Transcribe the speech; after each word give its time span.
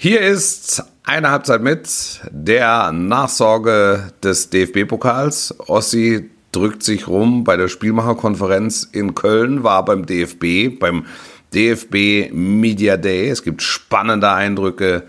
Hier 0.00 0.20
ist 0.20 0.80
eine 1.02 1.32
Halbzeit 1.32 1.60
mit 1.60 2.20
der 2.30 2.92
Nachsorge 2.92 4.12
des 4.22 4.48
DFB-Pokals. 4.48 5.56
Ossi 5.66 6.30
drückt 6.52 6.84
sich 6.84 7.08
rum 7.08 7.42
bei 7.42 7.56
der 7.56 7.66
Spielmacherkonferenz 7.66 8.88
in 8.92 9.16
Köln, 9.16 9.64
war 9.64 9.84
beim 9.84 10.06
DFB, 10.06 10.78
beim 10.78 11.04
DFB 11.52 12.30
Media 12.32 12.96
Day. 12.96 13.28
Es 13.28 13.42
gibt 13.42 13.60
spannende 13.60 14.30
Eindrücke, 14.30 15.02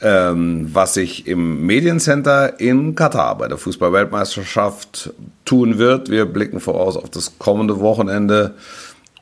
ähm, 0.00 0.70
was 0.72 0.94
sich 0.94 1.26
im 1.26 1.66
Mediencenter 1.66 2.58
in 2.60 2.94
Katar 2.94 3.36
bei 3.36 3.46
der 3.46 3.58
Fußballweltmeisterschaft 3.58 5.12
tun 5.44 5.76
wird. 5.76 6.08
Wir 6.08 6.24
blicken 6.24 6.60
voraus 6.60 6.96
auf 6.96 7.10
das 7.10 7.38
kommende 7.38 7.78
Wochenende 7.80 8.54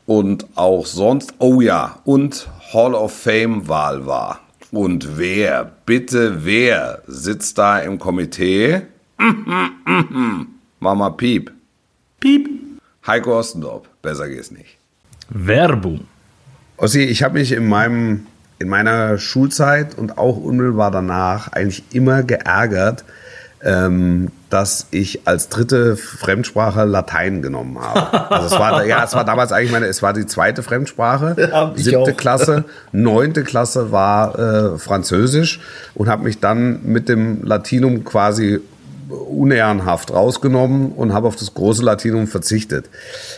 und 0.06 0.46
auch 0.54 0.86
sonst. 0.86 1.34
Oh 1.40 1.60
ja, 1.60 1.98
und 2.04 2.48
Hall 2.72 2.94
of 2.94 3.12
Fame 3.12 3.66
Wahl 3.66 4.06
war. 4.06 4.45
Und 4.76 5.16
wer, 5.16 5.72
bitte 5.86 6.44
wer, 6.44 7.00
sitzt 7.06 7.56
da 7.56 7.78
im 7.78 7.98
Komitee? 7.98 8.82
Mama 10.80 11.10
Piep. 11.10 11.50
Piep. 12.20 12.46
Heiko 13.06 13.38
Ostendorp. 13.38 13.88
Besser 14.02 14.28
geht's 14.28 14.50
nicht. 14.50 14.76
Werbung. 15.30 16.02
Ossi, 16.76 17.00
ich 17.04 17.22
habe 17.22 17.38
mich 17.38 17.52
in 17.52 17.66
meinem 17.66 18.26
in 18.58 18.68
meiner 18.68 19.16
Schulzeit 19.16 19.96
und 19.96 20.18
auch 20.18 20.36
unmittelbar 20.36 20.90
danach 20.90 21.50
eigentlich 21.52 21.82
immer 21.92 22.22
geärgert, 22.22 23.06
ähm, 23.62 24.30
dass 24.50 24.86
ich 24.90 25.26
als 25.26 25.48
dritte 25.48 25.96
Fremdsprache 25.96 26.84
Latein 26.84 27.42
genommen 27.42 27.78
habe. 27.80 28.30
Also 28.30 28.54
es 28.54 28.60
war, 28.60 28.84
ja, 28.84 29.02
es 29.04 29.14
war 29.14 29.24
damals 29.24 29.50
eigentlich 29.52 29.72
meine, 29.72 29.86
es 29.86 30.02
war 30.02 30.12
die 30.12 30.26
zweite 30.26 30.62
Fremdsprache, 30.62 31.34
Ja, 31.50 31.72
siebte 31.74 32.12
auch. 32.12 32.16
Klasse, 32.16 32.64
neunte 32.92 33.42
Klasse 33.44 33.90
war 33.92 34.38
äh, 34.38 34.78
Französisch 34.78 35.60
und 35.94 36.08
habe 36.08 36.24
mich 36.24 36.40
dann 36.40 36.84
mit 36.84 37.08
dem 37.08 37.42
Latinum 37.44 38.04
quasi 38.04 38.60
unehrenhaft 39.08 40.12
rausgenommen 40.12 40.92
und 40.92 41.12
habe 41.12 41.28
auf 41.28 41.36
das 41.36 41.54
große 41.54 41.82
Latinum 41.82 42.26
verzichtet. 42.26 42.88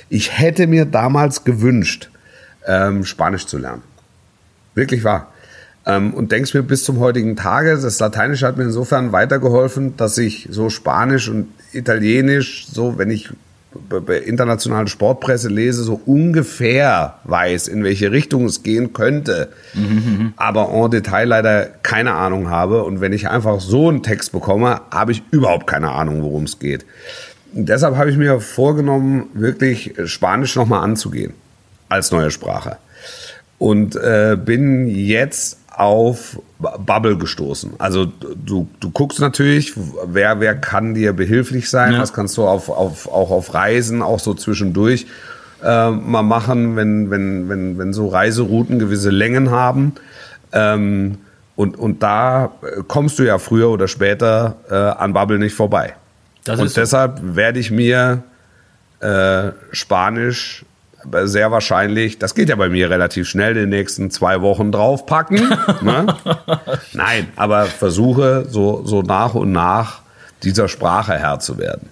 Ich 0.08 0.38
hätte 0.38 0.66
mir 0.66 0.84
damals 0.84 1.44
gewünscht, 1.44 2.10
ähm, 2.66 3.04
Spanisch 3.04 3.46
zu 3.46 3.58
lernen. 3.58 3.82
Wirklich 4.74 5.04
wahr. 5.04 5.32
Ähm, 5.88 6.12
und 6.12 6.30
denkst 6.30 6.52
mir 6.52 6.62
bis 6.62 6.84
zum 6.84 7.00
heutigen 7.00 7.34
Tage, 7.34 7.78
das 7.78 7.98
Lateinische 7.98 8.46
hat 8.46 8.58
mir 8.58 8.64
insofern 8.64 9.10
weitergeholfen, 9.12 9.96
dass 9.96 10.18
ich 10.18 10.46
so 10.50 10.68
Spanisch 10.68 11.28
und 11.28 11.48
Italienisch, 11.72 12.66
so 12.70 12.98
wenn 12.98 13.10
ich 13.10 13.30
internationaler 14.24 14.86
Sportpresse 14.86 15.48
lese, 15.48 15.82
so 15.82 16.00
ungefähr 16.04 17.14
weiß, 17.24 17.68
in 17.68 17.84
welche 17.84 18.12
Richtung 18.12 18.46
es 18.46 18.62
gehen 18.62 18.92
könnte, 18.92 19.50
aber 20.36 20.70
en 20.72 20.90
Detail 20.90 21.26
leider 21.26 21.66
keine 21.82 22.14
Ahnung 22.14 22.48
habe. 22.48 22.82
Und 22.84 23.00
wenn 23.00 23.12
ich 23.12 23.28
einfach 23.28 23.60
so 23.60 23.88
einen 23.88 24.02
Text 24.02 24.32
bekomme, 24.32 24.80
habe 24.90 25.12
ich 25.12 25.22
überhaupt 25.30 25.66
keine 25.66 25.92
Ahnung, 25.92 26.22
worum 26.22 26.44
es 26.44 26.58
geht. 26.58 26.86
Und 27.54 27.68
deshalb 27.68 27.96
habe 27.96 28.10
ich 28.10 28.16
mir 28.16 28.40
vorgenommen, 28.40 29.28
wirklich 29.34 29.94
Spanisch 30.06 30.56
nochmal 30.56 30.82
anzugehen 30.82 31.34
als 31.88 32.10
neue 32.10 32.30
Sprache 32.30 32.78
und 33.58 33.96
äh, 33.96 34.36
bin 34.42 34.88
jetzt 34.88 35.58
auf 35.78 36.40
Bubble 36.58 37.16
gestoßen. 37.16 37.74
Also 37.78 38.06
du, 38.06 38.68
du 38.80 38.90
guckst 38.90 39.20
natürlich, 39.20 39.74
wer, 40.06 40.40
wer 40.40 40.56
kann 40.56 40.94
dir 40.94 41.12
behilflich 41.12 41.70
sein, 41.70 41.92
Ja. 41.92 42.00
was 42.00 42.12
kannst 42.12 42.36
du 42.36 42.46
auf, 42.46 42.68
auf, 42.68 43.06
auch 43.06 43.30
auf 43.30 43.54
Reisen, 43.54 44.02
auch 44.02 44.18
so 44.18 44.34
zwischendurch 44.34 45.06
äh, 45.62 45.90
mal 45.90 46.22
machen, 46.22 46.74
wenn, 46.74 47.10
wenn, 47.10 47.48
wenn, 47.48 47.78
wenn 47.78 47.92
so 47.92 48.08
Reiserouten 48.08 48.80
gewisse 48.80 49.10
Längen 49.10 49.50
haben. 49.52 49.92
Ähm, 50.52 51.18
und, 51.54 51.78
und 51.78 52.02
da 52.02 52.52
äh, 52.62 52.82
kommst 52.86 53.20
du 53.20 53.22
ja 53.22 53.38
früher 53.38 53.68
oder 53.70 53.86
später 53.86 54.56
äh, 54.70 54.74
an 54.74 55.12
Bubble 55.12 55.38
nicht 55.38 55.54
vorbei. 55.54 55.94
Das 56.44 56.58
und 56.58 56.76
deshalb 56.76 57.20
werde 57.22 57.60
ich 57.60 57.70
mir 57.70 58.24
äh, 59.00 59.50
Spanisch 59.70 60.64
sehr 61.24 61.50
wahrscheinlich, 61.50 62.18
das 62.18 62.34
geht 62.34 62.48
ja 62.48 62.56
bei 62.56 62.68
mir 62.68 62.90
relativ 62.90 63.28
schnell, 63.28 63.52
in 63.52 63.62
den 63.62 63.68
nächsten 63.70 64.10
zwei 64.10 64.40
Wochen 64.42 64.72
draufpacken. 64.72 65.48
ne? 65.80 66.06
Nein, 66.92 67.28
aber 67.36 67.66
versuche 67.66 68.46
so, 68.48 68.82
so 68.84 69.02
nach 69.02 69.34
und 69.34 69.52
nach 69.52 70.00
dieser 70.42 70.68
Sprache 70.68 71.14
Herr 71.14 71.40
zu 71.40 71.58
werden. 71.58 71.88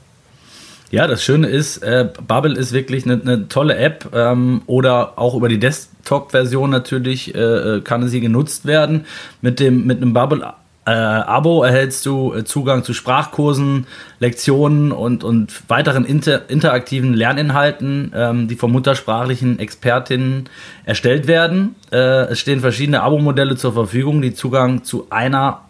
Ja, 0.91 1.09
das 1.09 1.25
Schöne 1.25 1.49
ist, 1.49 1.79
äh, 1.79 2.09
Bubble 2.27 2.57
ist 2.57 2.73
wirklich 2.73 3.05
eine, 3.05 3.21
eine 3.21 3.49
tolle 3.49 3.77
App 3.77 4.11
ähm, 4.15 4.63
oder 4.67 5.19
auch 5.19 5.35
über 5.35 5.49
die 5.49 5.59
Desktop-Version 5.59 6.71
natürlich 6.71 7.35
äh, 7.35 7.39
äh, 7.39 7.81
kann 7.81 8.09
sie 8.09 8.21
genutzt 8.21 8.67
werden. 8.67 9.05
Mit 9.43 9.59
dem 9.59 9.85
mit 9.85 10.01
einem 10.01 10.13
Bubble 10.13 10.55
äh, 10.87 10.91
Abo 10.91 11.65
erhältst 11.65 12.07
du 12.07 12.33
äh, 12.33 12.45
Zugang 12.45 12.85
zu 12.85 12.95
Sprachkursen, 12.95 13.87
Lektionen 14.21 14.93
und, 14.93 15.25
und 15.25 15.69
weiteren 15.69 16.05
inter, 16.05 16.49
interaktiven 16.49 17.13
Lerninhalten, 17.13 18.13
ähm, 18.15 18.49
die 18.49 18.55
von 18.55 18.71
muttersprachlichen 18.71 19.59
Expertinnen 19.59 20.49
erstellt 20.85 21.27
werden. 21.27 21.75
Äh, 21.93 22.31
es 22.31 22.39
stehen 22.39 22.61
verschiedene 22.61 23.03
Abo-Modelle 23.03 23.57
zur 23.57 23.73
Verfügung, 23.73 24.23
die 24.23 24.33
Zugang 24.33 24.85
zu 24.85 25.09
einer 25.11 25.63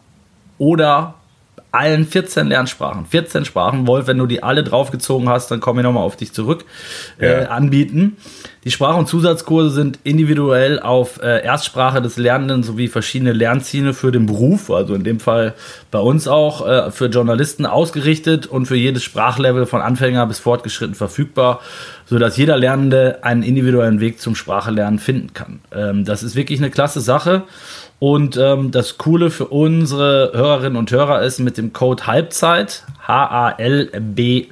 oder 0.59 1.15
allen 1.73 2.07
14 2.07 2.47
Lernsprachen, 2.47 3.07
14 3.07 3.45
Sprachen, 3.45 3.87
Wolf, 3.87 4.07
wenn 4.07 4.17
du 4.19 4.27
die 4.27 4.43
alle 4.43 4.65
draufgezogen 4.65 5.29
hast, 5.29 5.51
dann 5.51 5.61
komme 5.61 5.81
ich 5.81 5.85
nochmal 5.85 6.05
auf 6.05 6.17
dich 6.17 6.33
zurück, 6.33 6.65
äh, 7.21 7.43
Ja. 7.43 7.49
anbieten. 7.49 8.17
Die 8.67 8.73
Sprach- 8.73 8.97
und 8.97 9.07
Zusatzkurse 9.07 9.71
sind 9.71 10.01
individuell 10.03 10.81
auf 10.81 11.23
äh, 11.23 11.41
Erstsprache 11.45 12.03
des 12.03 12.17
Lernenden 12.17 12.65
sowie 12.65 12.89
verschiedene 12.89 13.33
Lernziele 13.33 13.95
für 13.95 14.11
den 14.11 14.27
Beruf, 14.27 14.73
also 14.73 14.95
in 14.95 15.05
dem 15.05 15.21
Fall 15.21 15.55
bei 15.93 16.01
uns 16.01 16.27
auch, 16.27 16.67
äh, 16.67 16.91
für 16.91 17.07
Journalisten 17.07 17.65
ausgerichtet 17.65 18.47
und 18.49 18.67
für 18.67 18.75
jedes 18.75 19.05
Sprachlevel 19.05 19.67
von 19.67 19.83
Anfänger 19.83 20.27
bis 20.27 20.41
fortgeschritten 20.41 20.97
verfügbar, 20.97 21.61
sodass 22.07 22.37
jeder 22.37 22.57
Lernende 22.57 23.21
einen 23.23 23.45
individuellen 23.45 24.01
Weg 24.01 24.21
zum 24.21 24.35
Sprachelernen 24.35 24.99
finden 24.99 25.33
kann. 25.33 25.61
Ähm, 25.71 26.05
das 26.05 26.25
ist 26.25 26.35
wirklich 26.35 26.59
eine 26.59 26.71
klasse 26.71 27.01
Sache. 27.01 27.45
Und 28.01 28.37
ähm, 28.37 28.73
das 28.73 28.99
Coole 28.99 29.31
für 29.31 29.47
unsere 29.47 30.33
Hörerinnen 30.35 30.77
und 30.77 30.91
Hörer 30.91 31.23
ist 31.23 31.39
mit 31.39 31.57
dem 31.57 31.73
Code 31.73 32.09
Halbzeit, 32.09 32.83
H-A-L-B-Z-E-I-T, 33.07 34.47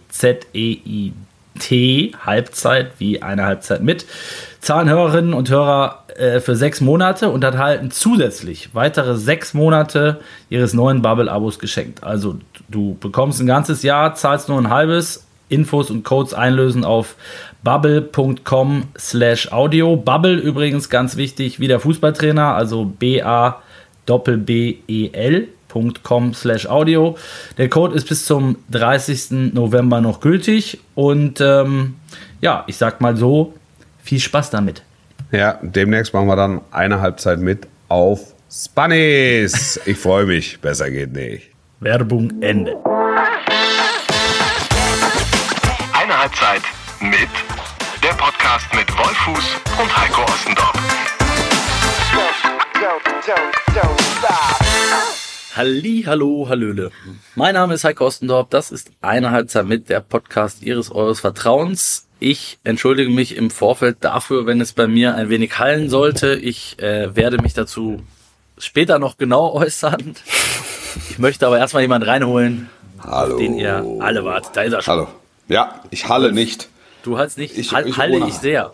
Halbzeit, 1.60 2.92
wie 2.98 3.22
eine 3.22 3.44
Halbzeit 3.44 3.82
mit, 3.82 4.06
zahlen 4.60 4.88
Hörerinnen 4.88 5.34
und 5.34 5.50
Hörer 5.50 6.04
äh, 6.16 6.40
für 6.40 6.56
sechs 6.56 6.80
Monate 6.80 7.30
und 7.30 7.44
erhalten 7.44 7.90
zusätzlich 7.90 8.70
weitere 8.74 9.16
sechs 9.16 9.54
Monate 9.54 10.20
ihres 10.50 10.74
neuen 10.74 11.02
Bubble-Abos 11.02 11.58
geschenkt. 11.58 12.02
Also 12.02 12.36
du 12.68 12.96
bekommst 12.98 13.40
ein 13.40 13.46
ganzes 13.46 13.82
Jahr, 13.82 14.14
zahlst 14.14 14.48
nur 14.48 14.58
ein 14.58 14.70
halbes, 14.70 15.26
Infos 15.48 15.90
und 15.90 16.04
Codes 16.04 16.34
einlösen 16.34 16.84
auf 16.84 17.16
bubble.com 17.62 18.84
slash 18.98 19.52
audio. 19.52 19.96
Bubble 19.96 20.36
übrigens 20.36 20.88
ganz 20.88 21.16
wichtig, 21.16 21.60
wie 21.60 21.68
der 21.68 21.80
Fußballtrainer, 21.80 22.54
also 22.54 22.84
B-A-B-B-E-L.com 22.86 23.64
slash 26.34 26.66
audio. 26.66 27.16
Der 27.58 27.68
Code 27.68 27.94
ist 27.94 28.08
bis 28.08 28.24
zum 28.24 28.56
30. 28.70 29.52
November 29.54 30.00
noch 30.00 30.20
gültig 30.20 30.80
und 30.94 31.40
ähm, 31.40 31.96
ja, 32.40 32.64
ich 32.66 32.76
sag 32.76 33.00
mal 33.00 33.16
so, 33.16 33.54
viel 34.02 34.20
Spaß 34.20 34.50
damit. 34.50 34.82
Ja, 35.32 35.58
demnächst 35.62 36.14
machen 36.14 36.26
wir 36.28 36.36
dann 36.36 36.60
eine 36.70 37.00
Halbzeit 37.00 37.38
mit 37.40 37.66
auf 37.88 38.34
Spanish. 38.50 39.80
Ich 39.84 39.98
freue 39.98 40.26
mich. 40.26 40.60
Besser 40.60 40.90
geht 40.90 41.12
nicht. 41.12 41.50
Werbung 41.80 42.30
Ende. 42.40 42.76
Eine 45.92 46.18
Halbzeit 46.18 46.62
mit 47.00 47.28
der 48.02 48.14
Podcast 48.14 48.66
mit 48.74 48.86
Wolfuß 48.96 49.56
und 49.80 49.96
Heiko 49.96 50.22
Ostendorf. 50.22 50.74
Halli, 55.56 56.02
hallo, 56.06 56.46
hallöle. 56.48 56.90
Mein 57.36 57.54
Name 57.54 57.74
ist 57.74 57.84
Heiko 57.84 58.06
Ostendorf. 58.06 58.48
Das 58.50 58.72
ist 58.72 58.90
eine 59.00 59.30
Halbzeit 59.30 59.66
mit 59.66 59.88
der 59.88 60.00
Podcast 60.00 60.62
Ihres 60.62 60.90
Eures 60.90 61.20
Vertrauens. 61.20 62.06
Ich 62.18 62.58
entschuldige 62.64 63.10
mich 63.10 63.36
im 63.36 63.50
Vorfeld 63.50 63.98
dafür, 64.00 64.46
wenn 64.46 64.60
es 64.60 64.72
bei 64.72 64.86
mir 64.88 65.14
ein 65.14 65.28
wenig 65.28 65.58
hallen 65.58 65.88
sollte. 65.90 66.34
Ich 66.34 66.78
äh, 66.80 67.14
werde 67.14 67.38
mich 67.40 67.54
dazu 67.54 68.02
später 68.58 68.98
noch 68.98 69.16
genau 69.16 69.52
äußern. 69.52 70.14
Ich 71.10 71.18
möchte 71.18 71.46
aber 71.46 71.58
erstmal 71.58 71.82
jemanden 71.82 72.08
reinholen, 72.08 72.68
Hallo. 73.00 73.34
auf 73.34 73.40
den 73.40 73.56
ihr 73.58 73.84
alle 74.00 74.24
wartet. 74.24 74.56
Da 74.56 74.62
ist 74.62 74.72
er 74.72 74.82
schon. 74.82 74.92
Hallo. 74.94 75.08
Ja, 75.48 75.80
ich 75.90 76.08
halle 76.08 76.32
nicht. 76.32 76.68
Du 77.02 77.18
hältst 77.18 77.38
nicht. 77.38 77.56
Ich- 77.58 77.72
Hall- 77.72 77.86
ich 77.86 77.96
halle 77.98 78.16
ohne. 78.16 78.28
ich 78.28 78.34
sehr. 78.34 78.72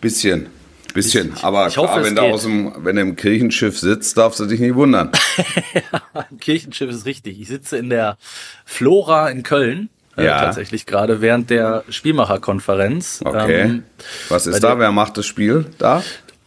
Bisschen. 0.00 0.48
Bisschen. 0.94 1.32
Aber 1.42 1.68
Ich 1.68 1.76
hoffe, 1.76 1.88
klar, 1.92 2.00
es 2.00 2.06
wenn, 2.06 2.16
du 2.16 2.22
aus 2.22 2.42
dem, 2.42 2.72
wenn 2.84 2.96
du 2.96 3.02
im 3.02 3.16
Kirchenschiff 3.16 3.78
sitzt, 3.78 4.16
darfst 4.18 4.40
du 4.40 4.46
dich 4.46 4.60
nicht 4.60 4.74
wundern. 4.74 5.10
Im 6.30 6.38
Kirchenschiff 6.38 6.90
ist 6.90 7.06
richtig. 7.06 7.40
Ich 7.40 7.48
sitze 7.48 7.76
in 7.78 7.90
der 7.90 8.16
Flora 8.64 9.28
in 9.30 9.42
Köln. 9.42 9.88
Äh, 10.16 10.26
Ja. 10.26 10.40
tatsächlich 10.40 10.84
gerade 10.84 11.22
während 11.22 11.48
der 11.48 11.84
Spielmacherkonferenz. 11.88 13.20
Okay. 13.24 13.60
Ähm, 13.62 13.82
Was 14.28 14.46
ist 14.46 14.62
da? 14.62 14.78
Wer 14.78 14.92
macht 14.92 15.16
das 15.16 15.24
Spiel 15.26 15.66
da? 15.78 16.02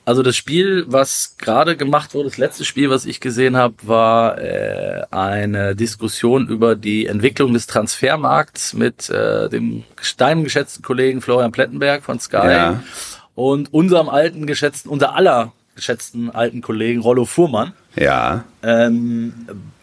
Also 0.07 0.21
das 0.21 0.37
Spiel, 0.37 0.85
was 0.87 1.35
gerade 1.39 1.75
gemacht 1.75 2.13
wurde, 2.13 2.29
das 2.29 2.37
letzte 2.37 2.63
Spiel, 2.63 2.91
was 2.91 3.07
ich 3.07 3.19
gesehen 3.19 3.57
habe, 3.57 3.73
war 3.81 4.37
äh, 4.39 5.01
eine 5.09 5.75
Diskussion 5.75 6.47
über 6.47 6.75
die 6.75 7.07
Entwicklung 7.07 7.53
des 7.53 7.65
Transfermarkts 7.65 8.73
mit 8.73 9.09
äh, 9.09 9.49
dem 9.49 9.83
deinem 10.17 10.43
geschätzten 10.43 10.83
Kollegen 10.83 11.21
Florian 11.21 11.51
Plettenberg 11.51 12.03
von 12.03 12.19
Sky 12.19 12.35
Ja. 12.37 12.83
Und 13.35 13.73
unserem 13.73 14.09
alten 14.09 14.47
geschätzten, 14.47 14.89
unser 14.89 15.15
aller 15.15 15.51
geschätzten 15.75 16.29
alten 16.29 16.61
Kollegen 16.61 17.01
Rollo 17.01 17.25
Fuhrmann. 17.25 17.73
Ja, 17.95 18.43
Ähm, 18.63 19.33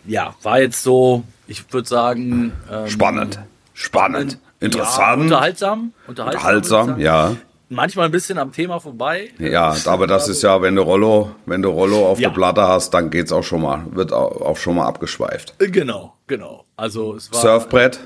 ja, 0.07 0.35
war 0.43 0.61
jetzt 0.61 0.83
so, 0.83 1.23
ich 1.47 1.71
würde 1.73 1.89
sagen, 1.89 2.53
ähm, 2.71 2.89
spannend. 2.89 3.39
Spannend. 3.75 4.33
Ja, 4.33 4.67
Interessant. 4.67 5.23
unterhaltsam, 5.23 5.93
unterhaltsam, 6.07 6.41
Unterhaltsam, 6.41 6.99
ich 6.99 7.05
ja. 7.05 7.37
Manchmal 7.69 8.05
ein 8.07 8.11
bisschen 8.13 8.37
am 8.39 8.53
Thema 8.53 8.81
vorbei. 8.81 9.31
Ja, 9.39 9.75
aber 9.87 10.07
das 10.07 10.29
ist 10.29 10.43
ja, 10.43 10.61
wenn 10.61 10.77
du 10.77 10.83
Rollo, 10.83 11.31
wenn 11.47 11.63
du 11.63 11.71
Rollo 11.71 12.07
auf 12.07 12.21
Ja. 12.21 12.29
der 12.29 12.35
Platte 12.35 12.63
hast, 12.69 12.93
dann 12.93 13.09
geht's 13.09 13.33
auch 13.33 13.43
schon 13.43 13.63
mal, 13.63 13.83
wird 13.93 14.13
auch 14.13 14.43
auch 14.43 14.57
schon 14.59 14.77
mal 14.77 14.87
abgeschweift. 14.87 15.55
Äh, 15.59 15.69
Genau, 15.71 16.13
genau. 16.27 16.65
Also 16.77 17.15
es 17.17 17.33
war 17.33 17.41
Surfbrett, 17.41 18.01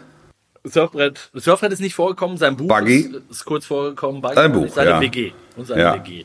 Surfbrett. 0.68 1.30
Surfbrett 1.34 1.72
ist 1.72 1.80
nicht 1.80 1.94
vorgekommen, 1.94 2.36
sein 2.36 2.56
Buch. 2.56 2.78
Ist, 2.80 3.10
ist 3.30 3.44
kurz 3.44 3.66
vorgekommen. 3.66 4.20
Buggy 4.20 4.34
Sein 4.34 4.52
Buch, 4.52 4.68
seine 4.68 4.90
ja. 4.90 5.00
WG. 5.00 5.32
Und 5.56 5.66
seine 5.66 5.80
Ja. 5.82 5.94
WG. 5.94 6.24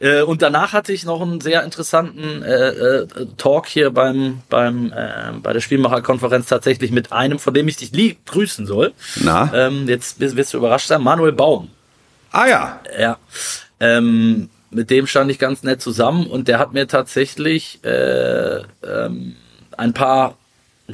Äh, 0.00 0.22
und 0.22 0.42
danach 0.42 0.72
hatte 0.72 0.92
ich 0.92 1.04
noch 1.04 1.20
einen 1.20 1.40
sehr 1.40 1.62
interessanten 1.62 2.42
äh, 2.42 2.68
äh, 2.68 3.06
Talk 3.36 3.66
hier 3.66 3.90
beim, 3.90 4.42
beim, 4.48 4.92
äh, 4.92 5.32
bei 5.42 5.52
der 5.52 5.60
Spielmacherkonferenz 5.60 6.46
tatsächlich 6.46 6.90
mit 6.90 7.12
einem, 7.12 7.38
von 7.38 7.54
dem 7.54 7.68
ich 7.68 7.76
dich 7.76 7.92
lieb 7.92 8.26
grüßen 8.26 8.66
soll. 8.66 8.92
Na? 9.16 9.50
Ähm, 9.54 9.88
jetzt 9.88 10.18
wirst, 10.20 10.36
wirst 10.36 10.54
du 10.54 10.58
überrascht 10.58 10.88
sein. 10.88 11.02
Manuel 11.02 11.32
Baum. 11.32 11.70
Ah 12.32 12.46
ja, 12.46 12.80
Ja. 12.98 13.18
Ähm, 13.80 14.48
mit 14.70 14.88
dem 14.88 15.06
stand 15.06 15.30
ich 15.30 15.38
ganz 15.38 15.62
nett 15.64 15.82
zusammen 15.82 16.26
und 16.26 16.48
der 16.48 16.58
hat 16.58 16.72
mir 16.72 16.88
tatsächlich 16.88 17.80
äh, 17.84 18.62
ähm, 18.82 19.36
ein 19.76 19.92
paar 19.92 20.36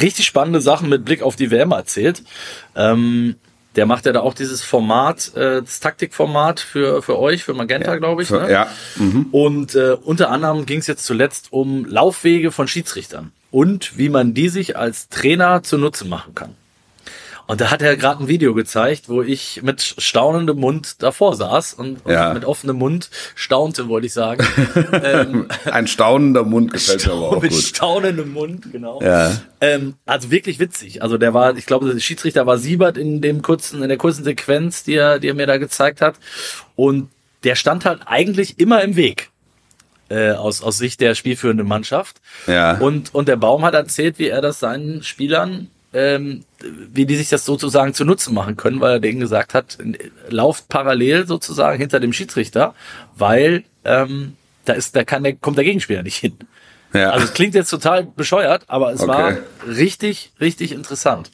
richtig 0.00 0.26
spannende 0.26 0.60
Sachen 0.60 0.88
mit 0.88 1.04
Blick 1.04 1.22
auf 1.22 1.36
die 1.36 1.50
WM 1.50 1.72
erzählt. 1.72 2.22
Ähm, 2.76 3.36
der 3.76 3.86
macht 3.86 4.06
ja 4.06 4.12
da 4.12 4.20
auch 4.20 4.34
dieses 4.34 4.62
Format, 4.62 5.34
äh, 5.36 5.62
das 5.62 5.78
Taktikformat 5.80 6.58
für, 6.58 7.00
für 7.02 7.18
euch, 7.18 7.44
für 7.44 7.54
Magenta, 7.54 7.96
glaube 7.96 8.22
ich. 8.22 8.28
für, 8.28 8.40
ne? 8.40 8.50
ja, 8.50 8.66
mhm. 8.96 9.26
Und 9.30 9.74
äh, 9.74 9.96
unter 10.02 10.30
anderem 10.30 10.66
ging 10.66 10.80
es 10.80 10.86
jetzt 10.86 11.04
zuletzt 11.04 11.52
um 11.52 11.84
Laufwege 11.84 12.50
von 12.50 12.66
Schiedsrichtern 12.66 13.32
und 13.50 13.96
wie 13.96 14.08
man 14.08 14.34
die 14.34 14.48
sich 14.48 14.76
als 14.76 15.08
Trainer 15.08 15.62
zunutze 15.62 16.06
machen 16.06 16.34
kann. 16.34 16.54
Und 17.48 17.60
da 17.62 17.70
hat 17.70 17.80
er 17.82 17.96
gerade 17.96 18.22
ein 18.22 18.28
Video 18.28 18.52
gezeigt, 18.54 19.08
wo 19.08 19.22
ich 19.22 19.62
mit 19.62 19.80
staunendem 19.98 20.58
Mund 20.58 21.02
davor 21.02 21.34
saß 21.34 21.72
und, 21.74 22.04
und 22.04 22.12
Ja. 22.12 22.34
mit 22.34 22.44
offenem 22.44 22.76
Mund 22.76 23.08
staunte, 23.34 23.88
wollte 23.88 24.06
ich 24.06 24.12
sagen. 24.12 24.46
ähm, 25.02 25.48
ein 25.64 25.86
staunender 25.86 26.44
Mund 26.44 26.72
gefällt 26.74 27.06
mir 27.06 27.12
aber 27.14 27.28
auch 27.36 27.42
mit 27.42 27.50
gut. 27.52 27.62
staunendem 27.62 28.32
Mund, 28.34 28.70
genau. 28.70 29.00
Ja. 29.02 29.32
Ähm, 29.62 29.94
also 30.04 30.30
wirklich 30.30 30.58
witzig. 30.60 31.02
Also 31.02 31.16
der 31.16 31.32
war, 31.32 31.56
ich 31.56 31.64
glaube, 31.66 31.90
der 31.90 31.98
Schiedsrichter 31.98 32.46
war 32.46 32.58
Siebert 32.58 32.98
in 32.98 33.22
dem 33.22 33.40
kurzen, 33.40 33.82
in 33.82 33.88
der 33.88 33.98
kurzen 33.98 34.24
Sequenz, 34.24 34.84
die 34.84 34.94
er, 34.94 35.18
die 35.18 35.28
er 35.28 35.34
mir 35.34 35.46
da 35.46 35.56
gezeigt 35.56 36.02
hat. 36.02 36.16
Und 36.76 37.08
der 37.44 37.54
stand 37.54 37.86
halt 37.86 38.02
eigentlich 38.04 38.58
immer 38.60 38.82
im 38.84 38.94
Weg. 38.94 39.30
Äh, 40.10 40.32
aus, 40.32 40.62
aus 40.62 40.78
Sicht 40.78 41.00
der 41.00 41.14
spielführenden 41.14 41.66
Mannschaft. 41.66 42.16
Ja. 42.46 42.78
Und, 42.78 43.14
und 43.14 43.26
der 43.28 43.36
Baum 43.36 43.62
hat 43.64 43.74
erzählt, 43.74 44.18
wie 44.18 44.28
er 44.28 44.40
das 44.40 44.58
seinen 44.58 45.02
Spielern, 45.02 45.68
ähm, 45.92 46.44
wie 46.92 47.06
die 47.06 47.16
sich 47.16 47.28
das 47.30 47.44
sozusagen 47.44 47.94
zu 47.94 48.04
Nutzen 48.04 48.34
machen 48.34 48.56
können, 48.56 48.80
weil 48.80 48.92
er 48.94 49.00
denen 49.00 49.20
gesagt 49.20 49.54
hat, 49.54 49.78
lauft 50.28 50.68
parallel 50.68 51.26
sozusagen 51.26 51.78
hinter 51.78 52.00
dem 52.00 52.12
Schiedsrichter, 52.12 52.74
weil 53.16 53.64
ähm, 53.84 54.36
da 54.64 54.74
ist, 54.74 54.94
da 54.96 55.04
kann 55.04 55.22
der, 55.22 55.34
kommt 55.34 55.56
der 55.56 55.64
Gegenspieler 55.64 56.02
nicht 56.02 56.16
hin. 56.18 56.36
Ja. 56.92 57.10
Also 57.10 57.26
es 57.26 57.34
klingt 57.34 57.54
jetzt 57.54 57.70
total 57.70 58.04
bescheuert, 58.04 58.64
aber 58.66 58.92
es 58.92 59.00
Okay. 59.02 59.08
war 59.10 59.36
richtig, 59.66 60.32
richtig 60.40 60.72
interessant. 60.72 61.30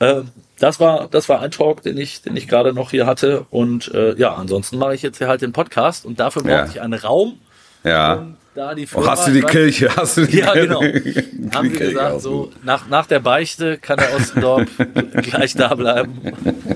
Ähm, 0.00 0.28
das 0.58 0.80
war, 0.80 1.06
das 1.08 1.28
war 1.28 1.40
ein 1.40 1.52
Talk, 1.52 1.82
den 1.82 1.96
ich, 1.96 2.22
den 2.22 2.36
ich 2.36 2.48
gerade 2.48 2.72
noch 2.72 2.90
hier 2.90 3.06
hatte. 3.06 3.46
Und 3.50 3.92
äh, 3.94 4.14
ja, 4.16 4.34
ansonsten 4.34 4.76
mache 4.78 4.94
ich 4.94 5.02
jetzt 5.02 5.18
hier 5.18 5.28
halt 5.28 5.42
den 5.42 5.52
Podcast 5.52 6.04
und 6.04 6.18
dafür 6.18 6.42
brauchte 6.42 6.54
Ja. 6.56 6.66
ich 6.66 6.80
einen 6.80 6.94
Raum. 6.94 7.38
ja. 7.84 8.14
Und 8.14 8.36
da 8.58 8.74
die 8.74 8.84
Oh, 8.84 8.86
Firma, 8.86 9.10
hast 9.12 9.28
du 9.28 9.32
die 9.32 9.40
Kirche? 9.42 9.88
Hast 9.96 10.16
du 10.16 10.26
die 10.26 10.38
Ja, 10.38 10.52
genau. 10.52 10.80
Kirche? 10.80 11.24
Haben 11.54 11.68
Die 11.70 11.74
sie 11.76 11.78
gesagt, 11.78 12.20
so 12.20 12.50
nach, 12.64 12.88
nach 12.88 13.06
der 13.06 13.20
Beichte 13.20 13.78
kann 13.78 13.98
der 13.98 14.14
Ostendorf 14.16 14.66
gleich 15.22 15.54
da 15.54 15.74
bleiben 15.74 16.20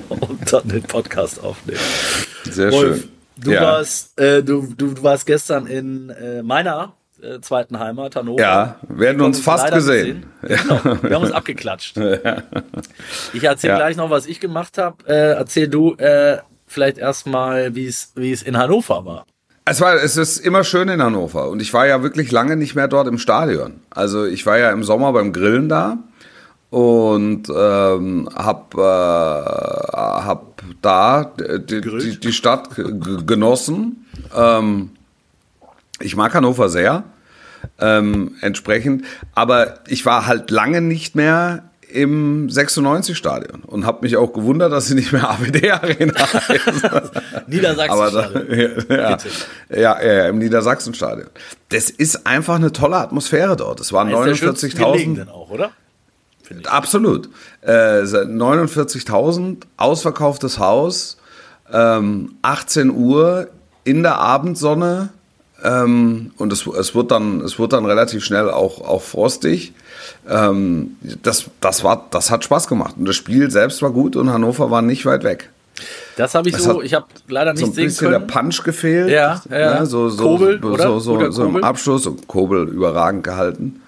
und 0.09 0.53
dann 0.53 0.69
den 0.69 0.83
Podcast 0.83 1.43
aufnehmen. 1.43 1.79
Sehr 2.45 2.71
Wolf, 2.73 3.01
schön. 3.01 3.09
du, 3.39 3.51
ja. 3.53 3.63
warst, 3.63 4.19
äh, 4.21 4.43
du, 4.43 4.73
du, 4.77 4.95
du 4.95 5.03
warst 5.03 5.27
gestern 5.27 5.67
in 5.67 6.11
äh, 6.11 6.43
meiner 6.43 6.93
äh, 7.21 7.41
zweiten 7.41 7.79
Heimat, 7.79 8.15
Hannover. 8.17 8.41
Ja, 8.41 8.77
wir 8.89 9.09
haben 9.09 9.21
uns 9.21 9.41
fast 9.41 9.65
leider 9.65 9.77
gesehen. 9.77 10.27
Genau, 10.43 10.81
wir 11.03 11.15
haben 11.17 11.23
uns 11.25 11.33
abgeklatscht. 11.33 11.97
Ich 13.33 13.45
erzähle 13.45 13.73
Ja. 13.75 13.79
gleich 13.79 13.97
noch, 13.97 14.11
was 14.11 14.27
ich 14.27 14.41
gemacht 14.41 14.79
habe. 14.79 14.97
Äh, 15.07 15.33
erzähl 15.35 15.69
du 15.69 15.95
äh, 15.97 16.39
vielleicht 16.67 16.99
erstmal, 16.99 17.75
wie 17.75 17.87
es 17.87 18.13
in 18.43 18.57
Hannover 18.57 19.05
war. 19.05 19.27
Es 19.65 19.81
war, 19.81 19.95
es 19.95 20.17
ist 20.17 20.39
immer 20.39 20.65
schön 20.65 20.89
in 20.89 21.01
Hannover 21.01 21.49
und 21.49 21.63
ich 21.63 21.73
war 21.73 21.87
ja 21.87 22.03
wirklich 22.03 22.33
lange 22.33 22.57
nicht 22.57 22.75
mehr 22.75 22.89
dort 22.89 23.07
im 23.07 23.19
Stadion. 23.19 23.75
Also 23.91 24.25
ich 24.25 24.45
war 24.45 24.59
ja 24.59 24.73
im 24.73 24.83
Sommer 24.83 25.13
beim 25.13 25.33
Grillen 25.33 25.69
da 25.69 25.99
und 26.71 27.49
ähm, 27.49 28.29
hab, 28.35 28.75
äh, 28.75 28.81
hab 28.81 30.63
da 30.81 31.33
die, 31.37 31.81
die, 31.81 32.19
die 32.19 32.33
Stadt 32.33 32.71
genossen. 32.75 34.07
Ähm, 34.35 34.91
ich 36.01 36.17
mag 36.17 36.35
Hannover 36.35 36.69
sehr, 36.69 37.05
ähm, 37.79 38.37
entsprechend, 38.41 39.05
aber 39.35 39.75
ich 39.87 40.05
war 40.05 40.27
halt 40.27 40.51
lange 40.51 40.81
nicht 40.81 41.15
mehr 41.15 41.71
im 41.93 42.49
96-Stadion 42.49 43.63
und 43.65 43.87
habe 43.87 43.99
mich 44.03 44.17
auch 44.17 44.33
gewundert, 44.33 44.73
dass 44.73 44.87
sie 44.87 44.95
nicht 44.95 45.13
mehr 45.13 45.29
AWD-Arena 45.31 46.15
heißt. 46.19 47.13
Niedersachsen. 47.47 47.91
Aber 47.91 48.11
da, 48.11 48.31
ja, 48.55 48.77
ja, 48.89 49.19
ja, 49.71 50.03
ja, 50.03 50.29
im 50.29 50.39
Niedersachsenstadion. 50.39 51.29
Das 51.69 51.91
ist 51.91 52.27
einfach 52.27 52.57
eine 52.57 52.73
tolle 52.73 52.97
Atmosphäre 52.97 53.57
dort. 53.57 53.81
Es 53.81 53.93
waren 53.93 54.09
Ist 54.11 54.25
der 54.25 54.35
schönste 54.35 54.69
gelegen 54.69 55.15
49.000. 55.15 55.17
denn 55.17 55.29
auch, 55.29 55.51
oder? 55.51 55.73
Absolut. 56.67 57.29
Äh, 57.63 58.03
49.000, 58.03 59.63
ausverkauftes 59.77 60.59
Haus, 60.59 61.19
ähm, 61.73 62.35
18 62.43 62.91
Uhr 62.91 63.49
in 63.85 64.03
der 64.03 64.19
Abendsonne. 64.19 65.11
Ähm, 65.63 66.33
und 66.39 66.53
es, 66.53 66.67
es, 66.67 66.95
wird 66.95 67.11
dann, 67.11 67.41
es 67.41 67.59
wird 67.59 67.73
dann 67.73 67.87
relativ 67.87 68.25
schnell 68.25 68.51
auch, 68.51 68.81
auch 68.81 69.03
frostig. 69.03 69.73
Ähm, 70.29 70.97
das, 71.23 71.47
das, 71.61 71.85
war, 71.85 72.07
das 72.11 72.31
hat 72.31 72.45
Spaß 72.45 72.69
gemacht. 72.69 72.95
Und 72.99 73.07
das 73.07 73.17
Spiel 73.17 73.51
selbst 73.51 73.83
war 73.83 73.91
gut 73.91 74.17
und 74.17 74.31
Hannover 74.31 74.71
war 74.71 74.83
nicht 74.83 75.07
weit 75.07 75.25
weg. 75.25 75.51
Das 76.17 76.35
habe 76.35 76.49
ich 76.49 76.55
Es 76.55 76.65
so, 76.65 76.83
ich 76.83 76.95
habe 76.95 77.07
leider 77.29 77.57
so 77.57 77.63
nicht 77.65 77.73
ein 77.73 77.75
sehen 77.75 77.85
bisschen 77.87 78.09
können. 78.11 78.27
der 78.27 78.35
Punch 78.35 78.63
gefehlt. 78.63 79.11
Ja, 79.11 79.43
ja, 79.51 79.59
ja. 79.59 79.81
Ne? 79.81 79.87
So, 79.87 80.09
so, 80.09 80.23
Kobel, 80.23 80.61
so, 80.61 80.69
oder? 80.69 80.85
so, 80.85 80.99
so, 81.01 81.15
Guter 81.15 81.33
so 81.33 81.45
im. 81.45 81.65
Abschluss. 81.65 82.07
Und 82.07 82.29
Kobel 82.29 82.69
überragend 82.69 83.25
gehalten. 83.25 83.81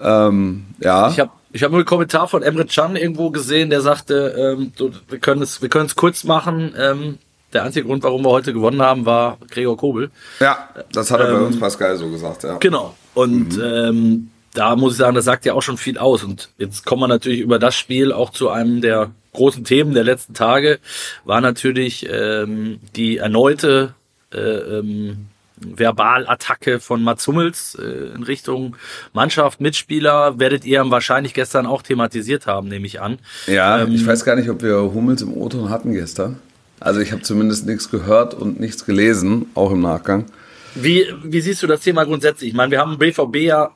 Ähm, 0.00 0.66
ja. 0.80 1.08
Ich 1.08 1.18
habe 1.18 1.30
ich 1.52 1.62
hab 1.62 1.70
nur 1.70 1.80
einen 1.80 1.86
Kommentar 1.86 2.28
von 2.28 2.42
Emre 2.42 2.66
Can 2.66 2.94
irgendwo 2.94 3.30
gesehen, 3.30 3.70
der 3.70 3.80
sagte, 3.80 4.56
ähm, 4.58 4.72
so, 4.76 4.90
wir 5.08 5.18
können 5.18 5.42
es 5.42 5.62
wir 5.62 5.68
können 5.68 5.86
es 5.86 5.96
kurz 5.96 6.24
machen. 6.24 6.74
Ähm, 6.78 7.18
der 7.54 7.64
einzige 7.64 7.86
Grund, 7.86 8.02
warum 8.02 8.22
wir 8.24 8.30
heute 8.30 8.52
gewonnen 8.52 8.82
haben, 8.82 9.06
war 9.06 9.38
Gregor 9.50 9.78
Kobel. 9.78 10.10
ja, 10.40 10.68
das 10.92 11.10
hat 11.10 11.20
er 11.20 11.30
Ähm, 11.30 11.34
bei 11.34 11.40
uns 11.46 11.58
Pascal 11.58 11.96
so 11.96 12.10
gesagt. 12.10 12.44
Ja. 12.44 12.58
Genau. 12.58 12.94
Und 13.14 13.58
ähm, 13.62 14.30
da 14.58 14.74
muss 14.74 14.94
ich 14.94 14.98
sagen, 14.98 15.14
das 15.14 15.24
sagt 15.24 15.44
ja 15.44 15.54
auch 15.54 15.62
schon 15.62 15.76
viel 15.76 15.98
aus. 15.98 16.24
Und 16.24 16.50
jetzt 16.58 16.84
kommen 16.84 17.02
wir 17.02 17.08
natürlich 17.08 17.38
über 17.38 17.60
das 17.60 17.76
Spiel 17.76 18.12
auch 18.12 18.30
zu 18.30 18.48
einem 18.48 18.80
der 18.80 19.12
großen 19.32 19.62
Themen 19.62 19.94
der 19.94 20.02
letzten 20.02 20.34
Tage, 20.34 20.80
war 21.24 21.40
natürlich 21.40 22.08
ähm, 22.10 22.80
die 22.96 23.18
erneute 23.18 23.94
äh, 24.34 24.38
ähm, 24.38 25.26
Verbalattacke 25.60 26.80
von 26.80 27.04
Mats 27.04 27.28
Hummels 27.28 27.76
äh, 27.76 28.16
in 28.16 28.24
Richtung 28.24 28.74
Mannschaft, 29.12 29.60
Mitspieler, 29.60 30.40
werdet 30.40 30.64
ihr 30.64 30.90
wahrscheinlich 30.90 31.34
gestern 31.34 31.66
auch 31.66 31.82
thematisiert 31.82 32.48
haben, 32.48 32.66
nehme 32.66 32.86
ich 32.86 33.00
an. 33.00 33.20
Ja, 33.46 33.82
Ähm, 33.82 33.94
ich 33.94 34.04
weiß 34.04 34.24
gar 34.24 34.34
nicht, 34.34 34.50
ob 34.50 34.62
wir 34.62 34.92
Hummels 34.92 35.22
im 35.22 35.32
O-Ton 35.32 35.70
hatten 35.70 35.92
gestern. 35.92 36.40
Also 36.80 36.98
ich 36.98 37.12
habe 37.12 37.22
zumindest 37.22 37.64
nichts 37.66 37.90
gehört 37.90 38.34
und 38.34 38.58
nichts 38.58 38.86
gelesen, 38.86 39.46
auch 39.54 39.70
im 39.70 39.80
Nachgang. 39.80 40.26
Wie, 40.74 41.06
wie 41.22 41.40
siehst 41.40 41.62
du 41.62 41.68
das 41.68 41.80
Thema 41.80 42.04
grundsätzlich? 42.04 42.50
Ich 42.50 42.56
meine, 42.56 42.72
wir 42.72 42.80
haben 42.80 42.98
BVB 42.98 43.36
ja 43.36 43.70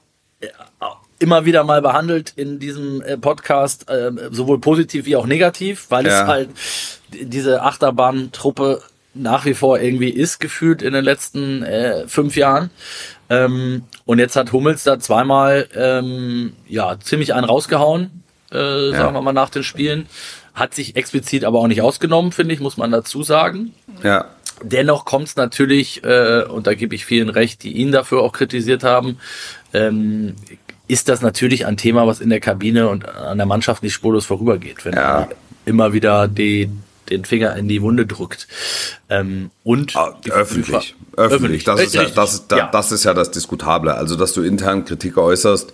immer 1.19 1.45
wieder 1.45 1.63
mal 1.65 1.81
behandelt 1.83 2.33
in 2.37 2.59
diesem 2.59 3.01
äh, 3.03 3.17
Podcast, 3.17 3.89
äh, 3.89 4.11
sowohl 4.31 4.59
positiv 4.61 5.07
wie 5.07 5.17
auch 5.17 5.27
negativ, 5.27 5.87
weil 5.89 6.07
Ja. 6.07 6.23
es 6.23 6.27
halt 6.27 6.49
diese 7.13 7.63
Achterbahntruppe 7.63 8.83
nach 9.15 9.45
wie 9.45 9.55
vor 9.55 9.79
irgendwie 9.79 10.09
ist, 10.09 10.41
gefühlt 10.41 10.83
in 10.83 10.95
den 10.95 11.05
letzten 11.05 11.63
äh, 11.63 12.09
fünf 12.09 12.35
Jahren. 12.37 12.71
Ähm, 13.31 13.85
und 14.05 14.19
jetzt 14.19 14.37
hat 14.37 14.53
Hummels 14.53 14.85
da 14.85 14.99
zweimal 14.99 15.69
ähm, 15.77 16.55
ja, 16.67 16.99
ziemlich 16.99 17.35
einen 17.35 17.45
rausgehauen, 17.45 18.23
äh, 18.51 18.91
sagen 18.91 19.15
wir 19.15 19.23
mal 19.23 19.33
nach 19.33 19.51
den 19.51 19.63
Spielen. 19.65 20.07
Hat 20.55 20.75
sich 20.75 20.97
explizit 20.97 21.45
aber 21.45 21.61
auch 21.61 21.67
nicht 21.69 21.83
ausgenommen, 21.83 22.33
finde 22.33 22.55
ich, 22.55 22.61
muss 22.61 22.77
man 22.77 22.91
dazu 22.91 23.23
sagen. 23.23 23.75
Ja, 24.03 24.27
Dennoch 24.65 25.05
kommt 25.05 25.27
es 25.29 25.37
natürlich, 25.37 26.05
äh, 26.05 26.45
und 26.45 26.67
da 26.69 26.75
gebe 26.75 26.95
ich 26.95 27.05
vielen 27.05 27.31
recht, 27.31 27.65
die 27.65 27.73
ihn 27.73 27.91
dafür 27.91 28.21
auch 28.23 28.33
kritisiert 28.33 28.85
haben, 28.85 29.19
ähm, 29.73 30.35
ist 30.89 31.09
das 31.09 31.23
natürlich 31.23 31.67
ein 31.67 31.77
Thema, 31.77 32.07
was 32.07 32.21
in 32.21 32.31
der 32.31 32.41
Kabine 32.41 32.89
und 32.89 33.09
an 33.09 33.39
der 33.39 33.47
Mannschaft 33.47 33.83
nicht 33.83 33.95
spurlos 33.95 34.27
vorübergeht, 34.27 34.85
wenn 34.85 34.95
ja. 34.95 35.21
er 35.21 35.29
immer 35.65 35.93
wieder 35.93 36.29
die, 36.29 36.69
den 37.09 37.25
Finger 37.25 37.57
in 37.57 37.69
die 37.69 37.83
Wunde 37.83 38.07
drückt. 38.07 38.49
Ähm, 39.09 39.51
und 39.65 39.97
ah, 39.97 40.19
öffentlich, 40.31 40.95
öffentlich, 41.17 41.65
Das, 41.65 41.81
ist 41.81 41.95
ja, 41.95 42.05
das, 42.05 42.47
das, 42.47 42.59
ja. 42.59 42.69
das 42.71 42.93
ist 42.93 43.05
ja 43.05 43.15
das 43.15 43.31
Diskutable. 43.31 43.95
Also, 43.95 44.17
dass 44.17 44.33
du 44.33 44.43
intern 44.43 44.85
Kritik 44.85 45.17
äußerst 45.17 45.73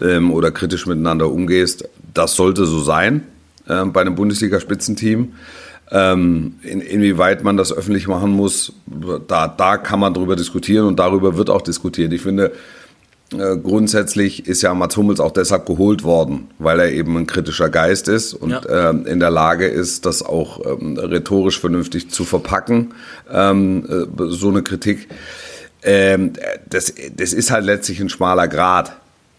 ähm, 0.00 0.32
oder 0.32 0.50
kritisch 0.50 0.86
miteinander 0.86 1.30
umgehst, 1.30 1.88
das 2.14 2.34
sollte 2.34 2.64
so 2.66 2.80
sein 2.80 3.24
äh, 3.68 3.84
bei 3.84 4.00
einem 4.00 4.14
Bundesliga-Spitzenteam. 4.14 5.34
Ähm, 5.92 6.54
in, 6.62 6.80
inwieweit 6.80 7.44
man 7.44 7.56
das 7.56 7.72
öffentlich 7.72 8.08
machen 8.08 8.32
muss, 8.32 8.72
da, 9.28 9.46
da 9.46 9.76
kann 9.76 10.00
man 10.00 10.14
drüber 10.14 10.34
diskutieren 10.34 10.86
und 10.86 10.98
darüber 10.98 11.36
wird 11.36 11.48
auch 11.48 11.62
diskutiert. 11.62 12.12
Ich 12.12 12.22
finde, 12.22 12.50
äh, 13.32 13.56
grundsätzlich 13.56 14.46
ist 14.46 14.62
ja 14.62 14.72
Mats 14.72 14.96
Hummels 14.96 15.18
auch 15.18 15.32
deshalb 15.32 15.66
geholt 15.66 16.04
worden, 16.04 16.48
weil 16.58 16.78
er 16.78 16.92
eben 16.92 17.16
ein 17.16 17.26
kritischer 17.26 17.68
Geist 17.68 18.06
ist 18.06 18.34
und 18.34 18.50
ja. 18.50 18.90
ähm, 18.90 19.04
in 19.04 19.18
der 19.18 19.30
Lage 19.30 19.66
ist, 19.66 20.06
das 20.06 20.22
auch 20.22 20.64
ähm, 20.64 20.96
rhetorisch 20.96 21.58
vernünftig 21.58 22.10
zu 22.10 22.24
verpacken, 22.24 22.94
ähm, 23.30 23.84
äh, 23.88 24.22
so 24.28 24.48
eine 24.48 24.62
Kritik. 24.62 25.08
Ähm, 25.82 26.34
das, 26.68 26.94
das 27.16 27.32
ist 27.32 27.50
halt 27.50 27.64
letztlich 27.64 28.00
ein 28.00 28.08
schmaler 28.08 28.48
Grad. 28.48 28.96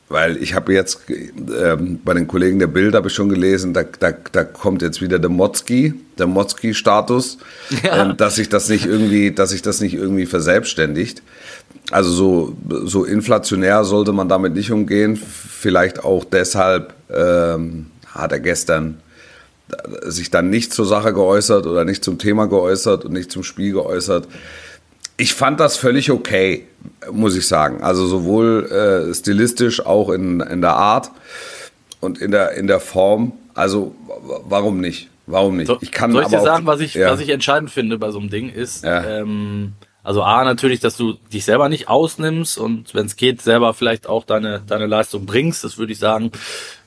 Weil 0.10 0.42
ich 0.42 0.54
habe 0.54 0.74
jetzt 0.74 1.02
ähm, 1.10 2.00
bei 2.04 2.14
den 2.14 2.28
Kollegen 2.28 2.60
der 2.60 2.68
Bild 2.68 2.96
habe 2.96 3.10
ich 3.10 3.14
schon 3.14 3.28
gelesen, 3.28 3.74
da, 3.74 3.84
da, 3.84 4.14
da 4.32 4.46
kommt 4.46 4.82
jetzt 4.82 5.02
wieder 5.02 5.20
der 5.20 5.30
Motzki, 5.30 5.96
der 6.18 6.28
Motzki-Status, 6.28 7.40
ja. 7.84 8.04
ähm, 8.04 8.18
dass 8.18 8.36
sich 8.36 8.48
das 8.48 8.70
nicht 8.70 8.86
irgendwie, 8.86 9.32
dass 9.32 9.50
sich 9.50 9.62
das 9.62 9.82
nicht 9.82 9.96
irgendwie 9.96 10.26
verselbstständigt. 10.26 11.24
Also 11.92 12.12
so, 12.12 12.58
so 12.86 13.06
inflationär 13.06 13.84
sollte 13.84 14.12
man 14.12 14.28
damit 14.28 14.54
nicht 14.54 14.72
umgehen. 14.72 15.16
Vielleicht 15.16 16.04
auch 16.04 16.26
deshalb 16.26 16.94
ähm, 17.10 17.88
hat 18.14 18.32
er 18.32 18.40
gestern 18.40 19.02
sich 20.04 20.30
dann 20.30 20.50
nicht 20.50 20.74
zur 20.74 20.86
Sache 20.86 21.14
geäußert 21.14 21.66
oder 21.66 21.86
nicht 21.86 22.04
zum 22.04 22.18
Thema 22.18 22.48
geäußert 22.48 23.06
und 23.06 23.14
nicht 23.14 23.32
zum 23.32 23.44
Spiel 23.44 23.74
geäußert. 23.74 24.28
Ich 25.18 25.34
fand 25.34 25.60
das 25.60 25.78
völlig 25.78 26.12
okay, 26.12 26.68
muss 27.12 27.36
ich 27.36 27.48
sagen. 27.48 27.82
Also 27.82 28.06
sowohl 28.06 28.66
äh, 28.72 29.14
stilistisch, 29.14 29.86
auch 29.86 30.10
in, 30.10 30.42
in 30.42 30.62
der 30.62 30.76
Art 30.76 31.12
und 32.00 32.20
in 32.20 32.32
der, 32.32 32.52
in 32.52 32.68
der 32.68 32.80
Form. 32.80 33.34
Also 33.56 33.96
warum 34.46 34.80
nicht? 34.80 35.10
Warum 35.26 35.58
nicht? 35.58 35.72
Ich 35.82 35.92
kann 35.92 36.12
Soll 36.12 36.24
ich 36.24 36.30
dir 36.30 36.42
sagen, 36.42 36.66
was 36.66 36.80
ich, 36.80 36.94
ja. 36.94 37.12
was 37.12 37.20
ich 37.20 37.30
entscheidend 37.30 37.70
finde 37.70 37.98
bei 37.98 38.12
so 38.12 38.20
einem 38.20 38.30
Ding 38.30 38.50
ist, 38.50 38.86
ja. 38.86 39.04
ähm, 39.04 39.74
also 40.08 40.24
A, 40.24 40.46
natürlich, 40.46 40.80
dass 40.80 40.96
du 40.96 41.18
dich 41.34 41.44
selber 41.44 41.68
nicht 41.68 41.90
ausnimmst 41.90 42.58
und 42.58 42.94
wenn 42.94 43.08
es 43.08 43.18
geht, 43.18 43.42
selber 43.42 43.74
vielleicht 43.74 44.08
auch 44.08 44.24
deine, 44.24 44.62
deine 44.66 44.86
Leistung 44.86 45.26
bringst. 45.26 45.66
Das 45.66 45.78
würde 45.78 45.92
ich 45.92 46.00
sagen, 46.00 46.32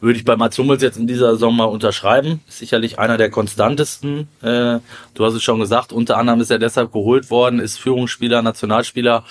würde 0.01 0.19
ich 0.19 0.25
bei 0.25 0.37
Mats 0.37 0.57
Hummels 0.57 0.81
jetzt 0.81 0.97
in 0.97 1.07
dieser 1.07 1.33
Saison 1.33 1.55
mal 1.55 1.67
unterschreiben. 1.67 2.41
Ist 2.49 2.61
sicherlich 2.61 2.99
einer 2.99 3.19
der 3.19 3.29
konstantesten. 3.29 4.29
Äh, 4.41 4.79
du 5.13 5.25
hast 5.27 5.35
es 5.35 5.43
schon 5.43 5.61
gesagt, 5.61 5.93
unter 5.93 6.17
anderem 6.17 6.41
ist 6.41 6.51
er 6.51 6.59
deshalb 6.59 6.93
geholt 6.93 7.31
worden, 7.31 7.61
ist 7.61 7.79
Führungsspieler, 7.79 8.41
Nationalspieler, 8.41 9.25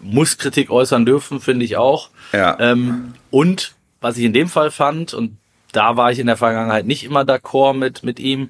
muss 0.00 0.38
Kritik 0.38 0.70
äußern 0.70 1.04
dürfen, 1.04 1.40
finde 1.40 1.66
ich 1.66 1.76
auch. 1.76 2.08
Ja. 2.32 2.58
Ähm, 2.58 3.12
und 3.30 3.74
was 4.00 4.16
ich 4.16 4.24
in 4.24 4.32
dem 4.32 4.48
Fall 4.48 4.70
fand, 4.70 5.12
und 5.12 5.36
da 5.72 5.98
war 5.98 6.10
ich 6.10 6.20
in 6.20 6.26
der 6.26 6.38
Vergangenheit 6.38 6.86
nicht 6.86 7.04
immer 7.04 7.20
d'accord 7.20 7.74
mit, 7.74 8.02
mit 8.02 8.18
ihm, 8.18 8.48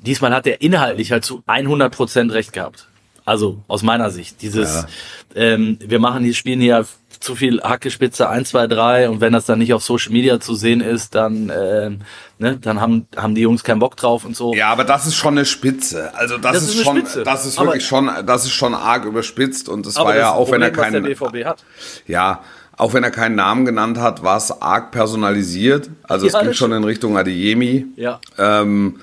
diesmal 0.00 0.34
hat 0.34 0.48
er 0.48 0.60
inhaltlich 0.60 1.12
halt 1.12 1.24
zu 1.24 1.44
100 1.46 1.94
Prozent 1.94 2.32
recht 2.32 2.52
gehabt. 2.52 2.88
Also 3.24 3.62
aus 3.68 3.82
meiner 3.82 4.10
Sicht. 4.10 4.42
Dieses, 4.42 4.86
ja. 5.34 5.42
ähm, 5.42 5.78
wir 5.80 5.98
machen 5.98 6.24
hier, 6.24 6.34
spielen 6.34 6.60
hier 6.60 6.84
zu 7.20 7.36
viel 7.36 7.62
Hackespitze 7.62 8.28
1, 8.28 8.48
2, 8.50 8.66
3 8.66 9.08
und 9.08 9.20
wenn 9.20 9.32
das 9.32 9.44
dann 9.46 9.60
nicht 9.60 9.72
auf 9.72 9.82
Social 9.82 10.12
Media 10.12 10.40
zu 10.40 10.54
sehen 10.54 10.80
ist, 10.80 11.14
dann, 11.14 11.50
äh, 11.50 11.90
ne, 12.38 12.58
dann 12.60 12.80
haben, 12.80 13.06
haben 13.16 13.34
die 13.34 13.42
Jungs 13.42 13.62
keinen 13.62 13.78
Bock 13.78 13.96
drauf 13.96 14.24
und 14.24 14.36
so. 14.36 14.54
Ja, 14.54 14.70
aber 14.70 14.84
das 14.84 15.06
ist 15.06 15.14
schon 15.14 15.34
eine 15.34 15.44
Spitze. 15.44 16.12
Also 16.14 16.36
das, 16.36 16.54
das 16.54 16.62
ist, 16.64 16.74
ist 16.74 16.84
schon, 16.84 16.96
Spitze. 16.98 17.22
das 17.22 17.46
ist 17.46 17.60
wirklich 17.60 17.86
schon, 17.86 18.10
das 18.26 18.44
ist 18.44 18.52
schon 18.52 18.74
arg 18.74 19.04
überspitzt 19.04 19.68
und 19.68 19.86
das 19.86 19.96
war 19.96 20.16
ja 20.16 20.32
auch, 20.32 20.44
Problem, 20.50 20.62
wenn 20.62 20.62
er 20.62 20.70
keinen, 20.70 21.04
BVB 21.04 21.44
hat. 21.44 21.64
Ja, 22.08 22.40
auch 22.76 22.94
wenn 22.94 23.04
er 23.04 23.10
keinen 23.10 23.36
Namen 23.36 23.64
genannt 23.64 23.98
hat, 23.98 24.24
war 24.24 24.38
es 24.38 24.50
arg 24.60 24.90
personalisiert. 24.90 25.90
Also 26.02 26.26
ja, 26.26 26.38
es 26.38 26.44
ging 26.44 26.54
schon 26.54 26.72
in 26.72 26.82
Richtung 26.82 27.16
Adeyemi. 27.16 27.86
Ja. 27.96 28.20
Ähm, 28.38 28.98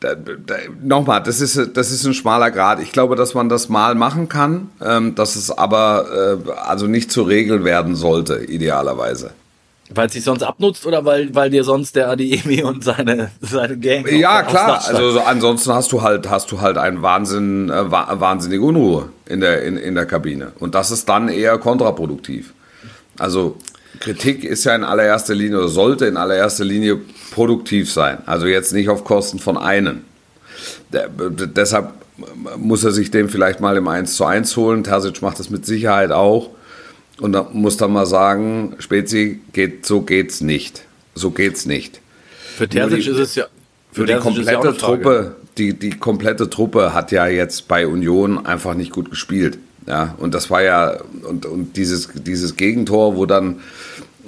da, 0.00 0.14
da, 0.14 0.54
nochmal, 0.82 1.22
das 1.22 1.40
ist, 1.40 1.76
das 1.76 1.90
ist 1.90 2.04
ein 2.04 2.14
schmaler 2.14 2.50
Grad. 2.50 2.80
Ich 2.80 2.92
glaube, 2.92 3.16
dass 3.16 3.34
man 3.34 3.48
das 3.48 3.68
mal 3.68 3.94
machen 3.94 4.28
kann, 4.28 4.70
ähm, 4.84 5.14
dass 5.14 5.36
es 5.36 5.50
aber 5.50 6.38
äh, 6.46 6.50
also 6.52 6.86
nicht 6.86 7.10
zur 7.10 7.28
Regel 7.28 7.64
werden 7.64 7.96
sollte, 7.96 8.44
idealerweise. 8.44 9.32
Weil 9.90 10.06
es 10.06 10.12
sich 10.12 10.24
sonst 10.24 10.42
abnutzt 10.42 10.84
oder 10.86 11.04
weil, 11.04 11.34
weil 11.34 11.48
dir 11.48 11.64
sonst 11.64 11.96
der 11.96 12.10
Adiemi 12.10 12.62
und 12.62 12.84
seine, 12.84 13.30
seine 13.40 13.78
Gang. 13.78 14.06
Ja, 14.08 14.42
klar. 14.42 14.82
Also 14.86 15.12
so, 15.12 15.20
ansonsten 15.20 15.72
hast 15.72 15.90
du 15.92 16.02
halt, 16.02 16.28
hast 16.28 16.52
du 16.52 16.60
halt 16.60 16.76
einen 16.76 17.00
Wahnsinn, 17.02 17.70
äh, 17.70 17.90
wahnsinnige 17.90 18.62
Unruhe 18.62 19.08
in 19.26 19.40
der, 19.40 19.62
in, 19.62 19.78
in 19.78 19.94
der 19.94 20.06
Kabine. 20.06 20.52
Und 20.58 20.74
das 20.74 20.90
ist 20.90 21.08
dann 21.08 21.28
eher 21.28 21.56
kontraproduktiv. 21.58 22.52
Also 23.18 23.56
Kritik 23.98 24.44
ist 24.44 24.64
ja 24.64 24.74
in 24.74 24.84
allererster 24.84 25.34
Linie 25.34 25.58
oder 25.58 25.68
sollte 25.68 26.06
in 26.06 26.16
allererster 26.16 26.64
Linie 26.64 27.00
produktiv 27.30 27.92
sein. 27.92 28.18
Also 28.26 28.46
jetzt 28.46 28.72
nicht 28.72 28.88
auf 28.88 29.04
Kosten 29.04 29.38
von 29.38 29.56
einem. 29.56 30.02
Der, 30.92 31.08
deshalb 31.08 31.92
muss 32.56 32.84
er 32.84 32.92
sich 32.92 33.10
dem 33.10 33.28
vielleicht 33.28 33.60
mal 33.60 33.76
im 33.76 33.88
1 33.88 34.16
zu 34.16 34.24
1 34.24 34.56
holen. 34.56 34.84
Terzic 34.84 35.22
macht 35.22 35.38
das 35.38 35.50
mit 35.50 35.66
Sicherheit 35.66 36.10
auch. 36.10 36.50
Und 37.20 37.32
da 37.32 37.48
muss 37.52 37.76
dann 37.76 37.92
mal 37.92 38.06
sagen, 38.06 38.76
Spezi, 38.78 39.40
geht, 39.52 39.86
so 39.86 40.02
geht's 40.02 40.40
nicht. 40.40 40.82
So 41.14 41.30
geht's 41.30 41.66
nicht. 41.66 42.00
Für 42.56 42.68
Terzic 42.68 43.06
ist 43.06 43.18
es 43.18 43.34
ja. 43.34 43.46
Für, 43.90 44.02
für 44.02 44.06
die 44.06 44.18
komplette 44.18 44.68
ja 44.68 44.72
Truppe, 44.72 45.36
die, 45.56 45.72
die 45.74 45.90
komplette 45.90 46.50
Truppe 46.50 46.92
hat 46.92 47.10
ja 47.10 47.26
jetzt 47.26 47.68
bei 47.68 47.86
Union 47.86 48.46
einfach 48.46 48.74
nicht 48.74 48.92
gut 48.92 49.10
gespielt. 49.10 49.58
Ja, 49.86 50.14
und 50.18 50.34
das 50.34 50.50
war 50.50 50.62
ja, 50.62 51.00
und, 51.22 51.46
und 51.46 51.76
dieses, 51.76 52.10
dieses 52.14 52.56
Gegentor, 52.56 53.16
wo 53.16 53.24
dann 53.24 53.60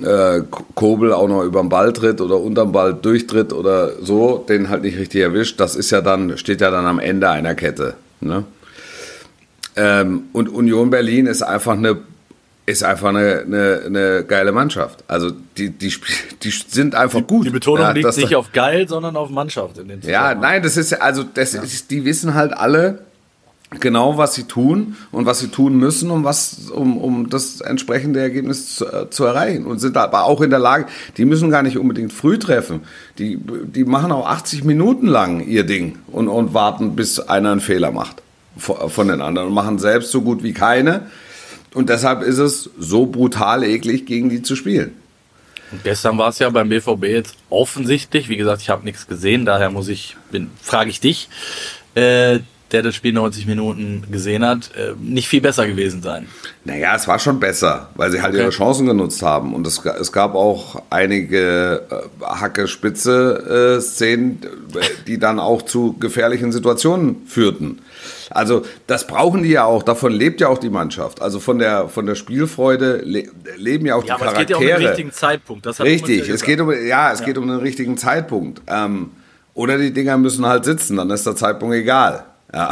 äh, 0.05 0.43
Kobel 0.75 1.13
auch 1.13 1.29
noch 1.29 1.45
über 1.45 1.61
den 1.61 1.69
Ball 1.69 1.93
tritt 1.93 2.21
oder 2.21 2.39
unterm 2.39 2.73
Ball 2.73 2.95
durchtritt 2.95 3.53
oder 3.53 3.93
so, 4.03 4.45
den 4.49 4.69
halt 4.69 4.83
nicht 4.83 4.99
richtig 4.99 5.23
erwischt, 5.23 5.61
das 5.61 5.77
ist 5.77 5.91
ja 5.91 6.01
dann, 6.01 6.37
steht 6.39 6.61
ja 6.61 6.71
dann 6.71 6.87
am 6.87 6.99
Ende 6.99 7.29
einer 7.29 7.55
Kette. 7.55 7.95
Ne? 8.21 8.45
Ähm, 9.77 10.25
und 10.33 10.49
Union 10.49 10.91
Berlin 10.91 11.27
ist 11.27 11.43
einfach 11.43 11.73
eine 11.73 11.99
ist 12.67 12.85
einfach 12.85 13.09
eine, 13.09 13.41
eine, 13.41 13.83
eine 13.87 14.25
geile 14.25 14.53
Mannschaft. 14.53 15.03
Also 15.09 15.33
die, 15.57 15.71
die, 15.71 15.93
die 16.43 16.51
sind 16.51 16.95
einfach 16.95 17.27
gut. 17.27 17.47
Die 17.47 17.51
Betonung 17.51 17.81
ja, 17.81 17.91
liegt 17.91 18.17
nicht 18.17 18.37
auf 18.37 18.53
geil, 18.53 18.89
sondern 18.89 19.17
auf 19.17 19.31
Mannschaft. 19.31 19.79
In 19.79 19.89
den 19.89 20.01
ja, 20.03 20.35
nein, 20.35 20.63
das 20.63 20.77
ist 20.77 20.93
also 21.01 21.25
das 21.25 21.55
ja. 21.55 21.63
ist, 21.63 21.91
die 21.91 22.05
wissen 22.05 22.35
halt 22.35 22.53
alle, 22.53 23.01
genau, 23.79 24.19
was 24.19 24.35
sie 24.35 24.45
tun 24.45 24.97
und 25.13 25.27
was 25.27 25.39
sie 25.39 25.49
tun 25.49 25.77
müssen, 25.77 26.11
um, 26.11 26.25
was, 26.25 26.71
um, 26.71 26.99
um 26.99 27.31
das 27.31 27.61
entsprechende 27.61 28.21
Ergebnis 28.21 28.77
zu, 28.77 28.87
äh, 28.87 29.11
zu, 29.11 29.25
erreichen. 29.25 29.67
Und 29.67 29.79
sind 29.79 29.97
aber 29.97 30.25
auch 30.25 30.41
in 30.41 30.51
der 30.51 30.59
Lage, 30.59 30.87
die 31.17 31.25
müssen 31.25 31.51
gar 31.51 31.63
nicht 31.63 31.79
unbedingt 31.79 32.13
früh 32.13 32.39
treffen. 32.39 32.81
Die, 33.19 33.39
die 33.39 33.85
machen 33.85 34.11
auch 34.11 34.27
80 34.27 34.65
Minuten 34.65 35.07
lang 35.07 35.47
ihr 35.47 35.65
Ding 35.65 35.99
und, 36.09 36.29
und 36.29 36.53
warten, 36.53 36.97
bis 36.97 37.21
einer 37.21 37.53
einen 37.53 37.61
Fehler 37.61 37.93
macht 37.93 38.23
von 38.57 39.09
den 39.09 39.21
anderen 39.21 39.49
und 39.49 39.55
machen 39.55 39.79
selbst 39.79 40.11
so 40.11 40.23
gut 40.23 40.43
wie 40.43 40.53
keine. 40.53 41.07
Und 41.73 41.89
deshalb 41.89 42.23
ist 42.23 42.39
es 42.39 42.71
so 42.79 43.07
brutal 43.07 43.63
eklig, 43.63 44.07
gegen 44.07 44.29
die 44.29 44.43
zu 44.43 44.57
spielen. 44.57 44.97
Und 45.71 45.85
gestern 45.85 46.19
war 46.19 46.31
es 46.31 46.41
ja 46.41 46.51
beim 46.51 46.69
BVB 46.69 47.05
jetzt 47.05 47.37
offensichtlich, 47.49 48.29
wie 48.29 48.37
gesagt, 48.37 48.61
ich 48.61 48.71
habe 48.71 48.85
nichts 48.85 49.07
gesehen, 49.07 49.47
daher 49.47 49.71
muss 49.71 49.87
ich, 49.87 50.17
bin, 50.33 50.51
frage 50.61 50.91
ich 50.91 50.99
dich, 50.99 51.29
äh, 51.95 52.41
der 52.73 52.83
das 52.83 52.95
Spiel 52.95 53.13
90 53.13 53.47
Minuten 53.47 54.05
gesehen 54.11 54.45
hat, 54.45 54.71
äh, 54.77 54.93
nicht 55.01 55.29
viel 55.29 55.41
besser 55.41 55.67
gewesen 55.67 56.03
sein. 56.03 56.29
Naja, 56.65 56.95
es 56.95 57.09
war 57.09 57.19
schon 57.19 57.41
besser, 57.41 57.89
weil 57.95 58.11
sie 58.11 58.21
halt 58.23 58.35
okay. 58.35 58.43
ihre 58.43 58.51
Chancen 58.51 58.87
genutzt 58.87 59.23
haben. 59.23 59.55
Und 59.55 59.67
es, 59.67 59.83
es 59.85 60.13
gab 60.13 60.35
auch 60.35 60.83
einige 60.91 61.87
äh, 61.91 61.95
Hacke-Spitze-Szenen, 62.25 64.41
äh, 64.75 64.81
die 65.07 65.19
dann 65.19 65.39
auch 65.39 65.63
zu 65.63 65.97
gefährlichen 65.99 66.53
Situationen 66.53 67.27
führten. 67.27 67.79
Also 68.31 68.63
das 68.87 69.07
brauchen 69.07 69.43
die 69.43 69.51
ja 69.51 69.65
auch, 69.65 69.83
davon 69.83 70.13
lebt 70.13 70.41
ja 70.41 70.49
auch 70.49 70.59
die 70.59 70.71
Mannschaft. 70.71 71.21
Also 71.21 71.41
von 71.41 71.59
der, 71.59 71.89
von 71.89 72.07
der 72.07 72.15
Spielfreude 72.15 73.03
le 73.05 73.25
leben 73.57 73.87
ja 73.87 73.97
auch 73.97 74.05
ja, 74.05 74.17
die 74.17 74.23
aber 74.23 74.33
Charaktere. 74.33 74.43
Es 74.43 74.61
geht 74.61 74.69
ja 74.69 74.77
um 74.77 74.81
den 74.81 74.89
richtigen 74.89 75.13
Zeitpunkt. 75.13 75.81
Richtig, 75.81 76.29
es 76.29 76.43
geht 76.43 76.61
um, 76.61 76.71
ja, 76.71 77.13
es 77.13 77.21
ja. 77.21 77.27
geht 77.27 77.39
um 77.39 77.49
den 77.49 77.59
richtigen 77.59 77.97
Zeitpunkt. 77.97 78.63
Ähm, 78.69 79.11
oder 79.55 79.79
die 79.79 79.93
Dinger 79.93 80.17
müssen 80.17 80.47
halt 80.47 80.65
sitzen, 80.65 80.97
dann 80.97 81.11
ist 81.11 81.27
der 81.27 81.37
Zeitpunkt 81.37 81.75
egal. 81.75 82.25
Ja. 82.53 82.71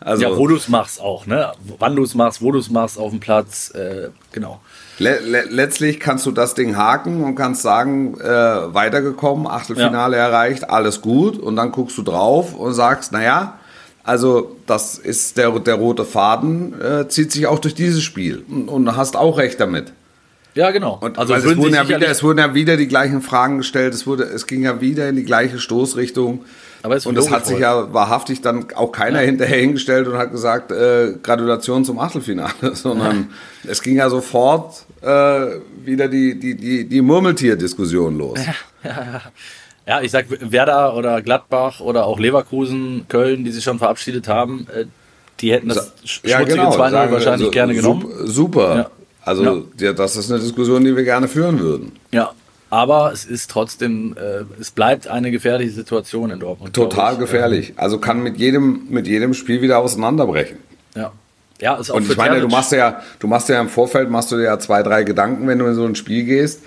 Also, 0.00 0.22
ja, 0.22 0.36
wo 0.36 0.46
du 0.46 0.56
es 0.56 0.68
machst 0.68 1.00
auch, 1.00 1.26
ne? 1.26 1.52
Wann 1.78 1.96
du 1.96 2.02
es 2.02 2.14
machst, 2.14 2.42
wo 2.42 2.52
du 2.52 2.58
es 2.58 2.68
machst 2.68 2.98
auf 2.98 3.10
dem 3.10 3.20
Platz, 3.20 3.70
äh, 3.74 4.10
genau. 4.32 4.60
Le 4.98 5.18
le 5.20 5.44
letztlich 5.48 5.98
kannst 5.98 6.26
du 6.26 6.30
das 6.30 6.54
Ding 6.54 6.76
haken 6.76 7.24
und 7.24 7.36
kannst 7.36 7.62
sagen, 7.62 8.20
äh, 8.20 8.24
weitergekommen, 8.74 9.46
Achtelfinale 9.46 10.16
ja. 10.16 10.26
erreicht, 10.26 10.68
alles 10.68 11.00
gut. 11.00 11.38
Und 11.38 11.56
dann 11.56 11.72
guckst 11.72 11.96
du 11.96 12.02
drauf 12.02 12.54
und 12.54 12.74
sagst, 12.74 13.12
naja, 13.12 13.58
Also 14.04 14.56
das 14.66 14.98
ist 14.98 15.38
der, 15.38 15.50
der 15.58 15.76
rote 15.76 16.04
Faden, 16.04 16.78
äh, 16.80 17.08
zieht 17.08 17.32
sich 17.32 17.46
auch 17.46 17.58
durch 17.58 17.74
dieses 17.74 18.02
Spiel. 18.02 18.44
Und, 18.48 18.68
und 18.68 18.96
hast 18.96 19.16
auch 19.16 19.38
recht 19.38 19.58
damit. 19.58 19.92
Ja, 20.54 20.70
genau. 20.70 20.98
Und 21.00 21.18
also 21.18 21.34
es, 21.34 21.44
wurden 21.44 21.74
ja 21.74 21.88
wieder, 21.88 22.06
es 22.06 22.22
wurden 22.22 22.38
ja 22.38 22.54
wieder 22.54 22.76
die 22.76 22.86
gleichen 22.86 23.22
Fragen 23.22 23.58
gestellt, 23.58 23.94
es, 23.94 24.06
wurde, 24.06 24.24
es 24.24 24.46
ging 24.46 24.62
ja 24.62 24.80
wieder 24.80 25.08
in 25.08 25.16
die 25.16 25.24
gleiche 25.24 25.58
Stoßrichtung. 25.58 26.44
Und 26.84 27.16
es 27.16 27.30
hat 27.30 27.46
sich 27.46 27.60
ja 27.60 27.94
wahrhaftig 27.94 28.42
dann 28.42 28.66
auch 28.74 28.92
keiner 28.92 29.20
ja. 29.20 29.26
hinterher 29.26 29.58
hingestellt 29.58 30.06
und 30.06 30.18
hat 30.18 30.30
gesagt, 30.30 30.70
äh, 30.70 31.14
Gratulation 31.22 31.82
zum 31.84 31.98
Achtelfinale, 31.98 32.52
sondern 32.74 33.28
ja. 33.64 33.70
es 33.70 33.80
ging 33.80 33.96
ja 33.96 34.10
sofort 34.10 34.84
äh, 35.00 35.06
wieder 35.82 36.08
die, 36.08 36.38
die, 36.38 36.54
die, 36.54 36.86
die 36.86 37.00
Murmeltier-Diskussion 37.00 38.18
los. 38.18 38.38
Ja, 38.84 39.22
ja, 39.86 40.00
ich 40.02 40.10
sag 40.10 40.26
Werder 40.28 40.94
oder 40.94 41.22
Gladbach 41.22 41.80
oder 41.80 42.06
auch 42.06 42.18
Leverkusen, 42.18 43.06
Köln, 43.08 43.44
die 43.44 43.50
sich 43.50 43.64
schon 43.64 43.78
verabschiedet 43.78 44.28
haben, 44.28 44.66
äh, 44.74 44.84
die 45.40 45.52
hätten 45.52 45.68
das 45.68 45.92
ja, 46.22 46.38
schmutzige 46.38 46.58
genau, 46.58 46.72
2 46.72 46.92
wahrscheinlich 46.92 47.26
also, 47.26 47.50
gerne 47.50 47.74
genommen. 47.74 48.06
Super. 48.24 48.90
Also 49.22 49.64
ja. 49.78 49.92
das 49.94 50.16
ist 50.16 50.30
eine 50.30 50.40
Diskussion, 50.40 50.84
die 50.84 50.94
wir 50.94 51.04
gerne 51.04 51.28
führen 51.28 51.58
würden. 51.58 51.92
Ja, 52.12 52.32
aber 52.74 53.12
es 53.12 53.24
ist 53.24 53.52
trotzdem, 53.52 54.16
äh, 54.16 54.42
es 54.60 54.72
bleibt 54.72 55.06
eine 55.06 55.30
gefährliche 55.30 55.70
Situation 55.70 56.32
in 56.32 56.40
Dortmund. 56.40 56.74
Total 56.74 57.16
gefährlich. 57.16 57.74
Also 57.76 57.98
kann 57.98 58.20
mit 58.20 58.36
jedem, 58.36 58.88
mit 58.90 59.06
jedem 59.06 59.32
Spiel 59.32 59.62
wieder 59.62 59.78
auseinanderbrechen. 59.78 60.58
Ja. 60.96 61.12
Ja, 61.60 61.76
ist 61.76 61.92
auch 61.92 61.94
Und 61.94 62.10
ich 62.10 62.16
meine, 62.16 62.40
du 62.40 62.48
machst 62.48 62.72
ja, 62.72 63.00
du 63.20 63.28
machst 63.28 63.48
ja 63.48 63.60
im 63.60 63.68
Vorfeld 63.68 64.10
machst 64.10 64.32
du 64.32 64.36
dir 64.38 64.46
ja 64.46 64.58
zwei, 64.58 64.82
drei 64.82 65.04
Gedanken, 65.04 65.46
wenn 65.46 65.60
du 65.60 65.66
in 65.66 65.76
so 65.76 65.84
ein 65.84 65.94
Spiel 65.94 66.24
gehst. 66.24 66.62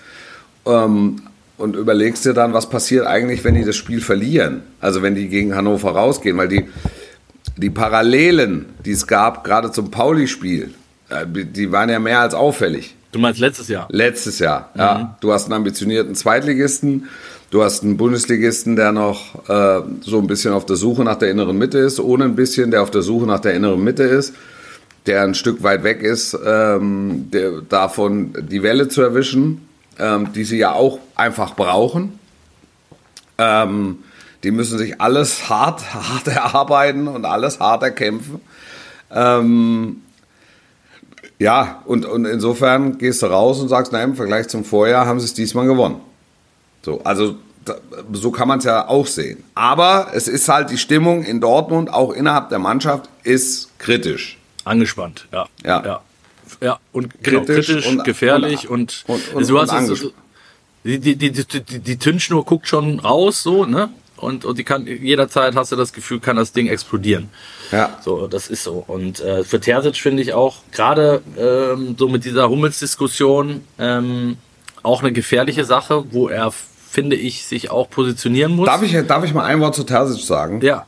Ähm, 0.66 1.24
und 1.58 1.76
überlegst 1.76 2.24
dir 2.24 2.34
dann, 2.34 2.54
was 2.54 2.70
passiert 2.70 3.06
eigentlich, 3.06 3.44
wenn 3.44 3.56
die 3.56 3.66
das 3.66 3.76
Spiel 3.76 4.00
verlieren. 4.00 4.62
Also 4.80 5.02
wenn 5.02 5.14
die 5.14 5.28
gegen 5.28 5.56
Hannover 5.56 5.92
rausgehen, 5.92 6.38
weil 6.38 6.48
die, 6.48 6.70
die 7.58 7.70
Parallelen, 7.70 8.68
die 8.86 8.92
es 8.92 9.08
gab, 9.08 9.44
gerade 9.44 9.74
zum 9.74 9.92
Pauli-Spiel, 9.92 10.74
äh, 11.10 11.26
die 11.28 11.74
waren 11.74 11.90
ja 11.90 12.00
mehr 12.00 12.22
als 12.22 12.34
auffällig. 12.34 12.96
Du 13.12 13.20
meinst 13.20 13.40
letztes 13.40 13.68
Jahr? 13.68 13.88
Letztes 13.90 14.40
Jahr, 14.40 14.70
mhm. 14.74 14.80
ja. 14.80 15.18
Du 15.22 15.32
hast 15.32 15.46
einen 15.46 15.54
ambitionierten 15.54 16.16
Zweitligisten, 16.16 17.08
du 17.50 17.64
hast 17.64 17.84
einen 17.84 17.98
Bundesligisten, 17.98 18.76
der 18.76 18.92
noch 18.92 19.48
äh, 19.50 19.82
so 20.02 20.20
ein 20.20 20.28
bisschen 20.28 20.54
auf 20.54 20.66
der 20.66 20.76
Suche 20.76 21.04
nach 21.04 21.16
der 21.16 21.32
inneren 21.32 21.58
Mitte 21.58 21.78
ist, 21.78 22.00
ohne 22.00 22.26
ein 22.26 22.36
bisschen, 22.36 22.72
der 22.72 22.82
auf 22.82 22.92
der 22.92 23.02
Suche 23.02 23.26
nach 23.26 23.40
der 23.40 23.54
inneren 23.54 23.84
Mitte 23.84 24.04
ist, 24.04 24.36
der 25.06 25.24
ein 25.24 25.36
Stück 25.36 25.64
weit 25.64 25.84
weg 25.84 26.02
ist, 26.02 26.38
ähm, 26.46 27.30
der, 27.32 27.62
davon 27.62 28.34
die 28.50 28.62
Welle 28.62 28.90
zu 28.90 29.02
erwischen, 29.02 29.68
ähm, 29.98 30.34
die 30.34 30.44
sie 30.44 30.58
ja 30.58 30.74
auch 30.74 31.00
einfach 31.16 31.56
brauchen. 31.56 32.20
Ähm, 33.38 34.00
die 34.44 34.52
müssen 34.52 34.78
sich 34.78 35.00
alles 35.00 35.50
hart, 35.50 35.94
hart 35.94 36.28
erarbeiten 36.28 37.08
und 37.08 37.26
alles 37.26 37.60
hart 37.60 37.84
erkämpfen. 37.84 38.42
Ähm, 39.10 40.02
ja, 41.40 41.84
und, 41.86 42.06
und 42.06 42.26
insofern 42.26 42.98
gehst 42.98 43.22
du 43.22 43.28
raus 43.28 43.60
und 43.60 43.70
sagst, 43.70 43.92
na, 43.92 44.02
im 44.02 44.16
Vergleich 44.16 44.48
zum 44.48 44.64
Vorjahr 44.64 45.06
haben 45.06 45.20
sie 45.20 45.26
es 45.26 45.34
diesmal 45.34 45.68
gewonnen. 45.68 46.02
So, 46.82 47.02
also 47.04 47.36
so 48.14 48.32
kann 48.32 48.48
man 48.48 48.60
es 48.60 48.66
ja 48.66 48.88
auch 48.88 49.08
sehen. 49.08 49.44
Aber 49.54 50.12
es 50.14 50.28
ist 50.28 50.48
halt 50.48 50.70
die 50.70 50.78
Stimmung 50.78 51.24
in 51.24 51.42
Dortmund, 51.42 51.94
auch 51.94 52.12
innerhalb 52.12 52.50
der 52.50 52.60
Mannschaft, 52.60 53.10
ist 53.24 53.78
kritisch. 53.78 54.38
Angespannt, 54.64 55.28
ja. 55.32 55.48
Ja. 55.64 55.84
ja. 55.86 56.02
ja. 56.62 56.80
und 56.92 57.24
genau, 57.24 57.42
kritisch, 57.42 57.68
kritisch 57.68 57.88
und, 57.88 58.04
gefährlich 58.04 58.70
und, 58.70 59.04
und, 59.08 59.28
und, 59.30 59.36
und 59.36 59.50
du 59.50 59.60
hast 59.60 59.74
es, 59.74 60.12
die, 60.84 61.00
die, 61.00 61.16
die, 61.16 61.32
die, 61.32 61.80
die 61.80 61.98
Tünschnur 61.98 62.46
guckt 62.46 62.68
schon 62.68 63.00
raus, 63.00 63.44
so, 63.44 63.66
ne? 63.66 63.90
Und, 64.18 64.46
und 64.46 64.58
die 64.58 64.64
kann 64.64 64.86
jederzeit 64.88 65.56
hast 65.56 65.72
du 65.72 65.76
das 65.76 65.94
Gefühl, 65.94 66.20
kann 66.20 66.36
das 66.36 66.52
Ding 66.52 66.68
explodieren. 66.68 67.30
Ja. 67.72 67.98
So, 68.04 68.28
das 68.28 68.48
ist 68.48 68.64
so. 68.64 68.84
Und 68.88 69.20
äh, 69.20 69.44
für 69.44 69.60
Terzic 69.60 69.98
finde 69.98 70.22
ich 70.24 70.34
auch 70.34 70.58
gerade 70.72 71.22
ähm, 71.38 71.96
so 71.98 72.08
mit 72.08 72.26
dieser 72.26 72.50
Hummels-Diskussion 72.50 73.62
ähm, 73.80 74.38
auch 74.84 75.02
eine 75.02 75.12
gefährliche 75.12 75.66
Sache, 75.66 76.06
wo 76.12 76.30
er, 76.30 76.52
finde 76.90 77.16
ich, 77.16 77.46
sich 77.46 77.70
auch 77.72 77.90
positionieren 77.90 78.56
muss. 78.56 78.66
Darf 78.66 78.84
ich, 78.84 78.94
darf 79.08 79.24
ich 79.24 79.34
mal 79.34 79.46
ein 79.46 79.60
Wort 79.60 79.76
zu 79.76 79.84
Terzic 79.84 80.24
sagen? 80.24 80.62
Ja. 80.62 80.86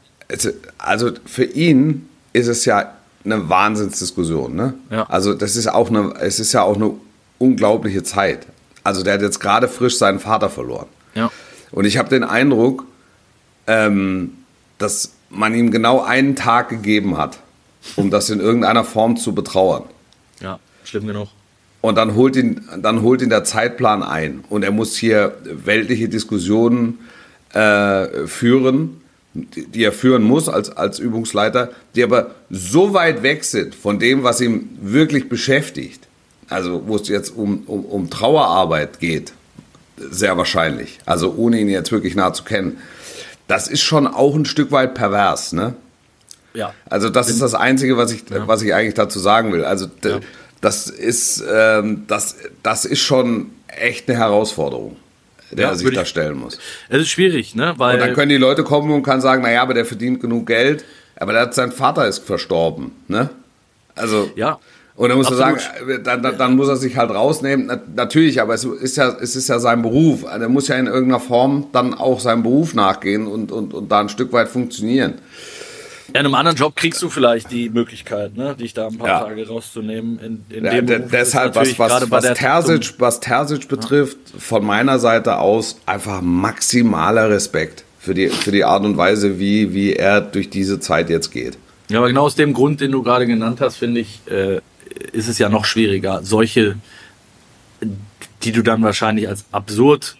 Also 0.77 1.11
für 1.25 1.45
ihn 1.45 2.07
ist 2.33 2.47
es 2.47 2.65
ja 2.65 2.93
eine 3.25 3.49
Wahnsinnsdiskussion. 3.49 4.55
Ne? 4.55 4.73
Ja. 4.91 5.03
Also 5.09 5.33
das 5.33 5.55
ist 5.55 5.67
auch 5.67 5.89
eine, 5.89 6.13
es 6.19 6.39
ist 6.39 6.53
ja 6.53 6.63
auch 6.63 6.75
eine 6.75 6.91
unglaubliche 7.37 8.03
Zeit. 8.03 8.45
Also 8.83 9.03
der 9.03 9.15
hat 9.15 9.21
jetzt 9.21 9.39
gerade 9.39 9.67
frisch 9.67 9.97
seinen 9.97 10.19
Vater 10.19 10.49
verloren. 10.49 10.87
Ja. 11.15 11.31
Und 11.71 11.85
ich 11.85 11.97
habe 11.97 12.09
den 12.09 12.23
Eindruck, 12.23 12.85
ähm, 13.69 14.31
dass 14.79 15.13
man 15.29 15.53
ihm 15.53 15.69
genau 15.69 16.01
einen 16.01 16.35
Tag 16.35 16.69
gegeben 16.69 17.17
hat, 17.17 17.37
um 17.95 18.09
das 18.09 18.29
in 18.31 18.39
irgendeiner 18.39 18.83
Form 18.83 19.15
zu 19.15 19.33
betrauern. 19.33 19.83
Ja, 20.41 20.59
schlimm 20.83 21.05
genug. 21.05 21.29
Und 21.81 21.95
dann 21.95 22.15
holt 22.15 22.35
ihn, 22.35 22.61
dann 22.81 23.03
holt 23.03 23.21
ihn 23.21 23.29
der 23.29 23.45
Zeitplan 23.45 24.03
ein 24.03 24.43
und 24.49 24.63
er 24.63 24.71
muss 24.71 24.97
hier 24.97 25.37
weltliche 25.43 26.09
Diskussionen 26.09 26.99
äh, 27.53 28.27
führen, 28.27 29.01
die, 29.33 29.67
die, 29.67 29.83
er 29.83 29.93
führen 29.93 30.23
muss 30.23 30.49
als, 30.49 30.71
als 30.71 30.97
Übungsleiter, 30.99 31.69
die 31.95 32.03
aber 32.03 32.31
so 32.49 32.93
weit 32.93 33.21
weg 33.21 33.45
sind 33.45 33.75
von 33.75 33.99
dem, 33.99 34.23
was 34.23 34.41
ihm 34.41 34.69
wirklich 34.81 35.29
beschäftigt. 35.29 36.07
Also 36.49 36.87
wo 36.87 36.95
es 36.95 37.07
jetzt 37.07 37.29
um, 37.29 37.61
um, 37.67 37.85
um 37.85 38.09
Trauerarbeit 38.09 38.99
geht, 38.99 39.33
sehr 39.97 40.35
wahrscheinlich. 40.37 40.97
Also 41.05 41.35
ohne 41.37 41.59
ihn 41.59 41.69
jetzt 41.69 41.91
wirklich 41.91 42.15
nah 42.15 42.33
zu 42.33 42.43
kennen 42.43 42.79
das 43.49 43.67
ist 43.67 43.81
schon 43.81 44.07
auch 44.07 44.35
ein 44.35 44.45
Stück 44.45 44.71
weit 44.71 44.93
pervers, 44.93 45.53
ne? 45.53 45.73
Ja. 46.53 46.73
Also 46.87 47.09
das 47.09 47.29
ist 47.29 47.41
das 47.41 47.55
Einzige, 47.55 47.97
was 47.97 48.11
ich, 48.11 48.23
ja. 48.29 48.47
was 48.47 48.61
ich 48.61 48.73
eigentlich 48.73 48.93
dazu 48.93 49.19
sagen 49.19 49.51
will. 49.51 49.65
Also 49.65 49.87
ja. 50.03 50.19
das 50.61 50.87
ist, 50.87 51.43
ähm, 51.51 52.05
das, 52.07 52.37
das 52.63 52.85
ist 52.85 52.99
schon 52.99 53.47
echt 53.67 54.07
eine 54.07 54.19
Herausforderung, 54.19 54.97
der 55.51 55.65
ja, 55.65 55.71
er 55.71 55.75
sich 55.75 55.91
da 55.93 56.05
stellen 56.05 56.37
muss. 56.37 56.59
Es 56.89 57.01
ist 57.01 57.09
schwierig, 57.09 57.55
ne? 57.55 57.73
Weil 57.77 57.95
und 57.95 58.01
dann 58.01 58.13
können 58.13 58.29
die 58.29 58.37
Leute 58.37 58.63
kommen 58.63 58.91
und 58.91 59.01
kann 59.01 59.19
sagen, 59.19 59.41
naja, 59.41 59.63
aber 59.63 59.73
der 59.73 59.85
verdient 59.85 60.21
genug 60.21 60.45
Geld, 60.45 60.85
aber 61.15 61.33
der 61.33 61.41
hat, 61.43 61.55
sein 61.55 61.71
Vater 61.71 62.07
ist 62.07 62.19
verstorben, 62.19 62.91
ne? 63.07 63.29
Also 63.95 64.29
ja. 64.35 64.59
Und 64.99 65.07
dann 65.07 65.17
muss 65.17 65.27
Absolut. 65.27 65.45
er 65.45 65.59
sagen, 65.61 65.91
äh, 65.91 66.03
dann, 66.03 66.37
dann, 66.37 66.55
muss 66.57 66.67
er 66.67 66.75
sich 66.75 66.97
halt 66.97 67.11
rausnehmen. 67.11 67.71
Natürlich, 67.95 68.41
aber 68.41 68.53
es 68.53 68.65
ist 68.65 68.97
ja, 68.97 69.15
es 69.21 69.37
ist 69.37 69.47
ja 69.47 69.57
sein 69.57 69.81
Beruf. 69.81 70.25
Also 70.25 70.43
er 70.43 70.49
muss 70.49 70.67
ja 70.67 70.75
in 70.75 70.87
irgendeiner 70.87 71.21
Form 71.21 71.67
dann 71.71 71.93
auch 71.93 72.19
seinem 72.19 72.43
Beruf 72.43 72.73
nachgehen 72.73 73.25
und, 73.25 73.49
und, 73.49 73.73
und 73.73 73.89
da 73.89 74.01
ein 74.01 74.09
Stück 74.09 74.33
weit 74.33 74.49
funktionieren. 74.49 75.13
Ja, 76.13 76.19
in 76.19 76.25
einem 76.25 76.35
anderen 76.35 76.57
Job 76.57 76.75
kriegst 76.75 77.01
du 77.01 77.07
vielleicht 77.07 77.49
die 77.49 77.69
Möglichkeit, 77.69 78.35
ne, 78.35 78.55
dich 78.55 78.73
da 78.73 78.87
ein 78.87 78.97
paar 78.97 79.07
ja. 79.07 79.19
Tage 79.21 79.47
rauszunehmen. 79.47 80.19
In, 80.19 80.57
in 80.57 80.65
ja, 80.65 80.71
dem 80.71 80.85
Beruf 80.85 81.11
deshalb, 81.13 81.55
was, 81.55 81.79
was, 81.79 82.11
was, 82.11 82.33
Terzic, 82.33 82.95
was 82.97 83.21
Terzic 83.21 83.69
betrifft, 83.69 84.17
ja. 84.33 84.39
von 84.39 84.65
meiner 84.65 84.99
Seite 84.99 85.37
aus 85.37 85.79
einfach 85.85 86.19
maximaler 86.21 87.29
Respekt 87.29 87.85
für 87.99 88.13
die, 88.13 88.27
für 88.27 88.51
die 88.51 88.65
Art 88.65 88.83
und 88.83 88.97
Weise, 88.97 89.39
wie, 89.39 89.73
wie 89.73 89.93
er 89.93 90.19
durch 90.19 90.49
diese 90.49 90.81
Zeit 90.81 91.09
jetzt 91.09 91.31
geht. 91.31 91.57
Ja, 91.87 91.99
aber 91.99 92.09
genau 92.09 92.23
aus 92.23 92.35
dem 92.35 92.51
Grund, 92.51 92.81
den 92.81 92.91
du 92.91 93.01
gerade 93.01 93.25
genannt 93.25 93.61
hast, 93.61 93.77
finde 93.77 94.01
ich, 94.01 94.19
äh, 94.29 94.59
ist 95.11 95.27
es 95.27 95.37
ja 95.37 95.49
noch 95.49 95.65
schwieriger, 95.65 96.23
solche, 96.23 96.77
die 98.43 98.51
du 98.51 98.61
dann 98.61 98.83
wahrscheinlich 98.83 99.27
als 99.27 99.45
absurd 99.51 100.17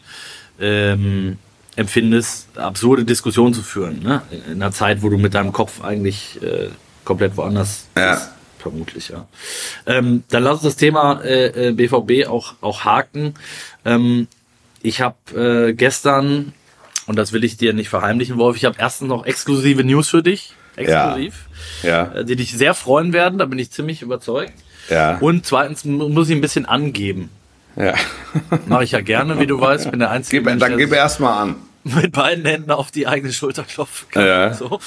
ähm, 0.59 1.37
empfindest, 1.75 2.57
absurde 2.57 3.05
Diskussionen 3.05 3.53
zu 3.53 3.63
führen. 3.63 4.01
Ne? 4.03 4.21
In 4.47 4.61
einer 4.61 4.71
Zeit, 4.71 5.01
wo 5.01 5.09
du 5.09 5.17
mit 5.17 5.33
deinem 5.33 5.53
Kopf 5.53 5.83
eigentlich 5.83 6.39
äh, 6.41 6.69
komplett 7.05 7.37
woanders 7.37 7.87
ja. 7.97 8.13
bist. 8.13 8.29
Vermutlich, 8.59 9.07
ja. 9.07 9.25
Ähm, 9.85 10.23
dann 10.29 10.43
lass 10.43 10.55
uns 10.55 10.63
das 10.63 10.75
Thema 10.75 11.23
äh, 11.23 11.71
BVB 11.71 12.11
äh, 12.11 12.25
auch, 12.25 12.55
auch 12.59 12.83
haken. 12.83 13.35
Ähm, 13.85 14.27
ich 14.81 14.99
habe 14.99 15.15
äh, 15.69 15.73
gestern, 15.73 16.51
und 17.07 17.15
das 17.15 17.31
will 17.31 17.45
ich 17.45 17.55
dir 17.55 17.73
nicht 17.73 17.87
verheimlichen, 17.87 18.37
Wolf, 18.37 18.57
ich 18.57 18.65
habe 18.65 18.75
erstens 18.77 19.07
noch 19.07 19.25
exklusive 19.25 19.85
News 19.85 20.09
für 20.09 20.21
dich 20.21 20.53
exklusiv, 20.79 21.47
ja. 21.83 22.11
Äh, 22.13 22.25
die 22.25 22.35
dich 22.35 22.53
sehr 22.53 22.73
freuen 22.73 23.13
werden, 23.13 23.39
da 23.39 23.45
bin 23.45 23.59
ich 23.59 23.71
ziemlich 23.71 24.01
überzeugt. 24.01 24.53
Ja. 24.89 25.17
Und 25.19 25.45
zweitens 25.45 25.85
muss 25.85 26.29
ich 26.29 26.35
ein 26.35 26.41
bisschen 26.41 26.65
angeben. 26.65 27.29
Ja. 27.75 27.93
Mache 28.65 28.83
ich 28.83 28.91
ja 28.91 29.01
gerne, 29.01 29.39
wie 29.39 29.47
du 29.47 29.59
weißt, 29.61 29.91
bin 29.91 29.99
der 29.99 30.11
Einzige. 30.11 30.41
Gib, 30.41 30.59
dann 30.59 30.77
gib 30.77 30.91
erst 30.91 31.19
mal 31.19 31.41
an. 31.41 31.55
Mit 31.83 32.11
beiden 32.11 32.45
Händen 32.45 32.71
auf 32.71 32.91
die 32.91 33.07
eigene 33.07 33.31
Schulter 33.31 33.63
klopfen 33.63 34.09
kann. 34.09 34.25
Ja. 34.25 34.53
So. 34.53 34.79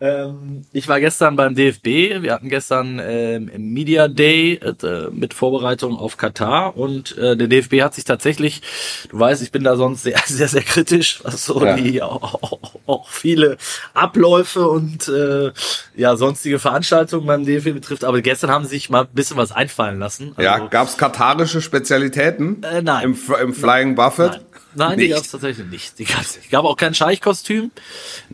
Ähm, 0.00 0.64
ich 0.72 0.86
war 0.86 1.00
gestern 1.00 1.34
beim 1.34 1.56
DFB. 1.56 2.22
Wir 2.22 2.32
hatten 2.32 2.48
gestern 2.48 3.00
ähm, 3.02 3.50
Media 3.56 4.06
Day 4.06 4.54
äh, 4.54 5.10
mit 5.10 5.34
Vorbereitung 5.34 5.98
auf 5.98 6.16
Katar 6.16 6.76
und 6.76 7.18
äh, 7.18 7.36
der 7.36 7.48
DFB 7.48 7.82
hat 7.82 7.94
sich 7.94 8.04
tatsächlich, 8.04 8.62
du 9.10 9.18
weißt, 9.18 9.42
ich 9.42 9.50
bin 9.50 9.64
da 9.64 9.76
sonst 9.76 10.04
sehr, 10.04 10.18
sehr, 10.26 10.46
sehr 10.46 10.62
kritisch, 10.62 11.20
was 11.24 11.44
so 11.44 11.64
ja. 11.64 11.74
die 11.74 12.00
auch, 12.02 12.60
auch, 12.86 13.08
viele 13.08 13.56
Abläufe 13.92 14.68
und 14.68 15.08
äh, 15.08 15.50
ja 15.96 16.16
sonstige 16.16 16.60
Veranstaltungen 16.60 17.26
beim 17.26 17.44
DFB 17.44 17.72
betrifft. 17.72 18.04
Aber 18.04 18.20
gestern 18.22 18.50
haben 18.50 18.64
sie 18.64 18.70
sich 18.70 18.90
mal 18.90 19.02
ein 19.02 19.14
bisschen 19.14 19.36
was 19.36 19.50
einfallen 19.50 19.98
lassen. 19.98 20.32
Also, 20.36 20.42
ja, 20.42 20.58
gab 20.58 20.86
es 20.86 20.96
katarische 20.96 21.60
Spezialitäten? 21.60 22.62
Äh, 22.62 22.82
nein. 22.82 23.04
Im, 23.04 23.18
im 23.42 23.52
Flying 23.52 23.96
Buffett? 23.96 24.32
Nein, 24.74 24.90
nein 24.90 24.98
die 24.98 25.08
gab 25.08 25.22
es 25.22 25.30
tatsächlich 25.30 25.66
nicht. 25.66 25.98
Die 25.98 26.04
gab's, 26.04 26.38
gab 26.50 26.64
auch 26.64 26.76
kein 26.76 26.94
Scheichkostüm. 26.94 27.72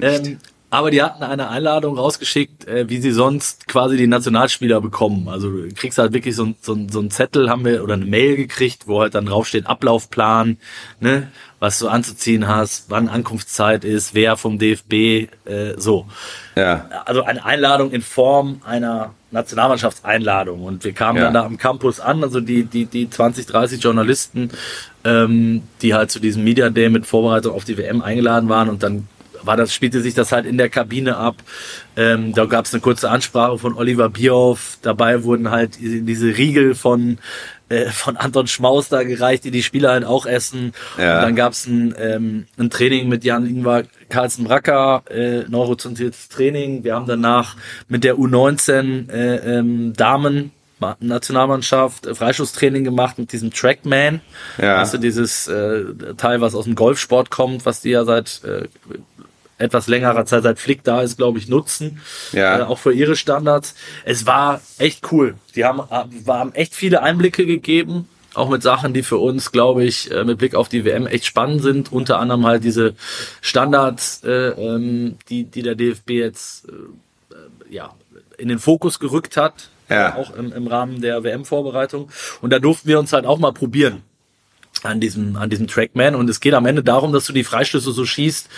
Ähm, 0.00 0.38
Aber 0.74 0.90
die 0.90 1.00
hatten 1.02 1.22
eine 1.22 1.50
Einladung 1.50 1.96
rausgeschickt, 1.96 2.66
äh, 2.66 2.88
wie 2.88 2.98
sie 2.98 3.12
sonst 3.12 3.68
quasi 3.68 3.96
die 3.96 4.08
Nationalspieler 4.08 4.80
bekommen. 4.80 5.28
Also 5.28 5.48
du 5.48 5.68
kriegst 5.72 5.98
halt 5.98 6.12
wirklich 6.12 6.34
so, 6.34 6.52
so, 6.60 6.76
so 6.90 6.98
einen 6.98 7.12
Zettel, 7.12 7.48
haben 7.48 7.64
wir, 7.64 7.84
oder 7.84 7.94
eine 7.94 8.04
Mail 8.04 8.34
gekriegt, 8.36 8.88
wo 8.88 9.00
halt 9.00 9.14
dann 9.14 9.26
draufsteht 9.26 9.68
Ablaufplan, 9.68 10.56
ne, 10.98 11.28
was 11.60 11.78
du 11.78 11.86
anzuziehen 11.86 12.48
hast, 12.48 12.86
wann 12.90 13.08
Ankunftszeit 13.08 13.84
ist, 13.84 14.14
wer 14.14 14.36
vom 14.36 14.58
DFB, 14.58 14.92
äh, 15.44 15.74
so. 15.76 16.06
Ja. 16.56 16.88
Also 17.04 17.22
eine 17.22 17.44
Einladung 17.44 17.92
in 17.92 18.02
Form 18.02 18.60
einer 18.64 19.14
Nationalmannschaftseinladung. 19.30 20.64
Und 20.64 20.82
wir 20.84 20.92
kamen 20.92 21.18
Ja. 21.18 21.24
dann 21.24 21.34
da 21.34 21.44
am 21.44 21.56
Campus 21.56 22.00
an, 22.00 22.22
also 22.24 22.40
die, 22.40 22.64
die, 22.64 22.86
die 22.86 23.08
20, 23.08 23.46
30 23.46 23.80
Journalisten, 23.82 24.50
ähm, 25.04 25.62
die 25.82 25.94
halt 25.94 26.10
zu 26.10 26.18
diesem 26.18 26.42
Media 26.42 26.68
Day 26.70 26.88
mit 26.88 27.06
Vorbereitung 27.06 27.54
auf 27.54 27.64
die 27.64 27.78
WM 27.78 28.02
eingeladen 28.02 28.48
waren 28.48 28.68
und 28.68 28.82
dann 28.82 29.06
war 29.46 29.56
das, 29.56 29.74
spielte 29.74 30.00
sich 30.00 30.14
das 30.14 30.32
halt 30.32 30.46
in 30.46 30.58
der 30.58 30.68
Kabine 30.68 31.16
ab. 31.16 31.36
Ähm, 31.96 32.32
da 32.32 32.44
gab 32.46 32.64
es 32.64 32.74
eine 32.74 32.80
kurze 32.80 33.10
Ansprache 33.10 33.58
von 33.58 33.76
Oliver 33.76 34.08
Bierhoff. 34.08 34.78
Dabei 34.82 35.24
wurden 35.24 35.50
halt 35.50 35.78
diese 35.80 36.36
Riegel 36.36 36.74
von, 36.74 37.18
äh, 37.68 37.86
von 37.86 38.16
Anton 38.16 38.46
Schmaus 38.46 38.88
da 38.88 39.02
gereicht, 39.02 39.44
die 39.44 39.50
die 39.50 39.62
Spieler 39.62 39.92
halt 39.92 40.04
auch 40.04 40.26
essen. 40.26 40.72
Ja. 40.98 41.16
Und 41.16 41.22
dann 41.22 41.36
gab 41.36 41.52
es 41.52 41.66
ein, 41.66 41.94
ähm, 41.98 42.46
ein 42.58 42.70
Training 42.70 43.08
mit 43.08 43.24
Jan-Ingvar 43.24 43.84
Carlsen-Bracker, 44.08 45.04
äh, 45.10 45.44
neurozentriertes 45.48 46.28
Training. 46.28 46.84
Wir 46.84 46.94
haben 46.94 47.06
danach 47.06 47.56
mit 47.88 48.04
der 48.04 48.16
U19 48.16 49.10
äh, 49.10 49.58
ähm, 49.58 49.92
Damen 49.94 50.52
Nationalmannschaft 51.00 52.06
äh, 52.06 52.14
Freischusstraining 52.14 52.84
gemacht 52.84 53.18
mit 53.18 53.32
diesem 53.32 53.52
Trackman. 53.52 54.20
Ja. 54.58 54.84
Du, 54.84 54.98
dieses 54.98 55.48
äh, 55.48 55.84
Teil, 56.16 56.40
was 56.40 56.54
aus 56.54 56.64
dem 56.64 56.74
Golfsport 56.74 57.30
kommt, 57.30 57.66
was 57.66 57.80
die 57.80 57.90
ja 57.90 58.04
seit 58.04 58.42
äh, 58.44 58.68
etwas 59.58 59.86
längerer 59.86 60.26
Zeit, 60.26 60.42
seit 60.42 60.58
Flick 60.58 60.82
da 60.84 61.02
ist, 61.02 61.16
glaube 61.16 61.38
ich, 61.38 61.48
nutzen. 61.48 62.00
Ja. 62.32 62.60
Äh, 62.60 62.62
auch 62.62 62.78
für 62.78 62.92
ihre 62.92 63.16
Standards. 63.16 63.74
Es 64.04 64.26
war 64.26 64.60
echt 64.78 65.12
cool. 65.12 65.36
Die 65.54 65.64
haben, 65.64 65.82
haben 65.90 66.54
echt 66.54 66.74
viele 66.74 67.02
Einblicke 67.02 67.46
gegeben. 67.46 68.08
Auch 68.34 68.48
mit 68.48 68.64
Sachen, 68.64 68.94
die 68.94 69.04
für 69.04 69.18
uns, 69.18 69.52
glaube 69.52 69.84
ich, 69.84 70.10
äh, 70.10 70.24
mit 70.24 70.38
Blick 70.38 70.56
auf 70.56 70.68
die 70.68 70.84
WM 70.84 71.06
echt 71.06 71.24
spannend 71.24 71.62
sind. 71.62 71.92
Unter 71.92 72.18
anderem 72.18 72.44
halt 72.44 72.64
diese 72.64 72.94
Standards, 73.40 74.24
äh, 74.24 74.30
ähm, 74.30 75.18
die, 75.28 75.44
die 75.44 75.62
der 75.62 75.76
DFB 75.76 76.10
jetzt 76.10 76.68
äh, 76.68 76.72
äh, 77.34 77.72
ja, 77.72 77.94
in 78.36 78.48
den 78.48 78.58
Fokus 78.58 78.98
gerückt 78.98 79.36
hat. 79.36 79.70
Ja. 79.88 80.16
Auch 80.16 80.34
im, 80.34 80.52
im 80.52 80.66
Rahmen 80.66 81.00
der 81.00 81.22
WM-Vorbereitung. 81.22 82.10
Und 82.40 82.50
da 82.50 82.58
durften 82.58 82.88
wir 82.88 82.98
uns 82.98 83.12
halt 83.12 83.26
auch 83.26 83.38
mal 83.38 83.52
probieren 83.52 84.02
an 84.82 85.00
diesem, 85.00 85.36
an 85.36 85.50
diesem 85.50 85.66
Trackman. 85.66 86.14
Und 86.14 86.28
es 86.28 86.40
geht 86.40 86.54
am 86.54 86.66
Ende 86.66 86.82
darum, 86.82 87.12
dass 87.12 87.26
du 87.26 87.32
die 87.32 87.44
Freistöße 87.44 87.92
so 87.92 88.04
schießt, 88.04 88.48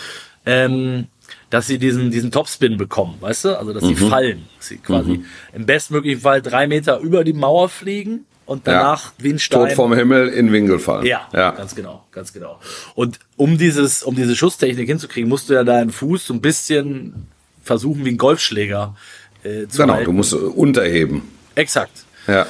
ähm, 0.46 1.08
dass 1.50 1.66
sie 1.66 1.78
diesen, 1.78 2.10
diesen 2.10 2.30
Topspin 2.30 2.76
bekommen, 2.76 3.16
weißt 3.20 3.46
du? 3.46 3.58
Also, 3.58 3.72
dass 3.72 3.84
sie 3.84 3.94
fallen. 3.96 4.46
Dass 4.58 4.68
sie 4.68 4.78
quasi 4.78 5.24
im 5.52 5.66
bestmöglichen 5.66 6.20
Fall 6.20 6.40
drei 6.42 6.66
Meter 6.66 6.98
über 7.00 7.24
die 7.24 7.32
Mauer 7.32 7.68
fliegen 7.68 8.24
und 8.46 8.66
danach 8.66 9.12
wie 9.18 9.30
ein 9.32 9.38
Stein. 9.38 9.68
Tod 9.68 9.72
vom 9.72 9.92
Himmel 9.92 10.28
in 10.28 10.52
Winkel 10.52 10.78
fallen. 10.78 11.04
Ja, 11.06 11.28
ja. 11.32 11.50
ganz 11.50 11.74
genau, 11.74 12.04
ganz 12.12 12.32
genau. 12.32 12.60
Und 12.94 13.18
um 13.36 13.58
dieses, 13.58 14.02
um 14.02 14.14
diese 14.14 14.36
Schusstechnik 14.36 14.86
hinzukriegen, 14.88 15.28
musst 15.28 15.50
du 15.50 15.54
ja 15.54 15.64
deinen 15.64 15.90
Fuß 15.90 16.26
so 16.26 16.34
ein 16.34 16.40
bisschen 16.40 17.26
versuchen, 17.62 18.04
wie 18.04 18.10
ein 18.10 18.18
Golfschläger 18.18 18.94
äh, 19.42 19.66
zu 19.66 19.82
Genau, 19.82 19.94
halten. 19.94 20.04
du 20.06 20.12
musst 20.12 20.32
unterheben. 20.32 21.22
Exakt. 21.56 22.04
Ja. 22.28 22.46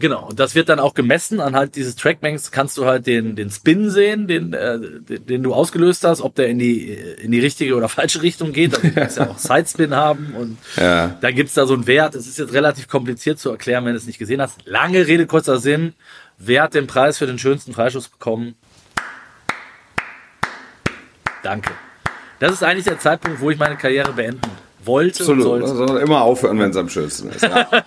Genau, 0.00 0.28
und 0.28 0.40
das 0.40 0.54
wird 0.54 0.68
dann 0.68 0.80
auch 0.80 0.94
gemessen. 0.94 1.40
Anhand 1.40 1.76
dieses 1.76 1.94
Trackmans 1.94 2.50
kannst 2.50 2.76
du 2.78 2.86
halt 2.86 3.06
den, 3.06 3.36
den 3.36 3.50
Spin 3.50 3.90
sehen, 3.90 4.26
den, 4.26 4.52
äh, 4.54 4.78
den, 5.00 5.42
du 5.42 5.52
ausgelöst 5.54 6.02
hast, 6.04 6.22
ob 6.22 6.34
der 6.34 6.48
in 6.48 6.58
die, 6.58 6.88
in 6.90 7.30
die 7.30 7.38
richtige 7.40 7.76
oder 7.76 7.88
falsche 7.90 8.22
Richtung 8.22 8.52
geht. 8.52 8.74
Also 8.74 8.88
du 8.88 8.94
kannst 8.94 9.18
ja 9.18 9.28
auch 9.28 9.38
Sidespin 9.38 9.94
haben 9.94 10.34
und 10.36 10.58
Ja. 10.76 11.16
da 11.20 11.30
gibt's 11.30 11.54
da 11.54 11.66
so 11.66 11.74
einen 11.74 11.86
Wert. 11.86 12.14
Das 12.14 12.26
ist 12.26 12.38
jetzt 12.38 12.52
relativ 12.52 12.88
kompliziert 12.88 13.38
zu 13.38 13.50
erklären, 13.50 13.84
wenn 13.84 13.92
du 13.92 13.98
es 13.98 14.06
nicht 14.06 14.18
gesehen 14.18 14.40
hast. 14.40 14.56
Lange 14.64 15.06
Rede, 15.06 15.26
kurzer 15.26 15.58
Sinn. 15.58 15.92
Wer 16.38 16.62
hat 16.62 16.74
den 16.74 16.86
Preis 16.86 17.18
für 17.18 17.26
den 17.26 17.38
schönsten 17.38 17.74
Freischuss 17.74 18.08
bekommen? 18.08 18.54
Danke. 21.42 21.70
Das 22.38 22.52
ist 22.52 22.62
eigentlich 22.62 22.84
der 22.86 22.98
Zeitpunkt, 22.98 23.40
wo 23.40 23.50
ich 23.50 23.58
meine 23.58 23.76
Karriere 23.76 24.12
beenden 24.14 24.40
wollte 24.84 25.24
und 25.24 25.38
Absolut. 25.38 25.42
sollte. 25.44 25.66
Man 25.78 25.88
soll 25.88 26.00
immer 26.00 26.22
aufhören, 26.22 26.58
wenn 26.58 26.70
es 26.70 26.76
am 26.76 26.88
schönsten 26.88 27.30
ist. 27.30 27.42
Ja. 27.42 27.68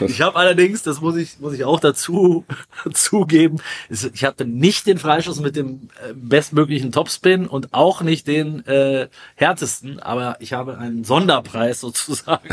Ich 0.00 0.20
habe 0.22 0.36
allerdings, 0.36 0.82
das 0.82 1.00
muss 1.00 1.16
ich, 1.16 1.38
muss 1.40 1.54
ich 1.54 1.64
auch 1.64 1.80
dazu 1.80 2.44
zugeben, 2.92 3.58
ich 3.88 4.24
hatte 4.24 4.44
nicht 4.44 4.86
den 4.86 4.98
Freischuss 4.98 5.40
mit 5.40 5.56
dem 5.56 5.88
äh, 6.08 6.12
bestmöglichen 6.14 6.92
Topspin 6.92 7.46
und 7.46 7.72
auch 7.72 8.02
nicht 8.02 8.26
den 8.26 8.66
äh, 8.66 9.08
härtesten, 9.34 9.98
aber 10.00 10.36
ich 10.40 10.52
habe 10.52 10.78
einen 10.78 11.04
Sonderpreis 11.04 11.80
sozusagen 11.86 12.48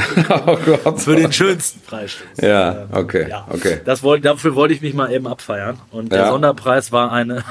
oh 0.46 0.58
Gott. 0.84 1.02
für 1.02 1.16
den 1.16 1.32
schönsten 1.32 1.82
Freistoß. 1.82 2.38
Ja, 2.42 2.88
okay, 2.92 3.28
Ja, 3.30 3.48
okay. 3.50 3.82
Das 3.86 4.04
wollte, 4.04 4.24
dafür 4.24 4.56
wollte 4.56 4.74
ich 4.74 4.82
mich 4.82 4.94
mal 4.94 5.12
eben 5.12 5.28
abfeiern. 5.28 5.80
Und 5.92 6.12
der 6.12 6.20
Ja. 6.22 6.30
Sonderpreis 6.30 6.92
war 6.92 7.12
eine, 7.12 7.44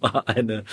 war 0.00 0.28
eine 0.28 0.64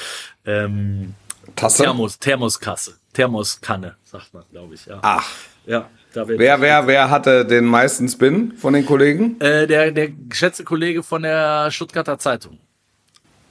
ähm, 0.45 1.13
Tasse? 1.55 1.83
Thermos, 1.83 2.19
Thermoskasse, 2.19 2.95
Thermoskanne, 3.17 3.95
sagt 4.03 4.31
man, 4.33 4.43
glaube 4.51 4.75
ich. 4.75 4.85
Ja. 4.85 4.99
Ach. 5.01 5.27
ja 5.65 5.89
wird 6.13 6.37
Wer, 6.39 6.61
wer, 6.61 6.85
wer 6.85 7.09
hatte 7.09 7.45
den 7.45 7.65
meisten 7.65 8.07
Spin 8.07 8.53
von 8.53 8.73
den 8.73 8.85
Kollegen? 8.85 9.39
Äh, 9.41 9.65
der, 9.65 9.91
der 9.91 10.09
geschätzte 10.09 10.63
Kollege 10.63 11.01
von 11.01 11.23
der 11.23 11.71
Stuttgarter 11.71 12.19
Zeitung. 12.19 12.59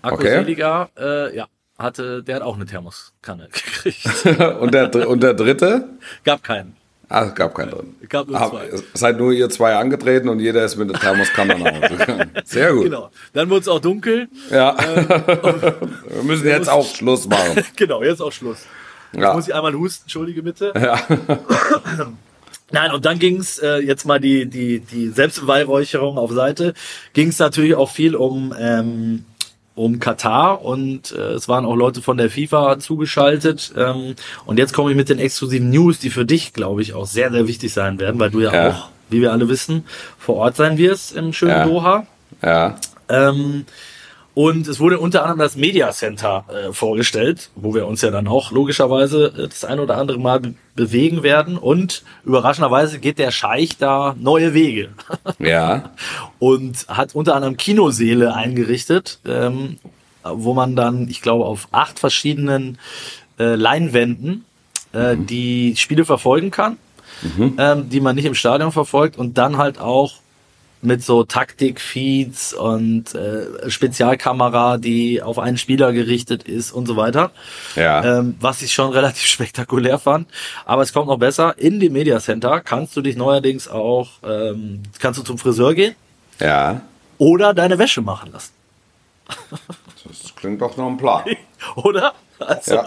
Akku 0.02 0.16
Okay. 0.18 0.30
Seliger, 0.38 0.88
äh, 0.96 1.36
ja, 1.36 1.46
hatte, 1.78 2.22
der 2.22 2.36
hat 2.36 2.42
auch 2.42 2.54
eine 2.54 2.66
Thermoskanne 2.66 3.48
gekriegt. 3.52 4.06
und, 4.60 4.72
der, 4.72 5.08
und 5.08 5.20
der 5.22 5.34
dritte? 5.34 5.88
Gab 6.24 6.44
keinen. 6.44 6.76
Ah, 7.08 7.24
es 7.24 7.34
gab 7.34 7.52
keinen 7.54 7.70
drin. 7.70 7.96
Gab 8.08 8.28
nur 8.28 8.40
Ah, 8.40 8.50
zwei. 8.50 8.68
Seid 8.94 9.18
nur 9.18 9.32
ihr 9.32 9.48
zwei 9.48 9.74
angetreten 9.76 10.28
und 10.28 10.38
jeder 10.40 10.64
ist 10.64 10.76
mit 10.76 10.90
der 10.90 10.98
Thermoskanne 11.00 11.58
nach 11.58 11.72
Hause 11.72 11.96
gegangen. 11.98 12.30
Sehr 12.44 12.72
gut. 12.72 12.84
Genau. 12.84 13.10
Dann 13.32 13.50
wurde 13.50 13.60
es 13.62 13.68
auch 13.68 13.80
dunkel. 13.80 14.28
Ja. 14.50 14.76
Wir 14.76 16.22
müssen 16.24 16.46
jetzt 16.46 16.68
auch 16.68 16.86
Schluss 16.86 17.28
machen. 17.28 17.64
genau, 17.76 18.02
jetzt 18.02 18.20
auch 18.20 18.32
Schluss. 18.32 18.66
Jetzt 19.12 19.22
Ja. 19.22 19.32
muss 19.34 19.48
ich 19.48 19.54
einmal 19.54 19.74
husten, 19.74 20.04
entschuldige 20.04 20.42
bitte. 20.42 20.72
Nein, 22.72 22.90
und 22.92 23.04
dann 23.04 23.18
ging's 23.18 23.58
äh, 23.58 23.78
jetzt 23.78 24.04
mal 24.06 24.18
die, 24.20 24.46
die, 24.46 24.80
die 24.80 25.08
Selbstbeweihräucherung 25.08 26.18
auf 26.18 26.32
Seite, 26.32 26.74
ging's 27.12 27.38
natürlich 27.38 27.76
auch 27.76 27.90
viel 27.90 28.16
um, 28.16 28.52
ähm, 28.58 29.24
um 29.76 30.00
Katar 30.00 30.62
und 30.64 31.12
äh, 31.12 31.34
es 31.34 31.48
waren 31.48 31.64
auch 31.64 31.76
Leute 31.76 32.02
von 32.02 32.16
der 32.16 32.28
FIFA 32.28 32.78
zugeschaltet. 32.80 33.72
Ähm, 33.76 34.16
und 34.46 34.58
jetzt 34.58 34.72
komme 34.72 34.90
ich 34.90 34.96
mit 34.96 35.08
den 35.08 35.20
exklusiven 35.20 35.70
News, 35.70 36.00
die 36.00 36.10
für 36.10 36.24
dich, 36.24 36.52
glaube 36.54 36.82
ich, 36.82 36.92
auch 36.94 37.06
sehr, 37.06 37.30
sehr 37.30 37.46
wichtig 37.46 37.72
sein 37.72 38.00
werden, 38.00 38.18
weil 38.18 38.30
du 38.30 38.40
ja, 38.40 38.52
Ja. 38.52 38.70
auch, 38.70 38.88
wie 39.10 39.20
wir 39.20 39.30
alle 39.32 39.48
wissen, 39.48 39.84
vor 40.18 40.34
Ort 40.36 40.56
sein 40.56 40.76
wirst 40.76 41.14
im 41.14 41.32
schönen 41.32 41.52
Ja. 41.52 41.64
Doha. 41.64 42.06
Ja. 42.42 42.78
Ähm, 43.08 43.64
und 44.36 44.68
es 44.68 44.80
wurde 44.80 44.98
unter 45.00 45.22
anderem 45.22 45.38
das 45.38 45.56
Media 45.56 45.90
Center 45.92 46.44
äh, 46.48 46.70
vorgestellt, 46.70 47.48
wo 47.54 47.74
wir 47.74 47.86
uns 47.86 48.02
ja 48.02 48.10
dann 48.10 48.28
auch 48.28 48.50
logischerweise 48.52 49.28
äh, 49.34 49.48
das 49.48 49.64
ein 49.64 49.80
oder 49.80 49.96
andere 49.96 50.18
Mal 50.18 50.40
be 50.40 50.54
bewegen 50.74 51.22
werden. 51.22 51.56
Und 51.56 52.02
überraschenderweise 52.26 52.98
geht 52.98 53.18
der 53.18 53.30
Scheich 53.30 53.78
da 53.78 54.14
neue 54.20 54.52
Wege 54.52 54.90
Ja. 55.38 55.88
und 56.38 56.86
hat 56.86 57.14
unter 57.14 57.34
anderem 57.34 57.56
Kinoseele 57.56 58.34
eingerichtet, 58.34 59.20
ähm, 59.26 59.78
wo 60.22 60.52
man 60.52 60.76
dann, 60.76 61.08
ich 61.08 61.22
glaube, 61.22 61.46
auf 61.46 61.68
acht 61.72 61.98
verschiedenen 61.98 62.76
äh, 63.38 63.54
Leinwänden 63.54 64.44
äh, 64.92 65.16
die 65.16 65.76
Spiele 65.76 66.04
verfolgen 66.04 66.50
kann, 66.50 66.76
ähm, 67.56 67.88
die 67.88 68.00
man 68.00 68.14
nicht 68.16 68.26
im 68.26 68.34
Stadion 68.34 68.70
verfolgt 68.70 69.16
und 69.16 69.38
dann 69.38 69.56
halt 69.56 69.80
auch 69.80 70.16
mit 70.86 71.02
so 71.02 71.24
Taktikfeeds 71.24 72.54
und 72.54 73.14
äh, 73.14 73.68
Spezialkamera, 73.68 74.78
die 74.78 75.20
auf 75.20 75.38
einen 75.38 75.58
Spieler 75.58 75.92
gerichtet 75.92 76.44
ist 76.44 76.70
und 76.70 76.86
so 76.86 76.96
weiter. 76.96 77.32
Ja. 77.74 78.18
Ähm, 78.20 78.36
was 78.40 78.62
ich 78.62 78.72
schon 78.72 78.92
relativ 78.92 79.26
spektakulär 79.26 79.98
fand. 79.98 80.28
Aber 80.64 80.82
es 80.82 80.92
kommt 80.92 81.08
noch 81.08 81.18
besser. 81.18 81.58
In 81.58 81.80
dem 81.80 81.92
Media 81.92 82.20
Center 82.20 82.60
kannst 82.60 82.96
du 82.96 83.02
dich 83.02 83.16
neuerdings 83.16 83.66
auch, 83.68 84.10
ähm, 84.24 84.82
kannst 85.00 85.18
du 85.18 85.24
zum 85.24 85.38
Friseur 85.38 85.74
gehen 85.74 85.94
Ja. 86.38 86.80
oder 87.18 87.52
deine 87.52 87.78
Wäsche 87.78 88.00
machen 88.00 88.32
lassen. 88.32 88.52
Das 90.08 90.36
klingt 90.36 90.62
doch 90.62 90.76
noch 90.76 90.86
ein 90.88 90.96
Plan. 90.98 91.24
Oder? 91.74 92.12
Also, 92.38 92.74
Ja. 92.76 92.86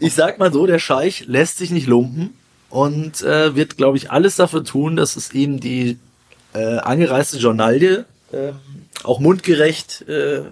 ich 0.00 0.14
sag 0.14 0.38
mal 0.38 0.50
so, 0.50 0.66
der 0.66 0.78
Scheich 0.78 1.24
lässt 1.26 1.58
sich 1.58 1.70
nicht 1.70 1.86
lumpen 1.86 2.32
und 2.70 3.20
äh, 3.20 3.54
wird, 3.54 3.76
glaube 3.76 3.98
ich, 3.98 4.10
alles 4.10 4.36
dafür 4.36 4.64
tun, 4.64 4.96
dass 4.96 5.16
es 5.16 5.34
ihm 5.34 5.60
die 5.60 5.98
äh, 6.56 6.78
angereiste 6.78 7.38
Journalie 7.38 8.04
äh, 8.32 8.52
auch 9.04 9.20
mundgerecht 9.20 10.02
äh, 10.08 10.42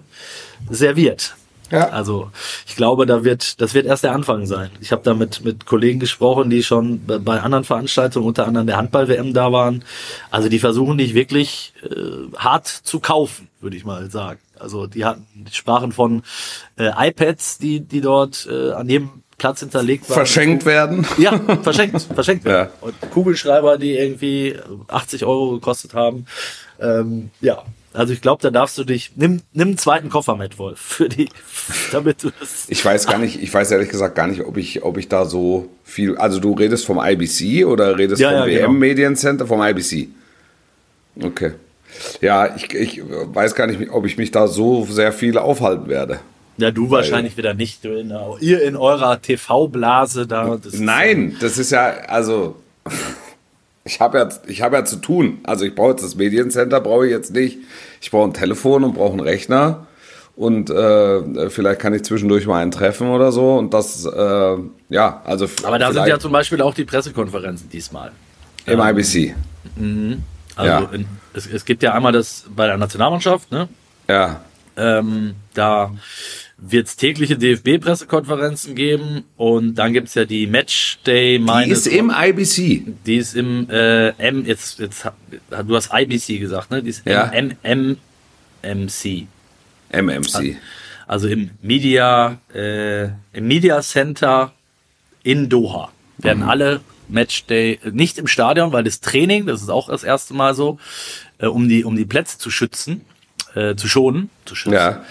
serviert. 0.69 1.35
Ja. 1.71 1.89
Also 1.89 2.29
ich 2.67 2.75
glaube, 2.75 3.07
da 3.07 3.23
wird, 3.23 3.59
das 3.59 3.73
wird 3.73 3.87
erst 3.87 4.03
der 4.03 4.13
Anfang 4.13 4.45
sein. 4.45 4.69
Ich 4.81 4.91
habe 4.91 5.01
da 5.03 5.15
mit, 5.15 5.43
mit 5.43 5.65
Kollegen 5.65 5.99
gesprochen, 5.99 6.51
die 6.51 6.61
schon 6.61 7.01
bei- 7.05 7.41
anderen 7.41 7.63
Veranstaltungen, 7.63 8.27
unter 8.27 8.45
anderem 8.45 8.67
der 8.67 8.77
Handball-WM 8.77 9.33
da 9.33 9.51
waren. 9.51 9.83
Also 10.29 10.47
die 10.47 10.59
versuchen 10.59 10.99
dich 10.99 11.15
wirklich 11.15 11.73
äh, 11.83 12.37
hart 12.37 12.67
zu 12.67 12.99
kaufen, 12.99 13.47
würde 13.61 13.75
ich 13.77 13.83
mal 13.83 14.11
sagen. 14.11 14.39
Also 14.59 14.85
die 14.85 15.05
hatten, 15.05 15.25
die 15.33 15.53
sprachen 15.55 15.91
von 15.91 16.21
äh, 16.77 16.91
iPads, 17.09 17.57
die, 17.57 17.79
die 17.79 18.01
dort 18.01 18.47
äh, 18.49 18.71
an 18.71 18.87
jedem 18.87 19.09
Platz 19.37 19.59
hinterlegt 19.59 20.09
war. 20.09 20.15
Verschenkt 20.15 20.65
werden. 20.65 21.05
Ja, 21.17 21.39
verschenkt, 21.61 22.01
verschenkt 22.01 22.45
werden. 22.45 22.69
Ja. 22.69 22.87
Und 22.87 22.93
Kugelschreiber, 23.11 23.77
die 23.77 23.97
irgendwie 23.97 24.55
80 24.87 25.25
Euro 25.25 25.51
gekostet 25.53 25.93
haben. 25.93 26.25
Ähm, 26.79 27.31
ja, 27.41 27.63
also 27.95 28.13
ich 28.13 28.21
glaube, 28.21 28.41
da 28.41 28.49
darfst 28.49 28.77
du 28.77 28.83
dich, 28.83 29.11
nimm, 29.15 29.41
nimm 29.53 29.69
einen 29.69 29.77
zweiten 29.77 30.09
Koffer 30.09 30.35
mit, 30.35 30.57
Wolf, 30.59 30.79
für 30.79 31.09
die, 31.09 31.29
damit 31.91 32.23
du 32.23 32.31
das. 32.39 32.65
Ich 32.67 32.83
weiß 32.83 33.07
gar 33.07 33.17
nicht, 33.17 33.41
ich 33.41 33.53
weiß 33.53 33.71
ehrlich 33.71 33.89
gesagt 33.89 34.15
gar 34.15 34.27
nicht, 34.27 34.41
ob 34.41 34.57
ich, 34.57 34.83
ob 34.83 34.97
ich 34.97 35.07
da 35.07 35.25
so 35.25 35.69
viel. 35.83 36.17
Also 36.17 36.39
du 36.39 36.53
redest 36.53 36.85
vom 36.85 36.99
IBC 37.01 37.65
oder 37.65 37.97
redest 37.97 38.21
Ja, 38.21 38.29
vom 38.29 38.39
ja, 38.39 38.45
genau. 38.45 38.69
WM 38.69 38.79
Mediencenter, 38.79 39.47
vom 39.47 39.61
IBC. 39.61 40.09
Okay. 41.21 41.53
Ja, 42.19 42.55
ich, 42.55 42.73
ich 42.73 43.01
weiß 43.05 43.55
gar 43.55 43.67
nicht, 43.67 43.89
ob 43.89 44.05
ich 44.05 44.17
mich 44.17 44.31
da 44.31 44.47
so 44.47 44.85
sehr 44.85 45.13
viel 45.13 45.37
aufhalten 45.37 45.87
werde. 45.87 46.19
Ja, 46.57 46.71
du 46.71 46.89
wahrscheinlich 46.89 47.37
wieder 47.37 47.53
nicht. 47.53 47.83
Du 47.83 47.89
in, 47.89 48.13
ihr 48.39 48.61
in 48.63 48.75
eurer 48.75 49.21
TV-Blase 49.21 50.25
da. 50.27 50.57
Das 50.57 50.73
ist 50.73 50.79
Nein, 50.79 51.35
das 51.39 51.57
ist 51.57 51.71
ja, 51.71 51.85
also 52.07 52.55
ich 53.83 53.99
habe 53.99 54.17
ja, 54.19 54.29
ich 54.47 54.61
habe 54.61 54.77
ja 54.77 54.85
zu 54.85 54.97
tun. 54.97 55.39
Also 55.43 55.65
ich 55.65 55.75
brauche 55.75 55.91
jetzt 55.91 56.03
das 56.03 56.15
Mediencenter, 56.15 56.79
brauche 56.81 57.05
ich 57.05 57.11
jetzt 57.11 57.33
nicht. 57.33 57.57
Ich 58.01 58.11
brauche 58.11 58.29
ein 58.29 58.33
Telefon 58.33 58.83
und 58.83 58.93
brauche 58.95 59.11
einen 59.11 59.19
Rechner 59.21 59.87
und 60.35 60.69
äh, 60.69 61.49
vielleicht 61.49 61.79
kann 61.79 61.93
ich 61.93 62.03
zwischendurch 62.03 62.45
mal 62.45 62.61
einen 62.61 62.71
treffen 62.71 63.07
oder 63.09 63.31
so. 63.31 63.55
Und 63.55 63.73
das, 63.73 64.05
äh, 64.05 64.55
ja, 64.89 65.21
also 65.23 65.47
Aber 65.63 65.79
da 65.79 65.93
sind 65.93 66.07
ja 66.07 66.19
zum 66.19 66.31
Beispiel 66.31 66.61
auch 66.61 66.73
die 66.73 66.83
Pressekonferenzen 66.85 67.69
diesmal. 67.69 68.11
im 68.65 68.79
IBC. 68.79 69.33
Also 70.57 70.71
Ja. 70.71 70.89
in, 70.91 71.05
es, 71.33 71.47
es 71.47 71.65
gibt 71.65 71.83
ja 71.83 71.93
einmal 71.93 72.11
das 72.11 72.45
bei 72.53 72.67
der 72.67 72.77
Nationalmannschaft, 72.77 73.51
ne? 73.51 73.67
Ja, 74.07 74.41
Ähm, 74.77 75.35
da 75.53 75.91
wird 76.57 76.87
es 76.87 76.95
tägliche 76.95 77.35
DFB-Pressekonferenzen 77.37 78.75
geben 78.75 79.23
und 79.35 79.75
dann 79.75 79.91
gibt 79.93 80.07
es 80.07 80.13
ja 80.15 80.23
die 80.25 80.47
Matchday 80.47 81.37
die 81.39 81.69
ist 81.69 81.85
im 81.87 82.09
IBC. 82.15 82.83
die 83.05 83.17
ist 83.17 83.35
im 83.35 83.69
äh, 83.69 84.09
M 84.11 84.45
jetzt 84.45 84.79
jetzt 84.79 85.05
du 85.67 85.75
hast 85.75 85.91
IBC 85.93 86.39
gesagt, 86.39 86.71
ne? 86.71 86.81
Die 86.81 86.89
ist 86.89 87.05
Ja. 87.05 87.23
im 87.25 87.51
M 87.61 87.97
MMC. 88.63 89.27
MMC. 89.91 90.57
Also 91.07 91.27
im 91.27 91.51
Media 91.61 92.39
äh, 92.53 93.05
im 93.33 93.47
Media 93.47 93.81
Center 93.81 94.53
in 95.23 95.49
Doha 95.49 95.91
werden 96.17 96.43
Mhm. 96.43 96.49
alle 96.49 96.81
Matchday 97.09 97.79
äh, 97.83 97.91
nicht 97.91 98.17
im 98.17 98.27
Stadion, 98.27 98.71
weil 98.71 98.83
das 98.83 99.01
Training, 99.01 99.45
das 99.45 99.61
ist 99.61 99.69
auch 99.69 99.89
das 99.89 100.03
erste 100.03 100.33
Mal 100.33 100.55
so, 100.55 100.79
äh, 101.37 101.45
um 101.47 101.67
die 101.69 101.83
um 101.83 101.95
die 101.95 102.05
Plätze 102.05 102.37
zu 102.39 102.49
schützen, 102.49 103.01
äh, 103.53 103.75
zu 103.75 103.87
schonen, 103.87 104.29
zu 104.45 104.55
schützen. 104.55 104.73
Ja. 104.75 105.05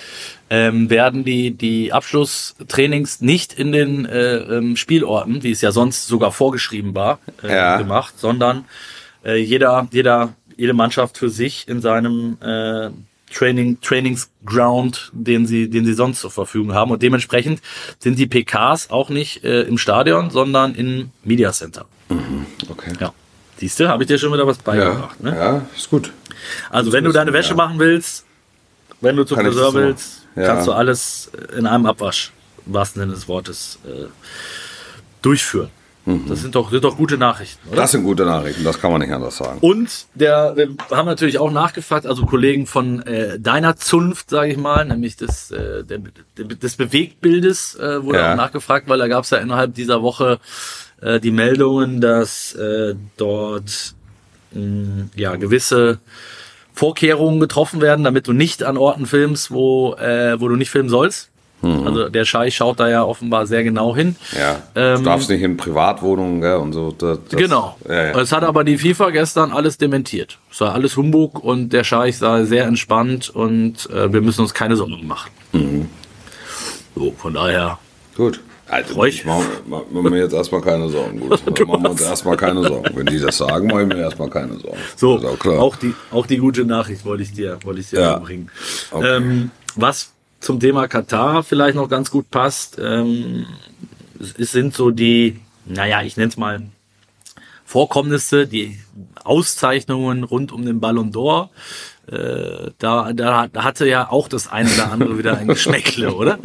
Ähm, 0.50 0.90
werden 0.90 1.24
die, 1.24 1.50
die 1.52 1.92
Abschlusstrainings 1.92 3.20
nicht 3.20 3.52
in 3.52 3.72
den 3.72 4.04
äh, 4.06 4.36
ähm, 4.36 4.76
Spielorten, 4.76 5.42
wie 5.42 5.50
es 5.50 5.60
ja 5.60 5.72
sonst 5.72 6.06
sogar 6.06 6.32
vorgeschrieben 6.32 6.94
war, 6.94 7.18
äh, 7.42 7.54
Ja. 7.54 7.76
gemacht, 7.78 8.14
sondern 8.18 8.64
äh, 9.24 9.36
jeder, 9.36 9.88
jeder, 9.90 10.34
jede 10.56 10.74
Mannschaft 10.74 11.18
für 11.18 11.30
sich 11.30 11.66
in 11.68 11.80
seinem 11.80 12.36
äh, 12.40 12.90
Training, 13.32 13.80
Trainingsground, 13.80 15.10
den 15.12 15.46
sie, 15.46 15.68
den 15.68 15.84
sie 15.84 15.94
sonst 15.94 16.20
zur 16.20 16.30
Verfügung 16.30 16.74
haben. 16.74 16.90
Und 16.92 17.02
dementsprechend 17.02 17.60
sind 17.98 18.18
die 18.18 18.26
PKs 18.26 18.90
auch 18.90 19.08
nicht 19.08 19.42
äh, 19.44 19.62
im 19.62 19.78
Stadion, 19.78 20.30
sondern 20.30 20.74
im 20.74 21.10
Media 21.24 21.52
Center. 21.52 21.86
Okay. 22.68 22.92
Ja. 23.00 23.12
Siehst 23.56 23.80
du, 23.80 23.88
habe 23.88 24.02
ich 24.02 24.08
dir 24.08 24.18
schon 24.18 24.32
wieder 24.32 24.46
was 24.46 24.58
Ja, 24.58 24.62
beigebracht. 24.64 25.20
Ne? 25.22 25.34
ja, 25.34 25.62
ist 25.76 25.90
gut. 25.90 26.12
Also 26.70 26.92
wenn 26.92 27.04
du 27.04 27.12
deine 27.12 27.32
Wäsche 27.32 27.50
ja. 27.50 27.56
machen 27.56 27.78
willst, 27.78 28.24
wenn 29.00 29.16
du 29.16 29.24
zum 29.24 29.38
Friseur 29.38 29.72
willst, 29.74 30.23
Ja. 30.36 30.46
kannst 30.46 30.66
du 30.66 30.72
alles 30.72 31.30
in 31.56 31.66
einem 31.66 31.86
Abwasch, 31.86 32.32
im 32.66 32.74
wahrsten 32.74 33.00
Sinne 33.02 33.12
des 33.14 33.28
Wortes, 33.28 33.78
äh, 33.86 34.06
durchführen. 35.22 35.70
Das 36.28 36.42
sind 36.42 36.54
doch, 36.54 36.70
sind 36.70 36.84
doch 36.84 36.98
gute 36.98 37.16
Nachrichten, 37.16 37.66
oder? 37.66 37.76
Das 37.78 37.92
sind 37.92 38.02
gute 38.04 38.26
Nachrichten, 38.26 38.62
das 38.62 38.78
kann 38.78 38.92
man 38.92 39.00
nicht 39.00 39.10
anders 39.10 39.38
sagen. 39.38 39.56
Und 39.62 39.88
der, 40.12 40.54
wir 40.54 40.68
haben 40.90 41.06
natürlich 41.06 41.38
auch 41.38 41.50
nachgefragt, 41.50 42.04
also 42.06 42.26
Kollegen 42.26 42.66
von 42.66 43.00
äh, 43.06 43.40
deiner 43.40 43.76
Zunft, 43.76 44.28
sage 44.28 44.52
ich 44.52 44.58
mal, 44.58 44.84
nämlich 44.84 45.16
des, 45.16 45.50
äh, 45.50 45.82
der, 45.82 46.00
der, 46.36 46.44
des 46.44 46.76
Bewegtbildes 46.76 47.76
äh, 47.76 48.04
wurde 48.04 48.18
Ja. 48.18 48.32
auch 48.32 48.36
nachgefragt, 48.36 48.86
weil 48.86 48.98
da 48.98 49.08
gab 49.08 49.24
es 49.24 49.30
ja 49.30 49.38
innerhalb 49.38 49.72
dieser 49.74 50.02
Woche 50.02 50.40
äh, 51.00 51.20
die 51.20 51.30
Meldungen, 51.30 52.02
dass 52.02 52.52
äh, 52.54 52.94
dort 53.16 53.94
mh, 54.52 55.06
ja 55.16 55.36
gewisse 55.36 56.00
Vorkehrungen 56.74 57.40
getroffen 57.40 57.80
werden, 57.80 58.04
damit 58.04 58.26
du 58.28 58.32
nicht 58.32 58.62
an 58.62 58.76
Orten 58.76 59.06
filmst, 59.06 59.50
wo, 59.50 59.94
äh, 59.94 60.38
wo 60.40 60.48
du 60.48 60.56
nicht 60.56 60.70
filmen 60.70 60.88
sollst. 60.90 61.30
Also 61.62 62.10
der 62.10 62.26
Scheich 62.26 62.56
schaut 62.56 62.78
da 62.78 62.90
ja 62.90 63.04
offenbar 63.04 63.46
sehr 63.46 63.64
genau 63.64 63.96
hin. 63.96 64.16
Ja, 64.38 64.58
Ähm, 64.74 64.98
du 64.98 65.04
darfst 65.04 65.30
nicht 65.30 65.40
in 65.40 65.56
Privatwohnungen 65.56 66.42
gell, 66.42 66.56
und 66.56 66.74
so. 66.74 66.90
Das, 66.92 67.18
das, 67.30 67.40
Genau. 67.40 67.78
Ja, 67.88 67.94
ja. 68.08 68.20
Es 68.20 68.32
hat 68.32 68.42
aber 68.44 68.64
die 68.64 68.76
FIFA 68.76 69.08
gestern 69.08 69.50
alles 69.50 69.78
dementiert. 69.78 70.38
Es 70.52 70.60
war 70.60 70.74
alles 70.74 70.98
Humbug 70.98 71.42
und 71.42 71.72
der 71.72 71.82
Scheich 71.84 72.18
sah 72.18 72.44
sehr 72.44 72.66
entspannt 72.66 73.30
und 73.30 73.88
äh, 73.88 74.12
wir 74.12 74.20
müssen 74.20 74.42
uns 74.42 74.52
keine 74.52 74.76
Sorgen 74.76 75.06
machen. 75.06 75.30
Mhm. 75.52 75.88
So, 76.96 77.14
von 77.16 77.32
daher. 77.32 77.78
Gut. 78.14 78.40
Also, 78.74 78.94
Freu 78.94 79.06
ich- 79.08 79.20
ich 79.20 79.24
mache 79.24 79.44
mach, 79.66 79.82
mach 79.90 80.02
mir 80.02 80.18
jetzt 80.18 80.32
erstmal 80.32 80.60
keine 80.60 80.88
Sorgen. 80.88 81.20
Gut, 81.20 81.30
machen 81.66 81.82
wir 81.84 81.90
uns 81.90 82.00
erstmal 82.00 82.36
keine 82.36 82.62
Sorgen. 82.62 82.90
Wenn 82.96 83.06
die 83.06 83.20
das 83.20 83.36
sagen, 83.38 83.68
mache 83.68 83.82
ich 83.82 83.88
mir 83.88 83.98
erstmal 83.98 84.28
keine 84.30 84.58
Sorgen. 84.58 84.78
So, 84.96 85.18
auch 85.18 85.46
auch 85.46 85.76
die, 85.76 85.94
auch 86.10 86.26
die 86.26 86.38
gute 86.38 86.64
Nachricht 86.64 87.04
wollte 87.04 87.22
ich 87.22 87.32
dir, 87.32 87.58
wollte 87.64 87.80
ich 87.80 87.90
dir 87.90 88.00
Ja. 88.00 88.18
bringen. 88.18 88.50
Okay. 88.90 89.16
Ähm, 89.16 89.50
was 89.76 90.12
zum 90.40 90.58
Thema 90.60 90.88
Katar 90.88 91.42
vielleicht 91.44 91.76
noch 91.76 91.88
ganz 91.88 92.10
gut 92.10 92.30
passt, 92.30 92.78
ähm, 92.82 93.46
es 94.38 94.52
sind 94.52 94.74
so 94.74 94.90
die, 94.90 95.40
naja, 95.66 96.02
ich 96.02 96.16
nenne 96.16 96.28
es 96.30 96.36
mal 96.36 96.62
Vorkommnisse, 97.64 98.46
die 98.46 98.78
Auszeichnungen 99.24 100.24
rund 100.24 100.52
um 100.52 100.64
den 100.64 100.80
Ballon 100.80 101.12
d'Or. 101.12 101.48
Äh, 102.10 102.70
da, 102.78 103.12
da, 103.14 103.46
da 103.48 103.64
hatte 103.64 103.86
ja 103.88 104.10
auch 104.10 104.28
das 104.28 104.48
eine 104.52 104.68
oder 104.70 104.92
andere 104.92 105.16
wieder 105.18 105.38
ein 105.38 105.48
Geschmäckle, 105.56 106.14
oder? 106.14 106.38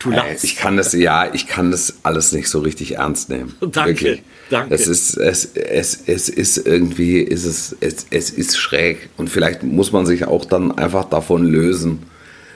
Du 0.00 0.10
Äh, 0.10 0.16
lachst. 0.16 0.44
Ich 0.44 0.56
kann 0.56 0.76
das, 0.76 0.92
ja, 0.92 1.32
ich 1.32 1.46
kann 1.46 1.70
das 1.70 1.94
alles 2.02 2.32
nicht 2.32 2.48
so 2.48 2.58
richtig 2.60 2.96
ernst 2.96 3.28
nehmen. 3.28 3.54
Danke, 3.60 3.90
Wirklich. 3.90 4.22
danke. 4.50 4.74
Es 4.74 4.88
ist, 4.88 5.16
es, 5.16 5.44
es, 5.54 6.02
es 6.06 6.28
ist 6.28 6.66
irgendwie, 6.66 7.18
ist 7.20 7.44
es, 7.44 7.76
es, 7.80 8.06
es 8.10 8.30
ist 8.30 8.56
schräg. 8.58 9.10
Und 9.16 9.30
vielleicht 9.30 9.62
muss 9.62 9.92
man 9.92 10.06
sich 10.06 10.24
auch 10.26 10.44
dann 10.44 10.76
einfach 10.76 11.04
davon 11.04 11.44
lösen. 11.44 12.00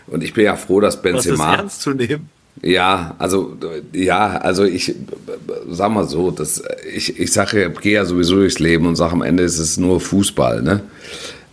Und 0.06 0.24
ich 0.24 0.32
bin 0.34 0.44
ja 0.46 0.56
froh, 0.56 0.80
dass 0.80 1.00
Benzema. 1.00 1.54
ernst 1.54 1.82
zu 1.82 1.90
nehmen? 1.90 2.28
Ja, 2.62 3.14
also 3.18 3.56
ja, 3.92 4.36
also 4.38 4.64
ich 4.64 4.94
sag 5.68 5.90
mal 5.90 6.06
so, 6.08 6.30
das, 6.30 6.62
ich, 6.94 7.18
ich 7.18 7.32
sage, 7.32 7.70
gehe 7.82 7.94
ja 7.94 8.04
sowieso 8.04 8.36
durchs 8.36 8.58
Leben 8.60 8.86
und 8.86 8.96
sage 8.96 9.12
am 9.12 9.22
Ende 9.22 9.42
ist 9.42 9.58
es 9.58 9.76
nur 9.76 10.00
Fußball, 10.00 10.62
ne? 10.62 10.80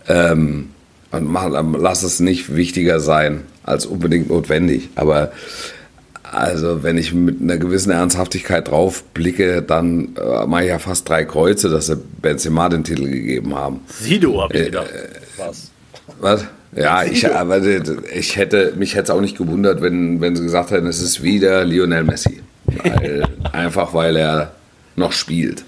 Ähm, 0.08 0.68
und 1.10 1.30
mach, 1.30 1.50
lass 1.78 2.02
es 2.02 2.20
nicht 2.20 2.54
wichtiger 2.54 3.00
sein 3.00 3.42
als 3.64 3.84
unbedingt 3.84 4.30
notwendig. 4.30 4.90
Aber 4.94 5.32
also 6.32 6.82
wenn 6.82 6.96
ich 6.96 7.12
mit 7.12 7.42
einer 7.42 7.58
gewissen 7.58 7.90
Ernsthaftigkeit 7.90 8.68
drauf 8.68 9.04
blicke, 9.12 9.60
dann 9.60 10.16
äh, 10.16 10.46
mache 10.46 10.62
ich 10.62 10.68
ja 10.68 10.78
fast 10.78 11.06
drei 11.08 11.24
Kreuze, 11.24 11.68
dass 11.68 11.86
sie 11.86 11.96
Benzema 11.96 12.70
den 12.70 12.84
Titel 12.84 13.06
gegeben 13.08 13.54
haben. 13.54 13.80
Sido, 13.86 14.40
hab 14.40 14.54
Äh, 14.54 14.60
ich 14.60 14.64
gedacht. 14.66 14.86
Was? 15.36 15.70
Was? 16.20 16.44
Ja, 16.74 17.04
ich, 17.04 17.30
aber 17.30 17.60
ich 17.62 18.36
hätte, 18.36 18.72
mich 18.76 18.94
hätte 18.94 19.04
es 19.04 19.10
auch 19.10 19.20
nicht 19.20 19.36
gewundert, 19.36 19.82
wenn, 19.82 20.22
wenn 20.22 20.34
sie 20.34 20.42
gesagt 20.42 20.70
hätten, 20.70 20.86
es 20.86 21.02
ist 21.02 21.22
wieder 21.22 21.66
Lionel 21.66 22.04
Messi. 22.04 22.40
Weil, 22.64 23.24
einfach 23.52 23.92
weil 23.92 24.16
er 24.16 24.52
noch 24.96 25.12
spielt. 25.12 25.64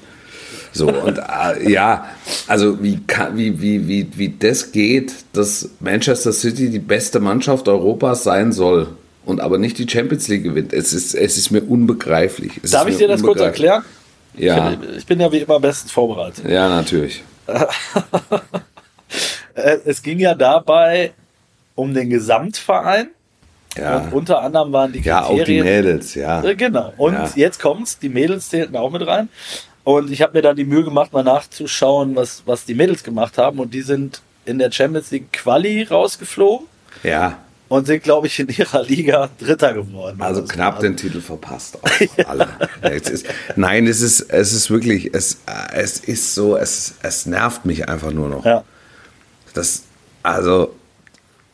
So, 0.72 0.88
und 0.88 1.18
äh, 1.18 1.70
ja, 1.70 2.06
also 2.48 2.82
wie, 2.82 3.00
kann, 3.06 3.36
wie, 3.36 3.60
wie, 3.60 3.86
wie, 3.86 4.08
wie 4.16 4.34
das 4.38 4.72
geht, 4.72 5.12
dass 5.34 5.68
Manchester 5.80 6.32
City 6.32 6.70
die 6.70 6.78
beste 6.78 7.20
Mannschaft 7.20 7.68
Europas 7.68 8.24
sein 8.24 8.50
soll 8.50 8.88
und 9.26 9.40
aber 9.40 9.58
nicht 9.58 9.78
die 9.78 9.88
Champions 9.88 10.28
League 10.28 10.42
gewinnt. 10.44 10.72
Es 10.72 10.92
ist, 10.92 11.14
es 11.14 11.36
ist 11.38 11.50
mir 11.50 11.62
unbegreiflich. 11.62 12.60
Es 12.62 12.70
Darf 12.72 12.86
ist 12.86 12.94
ich 12.94 12.98
dir 12.98 13.08
das 13.08 13.22
kurz 13.22 13.40
erklären? 13.40 13.84
Ja, 14.36 14.76
Ich 14.96 15.06
bin 15.06 15.20
ja 15.20 15.30
wie 15.30 15.38
immer 15.38 15.60
bestens 15.60 15.92
vorbereitet. 15.92 16.44
ja, 16.48 16.68
natürlich. 16.68 17.22
Äh, 19.54 19.78
Es 19.84 20.02
ging 20.02 20.18
ja 20.18 20.34
dabei 20.34 21.12
um 21.76 21.94
den 21.94 22.10
Gesamtverein. 22.10 23.08
Ja, 23.76 23.98
Und 23.98 24.12
unter 24.12 24.40
anderem 24.40 24.72
waren 24.72 24.92
die 24.92 25.00
ja 25.00 25.22
auch 25.24 25.30
die 25.30 25.38
Kriterien. 25.38 25.64
Mädels, 25.64 26.14
ja. 26.14 26.42
Äh, 26.42 26.54
Genau. 26.56 26.92
Und 26.96 27.14
Ja. 27.14 27.30
jetzt 27.34 27.60
kommt's, 27.60 27.98
die 27.98 28.08
Mädels 28.08 28.48
zählten 28.48 28.76
auch 28.76 28.90
mit 28.90 29.06
rein. 29.06 29.28
Und 29.84 30.10
ich 30.10 30.22
habe 30.22 30.32
mir 30.32 30.42
dann 30.42 30.56
die 30.56 30.64
Mühe 30.64 30.82
gemacht, 30.84 31.12
mal 31.12 31.22
nachzuschauen, 31.24 32.16
was, 32.16 32.42
was 32.46 32.64
die 32.64 32.74
Mädels 32.74 33.02
gemacht 33.04 33.36
haben. 33.38 33.58
Und 33.58 33.74
die 33.74 33.82
sind 33.82 34.22
in 34.44 34.58
der 34.58 34.70
Champions 34.72 35.10
League 35.10 35.32
Quali 35.32 35.82
rausgeflogen 35.84 36.66
Ja, 37.02 37.38
und 37.68 37.86
sind, 37.86 38.02
glaube 38.02 38.26
ich, 38.26 38.38
in 38.38 38.48
ihrer 38.48 38.82
Liga 38.82 39.30
Dritter 39.40 39.72
geworden. 39.74 40.20
Also 40.20 40.44
knapp 40.44 40.80
den 40.80 40.96
Titel 40.96 41.20
verpasst. 41.20 41.78
Auch 41.82 42.28
alle. 42.28 42.48
Es 42.82 43.08
ist, 43.10 43.26
nein, 43.56 43.86
es 43.86 44.00
ist, 44.00 44.20
es 44.30 44.52
ist 44.52 44.70
wirklich, 44.70 45.14
es, 45.14 45.38
es 45.72 45.98
ist 46.00 46.34
so, 46.34 46.56
es, 46.56 46.94
es 47.02 47.26
nervt 47.26 47.64
mich 47.64 47.88
einfach 47.88 48.10
nur 48.12 48.28
noch. 48.28 48.44
Ja. 48.44 48.64
Das, 49.54 49.82
also, 50.22 50.74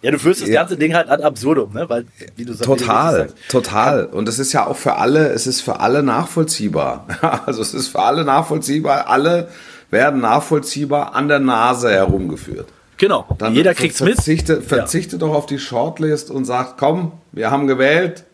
Ja, 0.02 0.10
du 0.10 0.18
führst 0.18 0.42
das 0.42 0.48
Ja. 0.48 0.60
ganze 0.62 0.76
Ding 0.76 0.94
halt 0.94 1.08
ad 1.08 1.22
absurdum, 1.22 1.72
ne? 1.74 1.88
Weil, 1.88 2.06
wie 2.36 2.44
du 2.44 2.54
Total, 2.54 3.16
sagst. 3.28 3.36
total. 3.48 4.06
Und 4.06 4.28
es 4.28 4.38
ist 4.38 4.52
ja 4.52 4.66
auch 4.66 4.76
für 4.76 4.96
alle, 4.96 5.28
es 5.28 5.46
ist 5.46 5.60
für 5.60 5.80
alle 5.80 6.02
nachvollziehbar. 6.02 7.06
Also 7.46 7.62
es 7.62 7.72
ist 7.74 7.88
für 7.88 8.00
alle 8.00 8.24
nachvollziehbar. 8.24 9.08
Alle 9.08 9.48
werden 9.90 10.20
nachvollziehbar 10.20 11.14
an 11.14 11.28
der 11.28 11.38
Nase 11.40 11.90
herumgeführt. 11.90 12.68
Genau. 13.00 13.26
Dann 13.38 13.54
Jeder 13.54 13.72
kriegt's 13.72 14.02
mit. 14.02 14.16
verzichte, 14.16 14.60
Verzichte 14.60 15.16
doch 15.16 15.34
auf 15.34 15.46
die 15.46 15.58
Shortlist 15.58 16.30
und 16.30 16.44
sagt, 16.44 16.76
komm, 16.76 17.12
wir 17.32 17.50
haben 17.50 17.66
gewählt, 17.66 18.24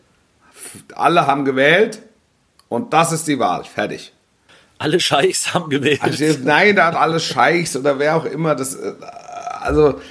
alle 0.93 1.25
haben 1.25 1.45
gewählt 1.45 2.01
und 2.67 2.91
das 2.91 3.13
ist 3.13 3.29
die 3.29 3.39
Wahl. 3.39 3.63
Fertig. 3.63 4.11
Alle 4.77 4.99
Scheichs 4.99 5.53
haben 5.53 5.69
gewählt. 5.69 6.01
Also, 6.01 6.25
nein, 6.43 6.75
da 6.75 6.87
hat 6.87 6.95
alles 6.95 7.23
Scheichs 7.23 7.77
oder 7.77 7.97
wer 7.97 8.17
auch 8.17 8.25
immer. 8.25 8.55
Das, 8.55 8.75
äh, 8.75 8.91
also, 9.61 10.01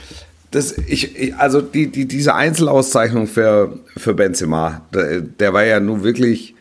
das, 0.52 0.72
ich, 0.78 1.14
ich, 1.14 1.36
also 1.36 1.60
die, 1.60 1.88
die, 1.88 2.08
diese 2.08 2.34
Einzelauszeichnung 2.34 3.26
für, 3.26 3.78
für 3.94 4.14
Benzema, 4.14 4.80
der, 4.94 5.20
der 5.20 5.52
war 5.52 5.64
ja 5.64 5.80
nun 5.80 6.02
wirklich 6.02 6.54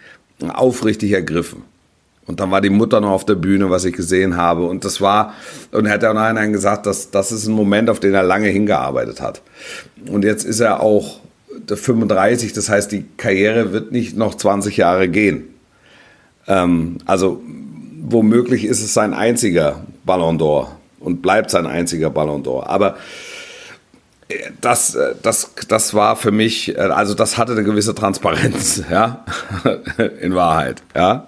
aufrichtig 0.49 1.13
ergriffen. 1.13 1.63
Und 2.27 2.39
dann 2.39 2.49
war 2.49 2.61
die 2.61 2.71
Mutter 2.71 3.01
noch 3.01 3.11
auf 3.11 3.25
der 3.25 3.35
Bühne, 3.35 3.69
was 3.69 3.85
ich 3.85 3.93
gesehen 3.93 4.35
habe. 4.35 4.65
Und 4.65 4.83
das 4.83 4.99
war, 4.99 5.33
und 5.71 5.85
er 5.85 5.93
hat 5.93 6.03
ja 6.03 6.13
nachher 6.13 6.47
gesagt, 6.47 6.85
dass 6.87 7.11
das 7.11 7.31
ist 7.31 7.47
ein 7.47 7.53
Moment, 7.53 7.89
auf 7.89 7.99
den 7.99 8.13
er 8.13 8.23
lange 8.23 8.47
hingearbeitet 8.47 9.21
hat. 9.21 9.41
Und 10.07 10.23
jetzt 10.23 10.43
ist 10.43 10.59
er 10.59 10.81
auch 10.81 11.19
der 11.57 11.77
35, 11.77 12.53
das 12.53 12.69
heißt, 12.69 12.91
die 12.91 13.05
Karriere 13.17 13.71
wird 13.71 13.91
nicht 13.91 14.17
noch 14.17 14.35
20 14.35 14.77
Jahre 14.77 15.07
gehen. 15.07 15.43
Ähm, 16.47 16.97
also 17.05 17.41
womöglich 18.01 18.65
ist 18.65 18.81
es 18.81 18.93
sein 18.93 19.13
einziger 19.13 19.81
Ballon 20.03 20.39
d'Or 20.39 20.67
und 20.99 21.21
bleibt 21.21 21.51
sein 21.51 21.65
einziger 21.65 22.09
Ballon 22.09 22.43
d'Or. 22.43 22.65
Aber 22.67 22.97
äh, 24.27 24.35
das, 24.61 24.95
äh, 24.95 25.15
das, 25.21 25.51
das 25.67 25.93
war 25.93 26.15
für 26.15 26.31
mich, 26.31 26.75
äh, 26.75 26.79
also 26.79 27.13
das 27.13 27.37
hatte 27.37 27.53
eine 27.53 27.63
gewisse 27.63 27.95
Transparenz, 27.95 28.81
ja, 28.91 29.25
in 30.21 30.35
Wahrheit, 30.35 30.83
ja. 30.95 31.27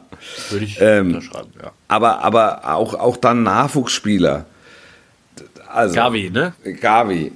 Würde 0.50 0.66
ich 0.66 0.80
Ähm, 0.82 1.08
unterschreiben, 1.16 1.52
ja. 1.62 1.72
Aber, 1.88 2.24
aber 2.24 2.76
auch, 2.76 2.94
auch 2.94 3.18
dann 3.18 3.44
Nachwuchsspieler. 3.44 4.46
Also, 5.74 5.96
Gavi, 5.96 6.30
ne? 6.30 6.54
Gavi. 6.80 7.32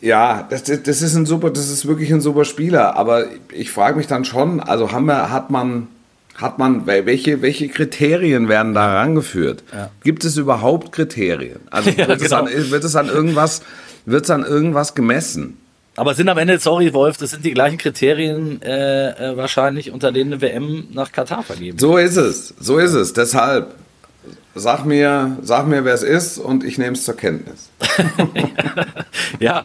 Ja, 0.00 0.46
das, 0.48 0.64
das 0.64 1.00
ist 1.02 1.14
ein 1.14 1.26
super, 1.26 1.50
das 1.50 1.70
ist 1.70 1.86
wirklich 1.86 2.12
ein 2.12 2.20
super 2.20 2.44
Spieler. 2.44 2.96
Aber 2.96 3.26
ich 3.52 3.70
frage 3.70 3.96
mich 3.96 4.08
dann 4.08 4.24
schon, 4.24 4.60
also 4.60 4.90
haben 4.92 5.06
wir, 5.06 5.30
hat 5.30 5.50
man, 5.50 5.86
hat 6.34 6.58
man, 6.58 6.86
welche, 6.86 7.40
welche 7.40 7.68
Kriterien 7.68 8.48
werden 8.48 8.74
da 8.74 8.94
rangeführt? 8.94 9.62
Gibt 10.02 10.24
es 10.24 10.36
überhaupt 10.36 10.90
Kriterien? 10.92 11.60
Also 11.70 11.90
Ja, 11.96 12.08
wird, 12.08 12.20
es 12.20 12.30
genau. 12.30 12.42
an, 12.42 12.48
wird 12.52 12.84
es 12.84 12.96
an 12.96 13.06
irgendwas, 13.08 13.62
wird 14.04 14.24
es 14.24 14.30
an 14.30 14.44
irgendwas 14.44 14.94
gemessen? 14.94 15.58
Aber 15.96 16.12
es 16.12 16.16
sind 16.16 16.28
am 16.28 16.38
Ende, 16.38 16.58
sorry 16.58 16.94
Wolf, 16.94 17.18
das 17.18 17.30
sind 17.30 17.44
die 17.44 17.52
gleichen 17.52 17.76
Kriterien 17.76 18.62
äh, 18.62 19.10
äh, 19.10 19.36
wahrscheinlich, 19.36 19.90
unter 19.90 20.10
denen 20.10 20.32
eine 20.32 20.42
WM 20.42 20.88
nach 20.92 21.12
Katar 21.12 21.42
vergeben. 21.42 21.78
So 21.78 21.98
ist 21.98 22.16
es, 22.16 22.54
so 22.58 22.78
ist 22.78 22.94
es. 22.94 23.12
Deshalb 23.12 23.74
sag 24.54 24.84
mir, 24.84 25.36
sag 25.42 25.66
mir, 25.66 25.84
wer 25.84 25.94
es 25.94 26.02
ist 26.02 26.38
und 26.38 26.64
ich 26.64 26.78
nehme 26.78 26.92
es 26.92 27.04
zur 27.04 27.16
Kenntnis. 27.16 27.70
Ja, 29.40 29.64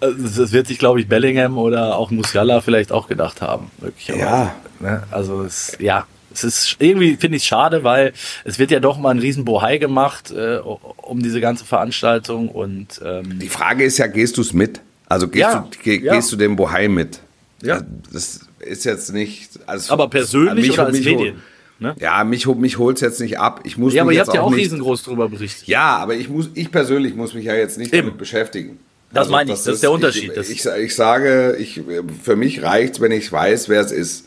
das 0.00 0.52
wird 0.52 0.68
sich, 0.68 0.78
glaube 0.78 1.00
ich, 1.00 1.08
Bellingham 1.08 1.58
oder 1.58 1.96
auch 1.96 2.10
Musiala 2.10 2.60
vielleicht 2.60 2.92
auch 2.92 3.08
gedacht 3.08 3.42
haben. 3.42 3.70
Möglicherweise. 3.80 4.24
Ja. 4.24 4.54
Ne? 4.78 5.02
Also 5.10 5.42
es, 5.42 5.76
ja, 5.80 6.06
es 6.32 6.44
ist 6.44 6.76
irgendwie 6.78 7.16
finde 7.16 7.38
ich 7.38 7.44
schade, 7.44 7.82
weil 7.82 8.12
es 8.44 8.58
wird 8.58 8.70
ja 8.70 8.78
doch 8.78 8.98
mal 8.98 9.10
ein 9.10 9.18
riesen 9.18 9.44
Bohai 9.44 9.78
gemacht 9.78 10.30
äh, 10.30 10.58
um 10.58 11.22
diese 11.22 11.40
ganze 11.40 11.64
Veranstaltung 11.64 12.48
und 12.48 13.00
ähm, 13.04 13.40
Die 13.40 13.48
Frage 13.48 13.84
ist 13.84 13.98
ja, 13.98 14.06
gehst 14.06 14.36
du 14.36 14.42
es 14.42 14.52
mit? 14.52 14.80
Also 15.08 15.28
gehst, 15.28 15.40
Ja, 15.42 15.68
du, 15.70 15.78
ge, 15.82 16.02
ja. 16.04 16.14
gehst 16.14 16.30
du 16.32 16.36
dem 16.36 16.56
Bohai 16.56 16.88
mit? 16.88 17.20
Ja. 17.62 17.80
Das 18.12 18.40
ist 18.60 18.84
jetzt 18.84 19.12
nicht. 19.12 19.50
Also 19.66 19.92
aber 19.92 20.08
persönlich 20.08 20.72
oder 20.72 20.86
als 20.86 21.00
Medien? 21.00 21.42
Ne? 21.80 21.94
Ja, 22.00 22.24
mich, 22.24 22.46
mich 22.46 22.76
holt 22.78 22.96
es 22.96 23.02
jetzt 23.02 23.20
nicht 23.20 23.38
ab. 23.38 23.60
Ich 23.64 23.78
muss 23.78 23.94
Ja, 23.94 24.02
aber 24.02 24.12
ihr 24.12 24.20
habt 24.20 24.34
ja 24.34 24.40
auch 24.42 24.50
nicht, 24.50 24.60
riesengroß 24.64 25.04
drüber 25.04 25.28
berichtet. 25.28 25.68
Ja, 25.68 25.96
aber 25.98 26.14
ich 26.14 26.28
muss, 26.28 26.50
ich 26.54 26.70
persönlich 26.72 27.14
muss 27.14 27.34
mich 27.34 27.44
ja 27.44 27.54
jetzt 27.54 27.78
nicht 27.78 27.92
Eben. 27.94 28.08
damit 28.08 28.18
beschäftigen. 28.18 28.78
Das 29.12 29.28
meine 29.28 29.52
ich, 29.52 29.56
das 29.58 29.74
ist 29.74 29.82
der 29.82 29.92
Unterschied. 29.92 30.30
Ich, 30.30 30.34
Das- 30.34 30.50
ich, 30.50 30.66
ich 30.66 30.94
sage, 30.94 31.56
ich, 31.58 31.80
für 32.22 32.36
mich 32.36 32.62
reicht 32.62 33.00
wenn 33.00 33.12
ich 33.12 33.30
weiß, 33.30 33.68
wer 33.68 33.80
es 33.80 33.92
ist. 33.92 34.26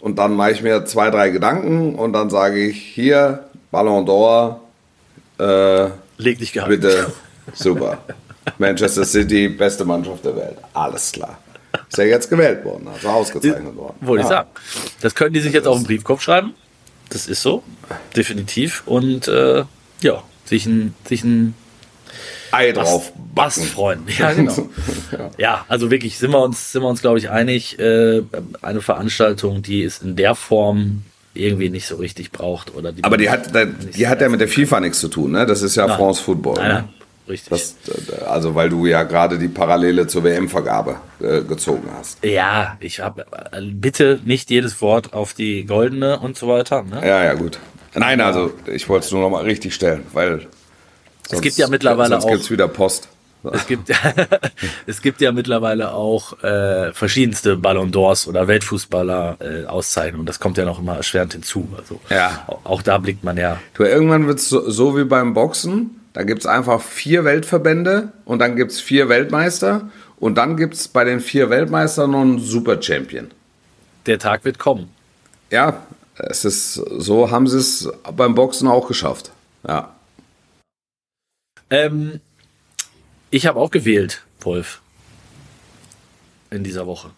Und 0.00 0.18
dann 0.18 0.34
mache 0.34 0.52
ich 0.52 0.62
mir 0.62 0.84
zwei, 0.86 1.10
drei 1.10 1.30
Gedanken 1.30 1.94
und 1.94 2.12
dann 2.14 2.30
sage 2.30 2.58
ich, 2.64 2.76
hier, 2.80 3.44
Ballon 3.70 4.06
d'Or, 4.06 4.56
äh, 5.38 5.90
Leg 6.16 6.38
dich 6.38 6.52
gehabt. 6.52 6.70
Bitte, 6.70 7.12
super. 7.54 7.98
Manchester 8.58 9.04
City, 9.04 9.48
beste 9.48 9.84
Mannschaft 9.84 10.24
der 10.24 10.36
Welt. 10.36 10.56
Alles 10.74 11.12
klar. 11.12 11.38
Ist 11.88 11.98
ja 11.98 12.04
jetzt 12.04 12.30
gewählt 12.30 12.64
worden, 12.64 12.88
also 12.88 13.08
ausgezeichnet 13.08 13.76
worden. 13.76 13.96
Wollte 14.00 14.22
ich 14.24 14.30
Ja. 14.30 14.36
sagen. 14.36 14.48
Das 15.00 15.14
können 15.14 15.34
die 15.34 15.40
sich 15.40 15.52
jetzt 15.52 15.66
auf 15.66 15.76
den 15.76 15.84
Briefkopf 15.86 16.22
schreiben. 16.22 16.54
Das 17.10 17.26
ist 17.26 17.42
so, 17.42 17.62
definitiv. 18.16 18.82
Und 18.86 19.28
äh, 19.28 19.64
ja, 20.00 20.22
sich 20.44 20.66
ein, 20.66 20.94
sich 21.06 21.24
ein 21.24 21.54
Ei 22.50 22.72
drauf 22.72 23.12
backen. 23.34 23.62
freuen. 23.64 24.02
Ja, 24.18 24.32
genau. 24.32 24.68
ja, 25.38 25.64
also 25.68 25.90
wirklich 25.90 26.18
sind 26.18 26.30
wir 26.32 26.42
uns, 26.42 26.72
sind 26.72 26.82
wir 26.82 26.88
uns, 26.88 27.00
glaube 27.02 27.18
ich, 27.18 27.30
einig. 27.30 27.78
Äh, 27.78 28.22
eine 28.62 28.80
Veranstaltung, 28.80 29.62
die 29.62 29.84
es 29.84 29.98
in 29.98 30.16
der 30.16 30.34
Form 30.34 31.02
irgendwie 31.34 31.68
nicht 31.70 31.86
so 31.86 31.96
richtig 31.96 32.32
braucht. 32.32 32.74
Oder 32.74 32.92
die 32.92 33.04
Aber 33.04 33.16
die 33.16 33.30
hat, 33.30 33.50
die 33.94 34.08
hat 34.08 34.20
ja 34.20 34.28
mit 34.28 34.40
der 34.40 34.48
FIFA 34.48 34.80
nichts 34.80 35.00
zu 35.00 35.08
tun, 35.08 35.32
ne? 35.32 35.46
Das 35.46 35.62
ist 35.62 35.76
ja 35.76 35.86
Nein. 35.86 35.96
France 35.96 36.22
Football. 36.22 36.54
Nein, 36.56 36.68
ne? 36.68 36.74
nein, 36.74 36.88
richtig. 37.28 37.50
Das, 37.50 37.76
äh, 37.88 38.24
also 38.24 38.54
weil 38.54 38.68
du 38.70 38.86
ja 38.86 39.02
gerade 39.04 39.38
die 39.38 39.48
Parallele 39.48 40.06
zur 40.06 40.24
WM-Vergabe 40.24 40.96
äh, 41.20 41.42
gezogen 41.42 41.88
hast. 41.96 42.24
ja, 42.24 42.76
ich 42.80 43.00
habe 43.00 43.26
bitte 43.72 44.20
nicht 44.24 44.50
jedes 44.50 44.80
Wort 44.80 45.12
auf 45.12 45.34
die 45.34 45.64
goldene 45.64 46.18
und 46.20 46.36
so 46.36 46.48
weiter. 46.48 46.82
Ne? 46.82 47.00
Ja, 47.06 47.24
ja, 47.24 47.34
gut. 47.34 47.58
Nein, 47.94 48.20
also 48.20 48.52
ich 48.66 48.88
wollte 48.88 49.06
es 49.06 49.12
nur 49.12 49.22
noch 49.22 49.30
mal 49.30 49.44
richtig 49.44 49.74
stellen, 49.74 50.04
weil 50.12 50.46
sonst, 51.28 51.42
gibt 51.42 51.56
ja 51.56 51.68
mittlerweile 51.68 52.10
sonst 52.10 52.24
auch- 52.24 52.30
gibt's 52.30 52.50
wieder 52.50 52.68
Post. 52.68 53.08
Es 53.52 53.68
gibt, 53.68 53.88
es 54.86 55.00
gibt 55.00 55.20
ja 55.20 55.30
mittlerweile 55.30 55.92
auch 55.94 56.42
äh, 56.42 56.92
verschiedenste 56.92 57.56
Ballon 57.56 57.92
d'Ors 57.92 58.28
oder 58.28 58.48
Weltfußballer 58.48 59.36
äh, 59.40 59.64
Auszeichnungen. 59.66 60.26
Das 60.26 60.40
kommt 60.40 60.58
ja 60.58 60.64
noch 60.64 60.80
immer 60.80 60.96
erschwerend 60.96 61.34
hinzu. 61.34 61.68
Also 61.78 62.00
Ja. 62.10 62.44
auch, 62.48 62.60
auch 62.64 62.82
da 62.82 62.98
blickt 62.98 63.22
man 63.22 63.36
ja. 63.36 63.58
Du, 63.74 63.84
irgendwann 63.84 64.26
wird 64.26 64.40
es 64.40 64.48
so, 64.48 64.68
so 64.68 64.96
wie 64.98 65.04
beim 65.04 65.34
Boxen. 65.34 65.97
Da 66.18 66.24
gibt 66.24 66.40
es 66.40 66.46
einfach 66.46 66.82
vier 66.82 67.24
Weltverbände 67.24 68.12
und 68.24 68.40
dann 68.40 68.56
gibt 68.56 68.72
es 68.72 68.80
vier 68.80 69.08
Weltmeister 69.08 69.88
und 70.16 70.34
dann 70.34 70.56
gibt 70.56 70.74
es 70.74 70.88
bei 70.88 71.04
den 71.04 71.20
vier 71.20 71.48
Weltmeistern 71.48 72.10
noch 72.10 72.22
einen 72.22 72.40
Super 72.40 72.82
Champion. 72.82 73.30
Der 74.06 74.18
Tag 74.18 74.44
wird 74.44 74.58
kommen. 74.58 74.90
Ja, 75.52 75.86
es 76.16 76.44
ist 76.44 76.74
so 76.74 77.30
haben 77.30 77.46
sie 77.46 77.58
es 77.58 77.88
beim 78.16 78.34
Boxen 78.34 78.66
auch 78.66 78.88
geschafft. 78.88 79.30
Ja. 79.64 79.94
Ähm, 81.70 82.18
ich 83.30 83.46
habe 83.46 83.60
auch 83.60 83.70
gewählt, 83.70 84.24
Wolf. 84.40 84.80
In 86.50 86.64
dieser 86.64 86.88
Woche. 86.88 87.10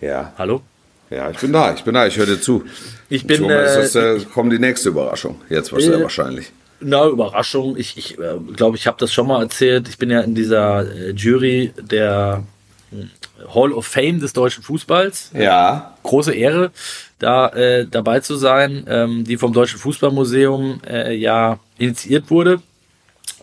Ja. 0.00 0.32
Hallo? 0.38 0.62
Ja, 1.10 1.30
ich 1.30 1.36
bin 1.36 1.52
da, 1.52 1.74
ich 1.74 1.84
bin 1.84 1.92
da, 1.92 2.06
ich 2.06 2.16
höre 2.16 2.24
dir 2.24 2.40
zu. 2.40 2.64
Ich 3.10 3.26
bin, 3.26 3.42
mal 3.42 3.64
ist 3.64 3.94
das, 3.94 3.94
äh, 3.96 4.16
äh, 4.16 4.24
kommt 4.24 4.50
die 4.50 4.58
nächste 4.58 4.88
Überraschung. 4.88 5.42
Jetzt 5.50 5.70
Äh, 5.74 6.02
wahrscheinlich. 6.02 6.50
Na, 6.80 7.06
Überraschung. 7.06 7.76
Ich 7.76 7.94
glaube, 7.94 8.00
ich, 8.00 8.18
äh, 8.18 8.54
glaub, 8.54 8.74
ich 8.74 8.86
habe 8.86 8.96
das 8.98 9.12
schon 9.12 9.26
mal 9.26 9.42
erzählt. 9.42 9.88
Ich 9.88 9.98
bin 9.98 10.10
ja 10.10 10.20
in 10.20 10.34
dieser 10.34 10.90
äh, 10.90 11.10
Jury 11.10 11.72
der 11.80 12.42
hm, 12.90 13.10
Hall 13.54 13.72
of 13.72 13.86
Fame 13.86 14.20
des 14.20 14.32
deutschen 14.32 14.62
Fußballs. 14.62 15.30
Ja. 15.34 15.94
große 16.02 16.34
Ehre, 16.34 16.70
da 17.18 17.48
äh, 17.48 17.86
dabei 17.86 18.20
zu 18.20 18.36
sein, 18.36 18.84
ähm, 18.88 19.24
die 19.24 19.36
vom 19.36 19.52
Deutschen 19.52 19.78
Fußballmuseum 19.78 20.80
äh, 20.88 21.14
ja 21.14 21.58
initiiert 21.78 22.30
wurde 22.30 22.60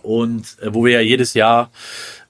und 0.04 0.46
äh, 0.62 0.74
wo 0.74 0.86
wir 0.86 0.94
ja 0.94 1.02
jedes 1.02 1.34
Jahr 1.34 1.70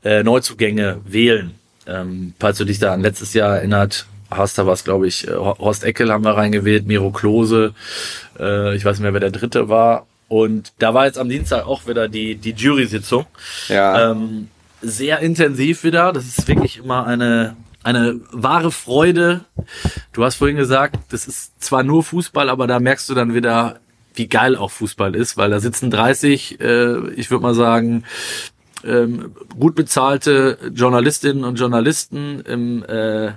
äh, 0.03 0.23
Neuzugänge 0.23 0.99
wählen. 1.05 1.55
Ähm, 1.85 2.33
falls 2.39 2.57
du 2.57 2.65
dich 2.65 2.79
da 2.79 2.93
an 2.93 3.01
letztes 3.01 3.33
Jahr 3.33 3.57
erinnert 3.57 4.07
hast, 4.29 4.57
da 4.57 4.65
war 4.65 4.73
es, 4.73 4.83
glaube 4.83 5.07
ich, 5.07 5.27
äh, 5.27 5.31
Horst 5.31 5.83
Eckel 5.83 6.11
haben 6.11 6.25
wir 6.25 6.35
reingewählt, 6.35 6.85
Miro 6.85 7.11
Klose, 7.11 7.73
äh, 8.39 8.75
ich 8.75 8.83
weiß 8.83 8.97
nicht 8.97 9.03
mehr, 9.03 9.13
wer 9.13 9.21
der 9.21 9.31
dritte 9.31 9.69
war. 9.69 10.05
Und 10.27 10.73
da 10.79 10.93
war 10.93 11.05
jetzt 11.05 11.17
am 11.17 11.29
Dienstag 11.29 11.65
auch 11.65 11.87
wieder 11.87 12.07
die, 12.09 12.35
die 12.35 12.51
Jury-Sitzung. 12.51 13.25
Ja. 13.69 14.11
Ähm, 14.11 14.49
sehr 14.81 15.19
intensiv 15.19 15.83
wieder. 15.83 16.11
Das 16.13 16.25
ist 16.25 16.47
wirklich 16.47 16.77
immer 16.79 17.07
eine, 17.07 17.55
eine 17.83 18.19
wahre 18.31 18.71
Freude. 18.71 19.41
Du 20.13 20.23
hast 20.23 20.35
vorhin 20.35 20.57
gesagt, 20.57 20.97
das 21.09 21.27
ist 21.27 21.63
zwar 21.63 21.83
nur 21.83 22.03
Fußball, 22.03 22.49
aber 22.49 22.67
da 22.67 22.79
merkst 22.79 23.09
du 23.09 23.13
dann 23.13 23.33
wieder, 23.33 23.79
wie 24.15 24.27
geil 24.27 24.55
auch 24.55 24.71
Fußball 24.71 25.15
ist, 25.15 25.37
weil 25.37 25.49
da 25.49 25.59
sitzen 25.59 25.89
30, 25.91 26.59
äh, 26.59 27.09
ich 27.11 27.31
würde 27.31 27.43
mal 27.43 27.55
sagen, 27.55 28.03
ähm, 28.83 29.33
gut 29.57 29.75
bezahlte 29.75 30.57
Journalistinnen 30.73 31.43
und 31.43 31.57
Journalisten 31.57 32.41
im, 32.41 32.83
äh, 32.83 33.27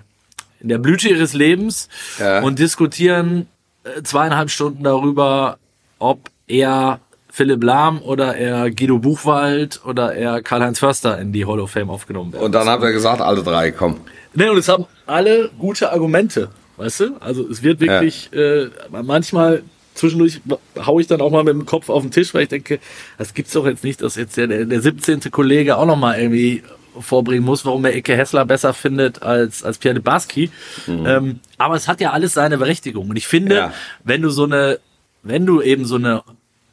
in 0.60 0.68
der 0.68 0.78
Blüte 0.78 1.08
ihres 1.08 1.32
Lebens 1.32 1.88
Ja. 2.18 2.40
und 2.42 2.58
diskutieren 2.58 3.46
äh, 3.84 4.02
zweieinhalb 4.02 4.50
Stunden 4.50 4.82
darüber, 4.84 5.58
ob 5.98 6.30
er 6.50 7.00
Philipp 7.32 7.62
Lahm 7.62 8.02
oder 8.02 8.36
eher 8.36 8.70
Guido 8.70 8.98
Buchwald 8.98 9.80
oder 9.84 10.12
eher 10.14 10.42
Karl-Heinz 10.42 10.78
Förster 10.80 11.18
in 11.18 11.32
die 11.32 11.46
Hall 11.46 11.60
of 11.60 11.70
Fame 11.70 11.88
aufgenommen 11.90 12.32
werden. 12.32 12.44
Und 12.44 12.52
dann 12.52 12.68
hat 12.68 12.82
er 12.82 12.92
gesagt, 12.92 13.20
alle 13.20 13.42
drei, 13.42 13.70
komm. 13.70 14.00
Ne, 14.34 14.50
und 14.50 14.58
es 14.58 14.68
haben 14.68 14.86
alle 15.06 15.50
gute 15.58 15.92
Argumente, 15.92 16.50
weißt 16.76 17.00
du? 17.00 17.16
Also 17.20 17.48
es 17.48 17.62
wird 17.62 17.80
wirklich 17.80 18.32
äh, 18.32 18.68
manchmal 18.90 19.62
zwischendurch 19.94 20.40
haue 20.84 21.00
ich 21.02 21.08
dann 21.08 21.20
auch 21.20 21.30
mal 21.30 21.44
mit 21.44 21.54
dem 21.54 21.66
Kopf 21.66 21.88
auf 21.88 22.02
den 22.02 22.10
Tisch, 22.10 22.32
weil 22.34 22.44
ich 22.44 22.48
denke, 22.48 22.78
das 23.18 23.34
gibt's 23.34 23.52
doch 23.52 23.66
jetzt 23.66 23.84
nicht, 23.84 24.02
dass 24.02 24.16
jetzt 24.16 24.36
der, 24.36 24.46
der 24.46 24.80
17. 24.80 25.20
Kollege 25.30 25.76
auch 25.76 25.86
noch 25.86 25.96
mal 25.96 26.18
irgendwie 26.18 26.62
vorbringen 26.98 27.44
muss, 27.44 27.64
warum 27.64 27.84
er 27.84 27.94
Ecke 27.94 28.16
Hessler 28.16 28.44
besser 28.44 28.72
findet 28.74 29.22
als, 29.22 29.62
als 29.62 29.78
Pierre 29.78 29.94
de 29.94 30.02
Baski. 30.02 30.50
Ähm, 30.88 31.40
aber 31.58 31.74
es 31.76 31.86
hat 31.86 32.00
ja 32.00 32.10
alles 32.10 32.34
seine 32.34 32.58
Berechtigung. 32.58 33.10
Und 33.10 33.16
ich 33.16 33.26
finde, 33.28 33.54
Ja. 33.54 33.72
wenn 34.02 34.22
du 34.22 34.30
so 34.30 34.44
eine, 34.44 34.78
wenn 35.22 35.46
du 35.46 35.60
eben 35.62 35.84
so 35.84 35.96
eine 35.96 36.22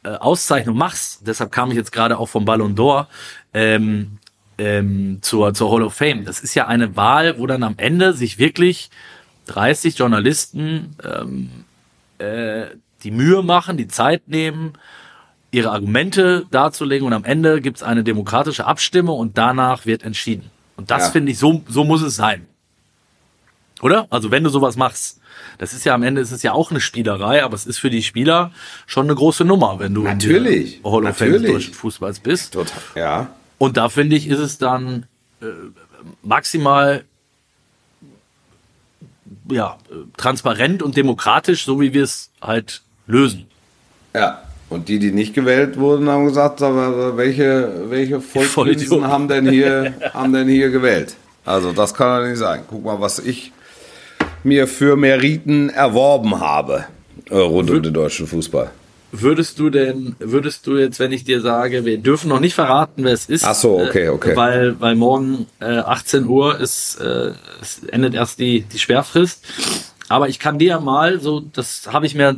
äh, 0.08 0.16
Auszeichnung 0.16 0.76
machst, 0.76 1.26
deshalb 1.26 1.52
kam 1.52 1.70
ich 1.70 1.76
jetzt 1.76 1.92
gerade 1.92 2.18
auch 2.18 2.28
vom 2.28 2.44
Ballon 2.44 2.74
d'Or, 2.74 3.06
ähm, 3.54 4.18
ähm, 4.58 5.18
zur, 5.22 5.54
zur 5.54 5.70
Hall 5.70 5.82
of 5.82 5.94
Fame. 5.94 6.24
Das 6.24 6.40
ist 6.40 6.54
ja 6.54 6.66
eine 6.66 6.96
Wahl, 6.96 7.38
wo 7.38 7.46
dann 7.46 7.62
am 7.62 7.74
Ende 7.76 8.12
sich 8.12 8.38
wirklich 8.38 8.90
30 9.46 9.96
Journalisten 9.98 10.96
ähm, 11.04 11.50
äh, 12.18 12.66
die 13.04 13.10
Mühe 13.12 13.42
machen, 13.42 13.76
die 13.76 13.86
Zeit 13.88 14.28
nehmen, 14.28 14.72
ihre 15.50 15.70
Argumente 15.70 16.46
darzulegen 16.50 17.06
und 17.06 17.12
am 17.12 17.24
Ende 17.24 17.60
gibt 17.60 17.78
es 17.78 17.82
eine 17.82 18.02
demokratische 18.02 18.66
Abstimmung 18.66 19.18
und 19.18 19.38
danach 19.38 19.86
wird 19.86 20.02
entschieden. 20.02 20.50
Und 20.76 20.90
das 20.90 21.06
Ja. 21.06 21.10
finde 21.12 21.32
ich, 21.32 21.38
so, 21.38 21.62
so 21.68 21.84
muss 21.84 22.02
es 22.02 22.16
sein. 22.16 22.47
Oder? 23.82 24.06
Also 24.10 24.30
wenn 24.30 24.44
du 24.44 24.50
sowas 24.50 24.76
machst, 24.76 25.20
das 25.58 25.72
ist 25.72 25.84
ja 25.84 25.94
am 25.94 26.02
Ende 26.02 26.20
ist 26.20 26.32
es 26.32 26.42
ja 26.42 26.52
auch 26.52 26.70
eine 26.70 26.80
Spielerei, 26.80 27.42
aber 27.42 27.54
es 27.54 27.66
ist 27.66 27.78
für 27.78 27.90
die 27.90 28.02
Spieler 28.02 28.52
schon 28.86 29.06
eine 29.06 29.14
große 29.14 29.44
Nummer, 29.44 29.78
wenn 29.78 29.94
du 29.94 30.02
Natürlich, 30.02 30.80
Hall 30.84 31.06
of 31.06 31.16
Fame 31.16 31.32
des 31.32 31.42
deutschen 31.42 31.74
Fußballs 31.74 32.20
bist. 32.20 32.54
Total. 32.54 32.82
Ja. 32.94 33.30
Und 33.58 33.76
da 33.76 33.88
finde 33.88 34.16
ich, 34.16 34.28
ist 34.28 34.38
es 34.38 34.58
dann 34.58 35.06
äh, 35.40 35.46
maximal 36.22 37.04
ja, 39.50 39.78
transparent 40.16 40.82
und 40.82 40.96
demokratisch, 40.96 41.64
so 41.64 41.80
wie 41.80 41.92
wir 41.92 42.04
es 42.04 42.30
halt 42.40 42.82
lösen. 43.06 43.46
Ja. 44.14 44.42
Und 44.68 44.88
die, 44.88 44.98
die 44.98 45.12
nicht 45.12 45.32
gewählt 45.32 45.78
wurden, 45.78 46.10
haben 46.10 46.26
gesagt, 46.26 46.60
aber 46.60 47.16
welche, 47.16 47.86
welche 47.88 48.20
Vollprinzen 48.20 49.06
haben 49.06 49.26
denn 49.26 49.48
hier, 49.48 49.94
haben 50.12 50.32
denn 50.34 50.46
hier 50.46 50.70
gewählt? 50.70 51.16
Also 51.46 51.72
das 51.72 51.94
kann 51.94 52.20
doch 52.20 52.28
nicht 52.28 52.38
sein. 52.38 52.64
Guck 52.68 52.84
mal, 52.84 53.00
was 53.00 53.18
ich 53.18 53.52
mir 54.48 54.66
für 54.66 54.96
Meriten 54.96 55.68
erworben 55.70 56.40
habe 56.40 56.86
äh, 57.30 57.36
rund 57.36 57.70
um 57.70 57.82
den 57.82 57.92
deutschen 57.94 58.26
Fußball. 58.26 58.70
Würdest 59.10 59.58
du 59.58 59.70
denn, 59.70 60.16
würdest 60.18 60.66
du 60.66 60.76
jetzt, 60.76 60.98
wenn 61.00 61.12
ich 61.12 61.24
dir 61.24 61.40
sage, 61.40 61.86
wir 61.86 61.96
dürfen 61.96 62.28
noch 62.28 62.40
nicht 62.40 62.54
verraten, 62.54 63.04
wer 63.04 63.14
es 63.14 63.24
ist, 63.26 63.42
Ach 63.44 63.54
so, 63.54 63.78
okay, 63.80 64.06
äh, 64.06 64.08
okay. 64.10 64.36
weil, 64.36 64.78
weil 64.80 64.96
morgen 64.96 65.46
äh, 65.60 65.78
18 65.78 66.26
Uhr 66.26 66.60
ist, 66.60 66.96
äh, 67.00 67.30
es 67.62 67.84
endet 67.84 68.14
erst 68.14 68.38
die, 68.38 68.62
die 68.62 68.78
Sperrfrist. 68.78 69.44
Aber 70.10 70.28
ich 70.28 70.38
kann 70.38 70.58
dir 70.58 70.68
ja 70.68 70.80
mal, 70.80 71.20
so, 71.20 71.40
das 71.40 71.88
habe 71.90 72.04
ich 72.04 72.14
mir 72.14 72.36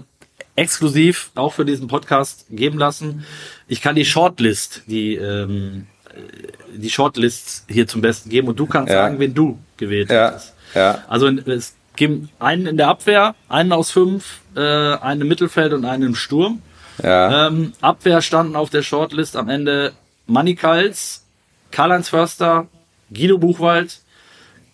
exklusiv 0.55 1.31
auch 1.35 1.55
für 1.55 1.65
diesen 1.65 1.89
Podcast 1.89 2.47
geben 2.51 2.79
lassen. 2.79 3.25
Ich 3.67 3.81
kann 3.81 3.97
die 3.97 4.05
Shortlist, 4.05 4.83
die, 4.87 5.17
ähm, 5.17 5.87
äh, 6.15 6.77
die 6.77 6.91
Shortlists 6.91 7.65
hier 7.69 7.87
zum 7.89 8.01
Besten 8.01 8.31
geben 8.31 8.47
und 8.49 8.59
du 8.61 8.67
kannst 8.67 8.93
Ja. 8.93 8.99
sagen, 9.05 9.19
wen 9.19 9.35
du 9.35 9.59
gewählt 9.77 10.11
Ja, 10.11 10.29
hättest. 10.31 10.55
ja. 10.75 11.03
Also 11.09 11.29
es 11.29 11.75
gibt 11.97 12.29
einen 12.39 12.67
in 12.67 12.77
der 12.77 12.89
Abwehr, 12.89 13.35
einen 13.49 13.73
aus 13.73 13.91
fünf, 13.91 14.41
äh, 14.57 14.61
einen 14.61 15.23
im 15.23 15.29
Mittelfeld 15.29 15.73
und 15.73 15.85
einen 15.85 16.03
im 16.03 16.15
Sturm. 16.15 16.63
Ja. 17.03 17.47
Ähm, 17.47 17.73
Abwehr 17.81 18.23
standen 18.23 18.57
auf 18.57 18.71
der 18.71 18.83
Shortlist 18.83 19.37
am 19.37 19.49
Ende 19.49 19.93
Manny 20.27 20.55
Kals, 20.55 21.25
Karl-Heinz 21.71 22.09
Förster, 22.09 22.67
Guido 23.13 23.39
Buchwald, 23.39 24.01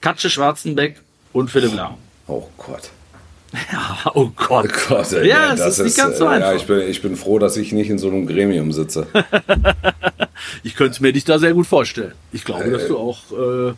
Katze 0.00 0.30
Schwarzenbeck 0.30 1.00
und 1.32 1.50
Philipp 1.50 1.74
Lahm. 1.74 1.96
Oh 2.26 2.48
Gott. 2.58 2.90
Ja, 3.72 4.10
oh 4.14 4.30
Gott. 4.36 4.68
Oh 4.68 4.94
Gott, 4.94 5.12
ey, 5.12 5.28
ja, 5.28 5.54
nee, 5.54 5.60
es 5.60 5.78
ist 5.78 5.84
nicht 5.84 5.96
ganz 5.96 6.18
so 6.18 6.24
äh, 6.24 6.28
einfach. 6.28 6.50
Ja, 6.50 6.56
ich 6.56 6.66
bin, 6.66 6.80
ich 6.80 7.02
bin 7.02 7.16
froh, 7.16 7.38
dass 7.38 7.56
ich 7.56 7.72
nicht 7.72 7.90
in 7.90 7.98
so 7.98 8.08
einem 8.08 8.26
Gremium 8.26 8.72
sitze. 8.72 9.06
Ich 10.62 10.76
könnte 10.76 11.02
mir 11.02 11.12
dich 11.12 11.24
da 11.24 11.38
sehr 11.38 11.54
gut 11.54 11.66
vorstellen. 11.66 12.12
Ich 12.32 12.44
glaube, 12.44 12.70
dass 12.70 12.86
du 12.86 12.98
auch, 12.98 13.18
äh, 13.32 13.72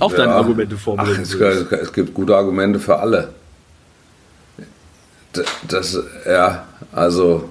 auch 0.00 0.12
deine 0.12 0.30
Ja. 0.30 0.36
Argumente 0.36 0.76
Ach, 0.78 0.82
vorbringen 0.82 1.20
es, 1.20 1.34
es 1.34 1.92
gibt 1.92 2.14
gute 2.14 2.36
Argumente 2.36 2.78
für 2.78 2.98
alle. 2.98 3.30
Das, 5.66 5.98
ja, 6.26 6.64
also 6.92 7.48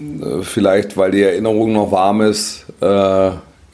äh, 0.00 0.42
vielleicht, 0.42 0.96
weil 0.96 1.10
die 1.10 1.22
Erinnerung 1.22 1.72
noch 1.72 1.92
warm 1.92 2.22
ist, 2.22 2.64
äh, 2.80 2.84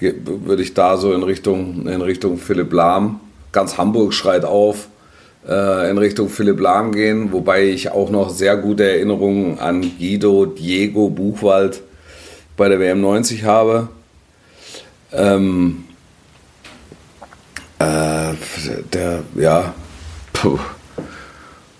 würde 0.01 0.63
ich 0.63 0.75
da 0.75 0.97
so 0.97 1.13
in 1.13 1.23
Richtung, 1.23 1.87
in 1.87 2.01
Richtung 2.03 2.39
Philipp 2.39 2.73
Lahm, 2.73 3.21
ganz 3.53 3.79
Hamburg 3.79 4.13
schreit 4.13 4.45
auf, 4.45 4.77
äh, 4.77 5.00
in 5.43 5.99
Richtung 5.99 6.29
Philipp 6.29 6.61
Lahm 6.61 6.93
gehen, 6.93 7.33
wobei 7.33 7.65
ich 7.65 7.91
auch 7.91 8.11
noch 8.11 8.29
sehr 8.31 8.57
gute 8.57 8.89
Erinnerungen 8.89 9.59
an 9.59 9.81
Guido 9.81 10.45
Diego 10.47 11.09
Buchwald 11.09 11.83
bei 12.57 12.69
der 12.69 12.79
WM 12.79 13.01
90 13.01 13.45
habe. 13.45 13.89
Ähm, 15.13 15.85
äh, 17.79 18.33
der, 18.93 19.23
ja, 19.35 19.75
puh. 20.35 20.59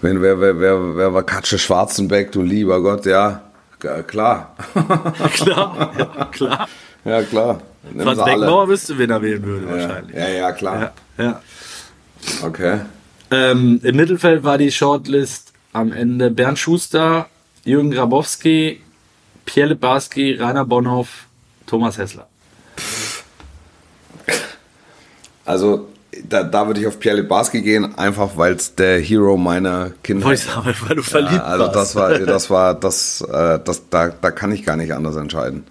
Wenn, 0.01 0.23
wer, 0.23 0.41
wer, 0.41 0.59
wer, 0.59 0.97
wer 0.97 1.13
war 1.15 1.23
Katze 1.23 1.59
Schwarzenbeck, 1.59 2.33
du 2.33 2.41
lieber 2.41 2.81
Gott, 2.83 3.05
ja, 3.05 3.43
klar. 4.07 4.57
Klar, 5.35 5.93
ja, 5.99 6.25
klar. 6.33 6.69
ja, 7.05 7.23
klar. 7.23 7.61
Nimm 7.93 8.03
Franz. 8.03 8.25
Beckenbauer 8.25 8.69
wüsste, 8.69 8.99
wen 8.99 9.11
er 9.11 9.23
wählen 9.23 9.45
würde, 9.45 9.67
Ja, 9.67 9.73
wahrscheinlich. 9.73 10.17
ja, 10.17 10.29
ja, 10.29 10.53
klar. 10.53 10.93
Ja, 11.19 11.25
ja. 11.25 11.41
Okay. 12.43 12.81
Ähm, 13.31 13.81
Im 13.83 13.97
Mittelfeld 13.97 14.43
war 14.43 14.59
die 14.59 14.73
Shortlist 14.73 15.53
am 15.73 15.93
Ende 15.93 16.31
Bernd 16.31 16.59
Schuster, 16.59 17.29
Jürgen 17.65 17.91
Grabowski, 17.91 18.81
Pierre 19.45 19.69
Lebarski, 19.71 20.35
Rainer 20.35 20.65
Bonhoff, 20.65 21.27
Thomas 21.67 21.99
Hessler. 21.99 22.27
Also, 25.45 25.89
da, 26.29 26.43
da 26.43 26.67
würde 26.67 26.81
ich 26.81 26.87
auf 26.87 26.99
Pierre 26.99 27.17
Libarski 27.17 27.63
gehen, 27.63 27.97
einfach 27.97 28.37
weil 28.37 28.55
es 28.55 28.75
der 28.75 29.01
Hero 29.01 29.37
meiner 29.37 29.93
ich 30.35 30.41
sagen, 30.41 30.75
weil 30.87 30.97
du 30.97 31.03
verliebt 31.03 31.35
Ja, 31.35 31.45
also 31.45 31.69
das 31.69 31.95
war, 31.95 32.19
das 32.19 32.51
war, 32.51 32.75
das, 32.75 33.21
äh, 33.21 33.59
das, 33.65 33.89
da, 33.91 34.09
da 34.09 34.31
kann 34.31 34.53
ich 34.53 34.65
gar 34.65 34.77
nicht 34.77 34.93
anders 34.93 35.17
entscheiden. 35.17 35.65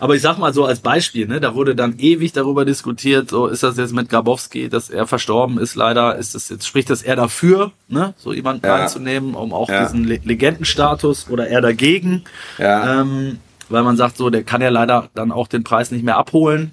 Aber 0.00 0.14
ich 0.14 0.22
sag 0.22 0.38
mal 0.38 0.52
so 0.54 0.64
als 0.64 0.80
Beispiel, 0.80 1.26
ne, 1.26 1.40
da 1.40 1.54
wurde 1.54 1.74
dann 1.74 1.98
ewig 1.98 2.32
darüber 2.32 2.64
diskutiert, 2.64 3.30
so 3.30 3.46
ist 3.46 3.62
das 3.62 3.76
jetzt 3.76 3.92
mit 3.94 4.08
Grabowski, 4.08 4.68
dass 4.68 4.90
er 4.90 5.06
verstorben 5.06 5.58
ist, 5.58 5.74
leider, 5.74 6.16
ist 6.16 6.34
das 6.34 6.48
jetzt, 6.48 6.66
spricht 6.66 6.90
das 6.90 7.02
er 7.02 7.16
dafür, 7.16 7.72
ne, 7.88 8.14
so 8.16 8.32
jemanden 8.32 8.66
Ja. 8.66 8.76
reinzunehmen, 8.76 9.34
um 9.34 9.52
auch 9.52 9.68
Ja. 9.68 9.82
diesen 9.82 10.04
Le 10.04 10.20
Legendenstatus 10.24 11.26
oder 11.30 11.48
er 11.48 11.60
dagegen, 11.60 12.24
Ja. 12.58 13.00
ähm, 13.00 13.38
weil 13.68 13.82
man 13.82 13.96
sagt 13.96 14.16
so, 14.16 14.30
der 14.30 14.42
kann 14.42 14.60
ja 14.62 14.68
leider 14.68 15.08
dann 15.14 15.32
auch 15.32 15.48
den 15.48 15.64
Preis 15.64 15.90
nicht 15.90 16.04
mehr 16.04 16.16
abholen, 16.16 16.72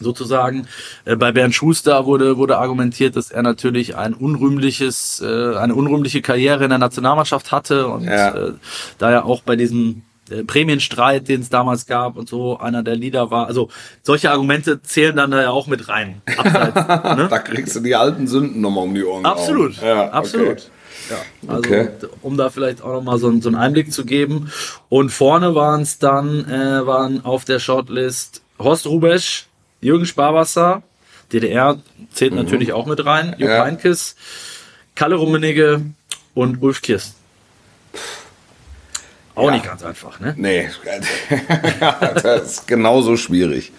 sozusagen. 0.00 0.66
Äh, 1.04 1.16
bei 1.16 1.32
Bernd 1.32 1.54
Schuster 1.54 2.06
wurde, 2.06 2.36
wurde 2.36 2.58
argumentiert, 2.58 3.16
dass 3.16 3.30
er 3.30 3.42
natürlich 3.42 3.96
ein 3.96 4.14
unrühmliches, 4.14 5.20
äh, 5.24 5.56
eine 5.56 5.74
unrühmliche 5.74 6.22
Karriere 6.22 6.64
in 6.64 6.70
der 6.70 6.78
Nationalmannschaft 6.78 7.50
hatte 7.52 7.88
und 7.88 8.04
Ja. 8.04 8.30
äh, 8.34 8.52
da 8.98 9.10
ja 9.10 9.24
auch 9.24 9.42
bei 9.42 9.56
diesem 9.56 10.02
äh, 10.30 10.44
Prämienstreit, 10.44 11.28
den 11.28 11.40
es 11.40 11.48
damals 11.48 11.86
gab 11.86 12.16
und 12.16 12.28
so, 12.28 12.58
einer 12.58 12.82
der 12.82 12.96
Leader 12.96 13.30
war. 13.30 13.46
Also 13.46 13.68
solche 14.02 14.30
Argumente 14.30 14.82
zählen 14.82 15.16
dann 15.16 15.30
da 15.30 15.42
ja 15.42 15.50
auch 15.50 15.66
mit 15.66 15.88
rein. 15.88 16.22
Abseits, 16.36 16.74
ne? 17.16 17.26
Da 17.30 17.38
kriegst 17.38 17.74
du 17.76 17.80
die 17.80 17.94
alten 17.96 18.26
Sünden 18.26 18.60
nochmal 18.60 18.84
um 18.84 18.94
die 18.94 19.04
Ohren. 19.04 19.24
Absolut. 19.26 19.80
Ja, 19.82 20.10
absolut. 20.10 20.48
Okay. 20.48 20.62
Ja, 21.10 21.16
also 21.54 21.58
Okay. 21.60 21.88
um 22.22 22.36
da 22.36 22.50
vielleicht 22.50 22.82
auch 22.82 22.92
nochmal 22.92 23.18
so, 23.18 23.28
einen- 23.28 23.40
so 23.40 23.48
einen 23.48 23.56
Einblick 23.56 23.92
zu 23.92 24.04
geben. 24.04 24.50
Und 24.88 25.10
vorne 25.10 25.54
waren 25.54 25.80
es 25.82 25.98
dann, 25.98 26.44
äh, 26.50 26.86
waren 26.86 27.24
auf 27.24 27.44
der 27.44 27.58
Shortlist 27.60 28.42
Horst 28.58 28.86
Rubesch, 28.86 29.46
Jürgen 29.80 30.04
Sparwasser, 30.06 30.82
DDR 31.32 31.78
zählt 32.12 32.34
natürlich 32.34 32.72
auch 32.72 32.86
mit 32.86 33.04
rein, 33.06 33.28
Jupp 33.38 33.48
Mhm. 33.48 33.54
Ja. 33.54 33.64
Heynckes, 33.64 34.16
Kalle 34.96 35.14
Rummenigge 35.14 35.82
und 36.34 36.60
Ulf 36.62 36.82
Kirsten. 36.82 37.14
Auch 39.38 39.46
Ja. 39.46 39.52
nicht 39.52 39.64
ganz 39.64 39.82
einfach, 39.84 40.20
ne? 40.20 40.34
Nee, 40.36 40.68
das 42.22 42.42
ist 42.58 42.66
genauso 42.66 43.16
schwierig. 43.16 43.72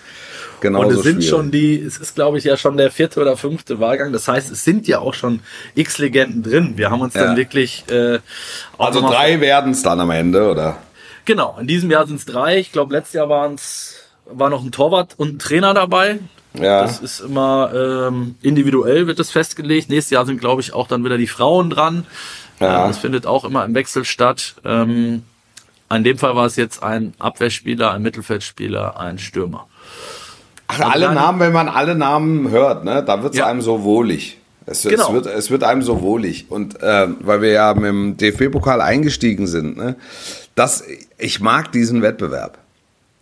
Genauso 0.62 0.88
Und 0.88 0.94
es 0.96 1.04
sind 1.04 1.14
schwierig. 1.16 1.30
schon 1.30 1.52
die, 1.52 1.80
es 1.82 1.98
ist 1.98 2.16
glaube 2.16 2.38
ich 2.38 2.44
ja 2.44 2.58
schon 2.58 2.76
der 2.78 2.92
vierte 2.92 3.22
oder 3.22 3.38
fünfte 3.38 3.80
Wahlgang. 3.80 4.12
Das 4.12 4.28
heißt, 4.28 4.52
es 4.52 4.64
sind 4.64 4.88
ja 4.88 5.00
auch 5.00 5.14
schon 5.14 5.40
x 5.76 5.98
Legenden 6.00 6.44
drin. 6.44 6.74
Wir 6.76 6.90
haben 6.92 7.02
uns 7.02 7.14
Ja. 7.14 7.26
dann 7.26 7.38
wirklich 7.38 7.86
äh, 7.90 8.20
Also 8.78 9.02
drei 9.02 9.40
werden 9.40 9.72
es 9.72 9.84
dann 9.84 10.00
am 10.02 10.12
Ende, 10.12 10.50
oder? 10.50 10.78
Genau, 11.26 11.58
in 11.62 11.68
diesem 11.68 11.90
Jahr 11.92 12.08
sind 12.08 12.18
es 12.18 12.26
drei. 12.26 12.58
Ich 12.60 12.72
glaube, 12.72 12.94
letztes 12.94 13.14
Jahr 13.14 13.30
waren 13.30 13.54
es 13.56 13.96
war 14.32 14.50
noch 14.50 14.64
ein 14.64 14.72
Torwart 14.72 15.14
und 15.18 15.36
ein 15.36 15.40
Trainer 15.40 15.74
dabei. 15.74 16.20
Ja. 16.54 16.82
Das 16.84 17.00
ist 17.00 17.20
immer 17.22 17.72
ähm, 17.74 18.36
individuell 18.42 19.08
wird 19.08 19.20
das 19.20 19.32
festgelegt. 19.32 19.90
Nächstes 19.90 20.12
Jahr 20.12 20.26
sind, 20.26 20.40
glaube 20.40 20.62
ich, 20.62 20.74
auch 20.74 20.88
dann 20.88 21.04
wieder 21.06 21.18
die 21.18 21.28
Frauen 21.28 21.70
dran. 21.70 22.06
Ja. 22.60 22.86
Äh, 22.86 22.88
das 22.90 22.98
findet 22.98 23.26
auch 23.26 23.46
immer 23.46 23.64
im 23.66 23.74
Wechsel 23.76 24.04
statt. 24.04 24.56
Ähm, 24.66 25.24
In 25.94 26.04
dem 26.04 26.18
Fall 26.18 26.36
war 26.36 26.46
es 26.46 26.56
jetzt 26.56 26.84
ein 26.84 27.14
Abwehrspieler, 27.20 27.92
ein 27.92 28.02
Mittelfeldspieler, 28.02 29.00
ein 29.00 29.18
Stürmer. 29.18 29.68
Ach, 30.68 30.80
alle 30.92 31.12
Namen, 31.14 31.40
wenn 31.40 31.52
man 31.52 31.68
alle 31.68 31.96
Namen 31.96 32.52
hört, 32.52 32.84
ne, 32.86 33.04
da 33.04 33.24
wird 33.24 33.34
es 33.34 33.40
Ja. 33.40 33.48
einem 33.48 33.62
so 33.62 33.84
wohlig. 33.84 34.38
Es, 34.68 34.84
Genau. 34.84 35.08
es, 35.08 35.14
wird, 35.14 35.26
es 35.26 35.50
wird 35.50 35.64
einem 35.64 35.82
so 35.82 36.02
wohlig. 36.02 36.46
Und 36.50 36.80
äh, 36.84 37.08
weil 37.22 37.42
wir 37.42 37.50
ja 37.52 37.74
mit 37.74 37.86
dem 37.86 38.18
DFB-Pokal 38.18 38.82
eingestiegen 38.82 39.48
sind, 39.48 39.78
ne, 39.78 39.96
das, 40.54 40.84
ich 41.18 41.40
mag 41.40 41.72
diesen 41.72 42.04
Wettbewerb. 42.04 42.60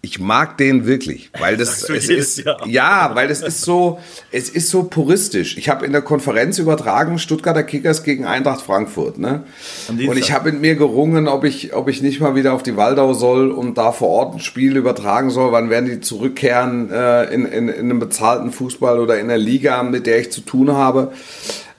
Ich 0.02 0.20
mag 0.20 0.58
den 0.58 0.86
wirklich, 0.86 1.32
weil 1.40 1.58
das 1.58 1.88
jedes 1.88 2.10
ist 2.10 2.46
Jahr. 2.46 2.66
ja, 2.68 3.12
weil 3.16 3.28
das 3.28 3.42
ist 3.42 3.64
so, 3.64 4.00
es 4.32 4.48
ist 4.48 4.70
so 4.70 4.84
puristisch. 4.84 5.58
Ich 5.58 5.70
habe 5.70 5.86
in 5.88 5.92
der 5.92 6.04
Konferenz 6.04 6.60
übertragen 6.60 7.18
Stuttgarter 7.18 7.64
Kickers 7.64 8.04
gegen 8.04 8.24
Eintracht 8.24 8.62
Frankfurt, 8.62 9.18
ne? 9.18 9.44
Und 9.88 10.18
ich 10.18 10.32
habe 10.32 10.52
mit 10.52 10.62
mir 10.62 10.76
gerungen, 10.76 11.28
ob 11.28 11.44
ich, 11.44 11.74
ob 11.74 11.90
ich 11.90 12.04
nicht 12.04 12.22
mal 12.22 12.36
wieder 12.36 12.54
auf 12.54 12.62
die 12.62 12.78
Waldau 12.78 13.14
soll 13.16 13.50
und 13.50 13.78
da 13.80 13.92
vor 13.92 14.10
Ort 14.10 14.36
ein 14.36 14.40
Spiel 14.40 14.78
übertragen 14.78 15.32
soll. 15.32 15.52
Wann 15.52 15.72
werden 15.72 15.88
die 15.88 16.00
zurückkehren 16.00 16.92
äh, 16.92 17.24
in, 17.34 17.46
in, 17.46 17.68
in 17.68 17.80
einem 17.80 18.00
bezahlten 18.00 18.52
Fußball 18.52 19.00
oder 19.00 19.20
in 19.20 19.28
der 19.28 19.40
Liga, 19.40 19.82
mit 19.82 20.06
der 20.06 20.20
ich 20.20 20.32
zu 20.32 20.42
tun 20.42 20.72
habe? 20.72 21.12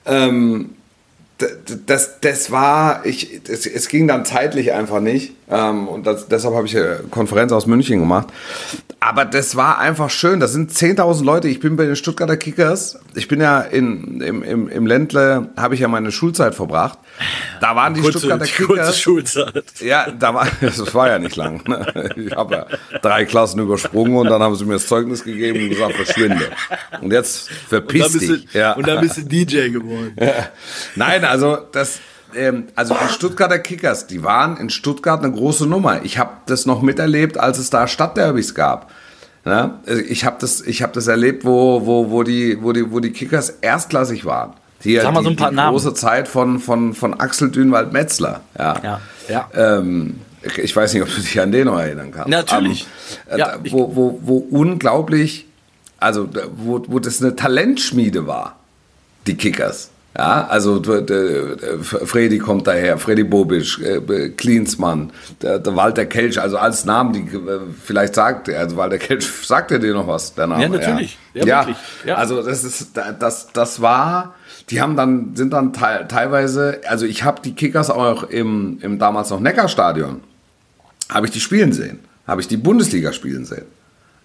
Ähm, 0.06 0.70
das, 1.86 2.20
das 2.20 2.50
war, 2.50 3.06
ich, 3.06 3.42
das, 3.44 3.64
es 3.64 3.88
ging 3.88 4.08
dann 4.08 4.24
zeitlich 4.24 4.72
einfach 4.72 5.00
nicht. 5.00 5.34
Ähm, 5.50 5.88
und 5.88 6.06
das, 6.06 6.28
deshalb 6.28 6.54
habe 6.54 6.66
ich 6.66 6.76
eine 6.76 7.00
Konferenz 7.10 7.52
aus 7.52 7.66
München 7.66 8.00
gemacht. 8.00 8.28
Aber 9.00 9.24
das 9.24 9.56
war 9.56 9.78
einfach 9.78 10.10
schön. 10.10 10.40
Das 10.40 10.52
sind 10.52 10.72
10.000 10.72 11.24
Leute. 11.24 11.48
Ich 11.48 11.60
bin 11.60 11.76
bei 11.76 11.86
den 11.86 11.96
Stuttgarter 11.96 12.36
Kickers. 12.36 12.98
Ich 13.14 13.28
bin 13.28 13.40
ja 13.40 13.60
in, 13.60 14.20
im, 14.20 14.42
im, 14.42 14.68
im 14.68 14.86
Ländle, 14.86 15.50
habe 15.56 15.74
ich 15.74 15.80
ja 15.80 15.88
meine 15.88 16.12
Schulzeit 16.12 16.54
verbracht. 16.54 16.98
Da 17.60 17.76
waren 17.76 17.94
die 17.94 18.02
Stuttgarter 18.02 18.44
Kickers. 18.44 19.00
Schulzeit. 19.00 19.64
Ja, 19.80 20.10
da 20.10 20.34
war, 20.34 20.48
das 20.60 20.94
war 20.94 21.08
ja 21.08 21.18
nicht 21.18 21.36
lang. 21.36 21.66
Ne? 21.68 22.12
Ich 22.16 22.32
habe 22.32 22.54
ja 22.54 22.98
drei 23.00 23.24
Klassen 23.24 23.60
übersprungen 23.60 24.16
und 24.16 24.28
dann 24.28 24.42
haben 24.42 24.56
sie 24.56 24.64
mir 24.64 24.74
das 24.74 24.86
Zeugnis 24.86 25.24
gegeben 25.24 25.62
und 25.62 25.70
gesagt, 25.70 25.94
verschwinde. 25.94 26.50
Und 27.00 27.12
jetzt 27.12 27.50
verpiss 27.50 28.12
dich. 28.18 28.52
Ja. 28.52 28.72
und 28.72 28.86
dann 28.86 29.00
bist 29.00 29.16
du 29.16 29.22
DJ 29.24 29.70
geworden. 29.70 30.14
Nein, 30.96 31.24
also 31.24 31.58
das, 31.72 32.00
ähm, 32.34 32.64
also 32.74 32.94
die 32.94 33.12
Stuttgarter 33.12 33.58
Kickers, 33.58 34.06
die 34.06 34.22
waren 34.22 34.56
in 34.56 34.70
Stuttgart 34.70 35.22
eine 35.22 35.32
große 35.32 35.66
Nummer. 35.66 36.00
Ich 36.04 36.18
habe 36.18 36.30
das 36.46 36.66
noch 36.66 36.82
miterlebt, 36.82 37.38
als 37.38 37.58
es 37.58 37.70
da 37.70 37.86
Stadtderbys 37.88 38.54
gab. 38.54 38.90
Ja, 39.44 39.78
also 39.86 40.02
ich 40.02 40.24
habe 40.24 40.36
das, 40.40 40.60
ich 40.60 40.82
habe 40.82 40.92
das 40.92 41.06
erlebt, 41.06 41.44
wo, 41.44 41.86
wo, 41.86 42.10
wo 42.10 42.22
die, 42.22 42.62
wo 42.62 42.72
die, 42.72 42.90
wo 42.90 43.00
die 43.00 43.12
Kickers 43.12 43.50
erstklassig 43.60 44.24
waren. 44.24 44.52
Hier, 44.80 45.02
Sag 45.02 45.12
mal 45.14 45.20
die, 45.20 45.24
so 45.24 45.30
ein 45.30 45.36
paar 45.36 45.50
die 45.50 45.56
Namen. 45.56 45.72
große 45.72 45.94
Zeit 45.94 46.28
von, 46.28 46.58
von, 46.60 46.94
von 46.94 47.18
Axel 47.18 47.50
Dünwald-Metzler. 47.50 48.40
Ja. 48.58 48.76
Ja, 48.82 49.00
ja. 49.28 49.48
Ähm, 49.54 50.20
ich- 50.56 50.76
weiß 50.76 50.92
nicht, 50.94 51.02
ob 51.02 51.08
du 51.08 51.20
dich 51.20 51.40
an 51.40 51.50
den 51.50 51.66
noch 51.66 51.78
erinnern 51.80 52.10
kannst. 52.12 52.28
Natürlich. 52.28 52.86
Ähm, 53.30 53.36
äh, 53.36 53.38
Ja, 53.40 53.54
wo, 53.70 53.96
wo, 53.96 54.20
wo 54.22 54.36
unglaublich, 54.38 55.46
also 55.98 56.28
wo, 56.56 56.84
wo 56.86 56.98
das 57.00 57.20
eine 57.22 57.34
Talentschmiede 57.34 58.26
war, 58.26 58.56
die 59.26 59.36
Kickers. 59.36 59.90
Ja, 60.18 60.48
also 60.48 60.80
d- 60.80 61.02
d- 61.02 61.78
Freddy 61.80 62.38
kommt 62.38 62.66
daher, 62.66 62.98
Freddy 62.98 63.22
Bobic, 63.22 63.78
äh, 63.80 64.30
Klinsmann, 64.30 65.12
der, 65.40 65.60
der 65.60 65.76
Walter 65.76 66.06
Kelch, 66.06 66.40
also 66.40 66.58
als 66.58 66.84
Namen, 66.84 67.12
die 67.12 67.20
äh, 67.36 67.60
vielleicht 67.84 68.16
sagt, 68.16 68.48
also 68.50 68.76
Walter 68.76 68.98
Kelch, 69.06 69.24
sagt 69.44 69.70
er 69.70 69.78
dir 69.78 69.94
noch 69.94 70.08
was, 70.08 70.34
der 70.34 70.48
Name? 70.48 70.62
Ja, 70.62 70.68
natürlich. 70.68 71.16
Ja, 71.34 71.46
Ja. 71.46 71.66
Ja. 72.04 72.14
also 72.16 72.42
das 72.42 72.64
ist, 72.64 72.98
das, 73.20 73.52
das 73.52 73.80
war, 73.80 74.34
die 74.70 74.80
haben 74.80 74.96
dann, 74.96 75.36
sind 75.36 75.52
dann 75.52 75.72
teil, 75.72 76.06
teilweise, 76.08 76.80
also 76.88 77.06
ich 77.06 77.22
habe 77.22 77.40
die 77.40 77.54
Kickers 77.54 77.88
auch 77.88 78.24
im, 78.24 78.78
im 78.82 78.98
damals 78.98 79.30
noch 79.30 79.38
Neckarstadion, 79.38 80.20
habe 81.10 81.26
ich 81.26 81.32
die 81.32 81.40
spielen 81.40 81.72
sehen, 81.72 82.00
habe 82.26 82.40
ich 82.40 82.48
die 82.48 82.56
Bundesliga 82.56 83.12
spielen 83.12 83.44
sehen. 83.44 83.66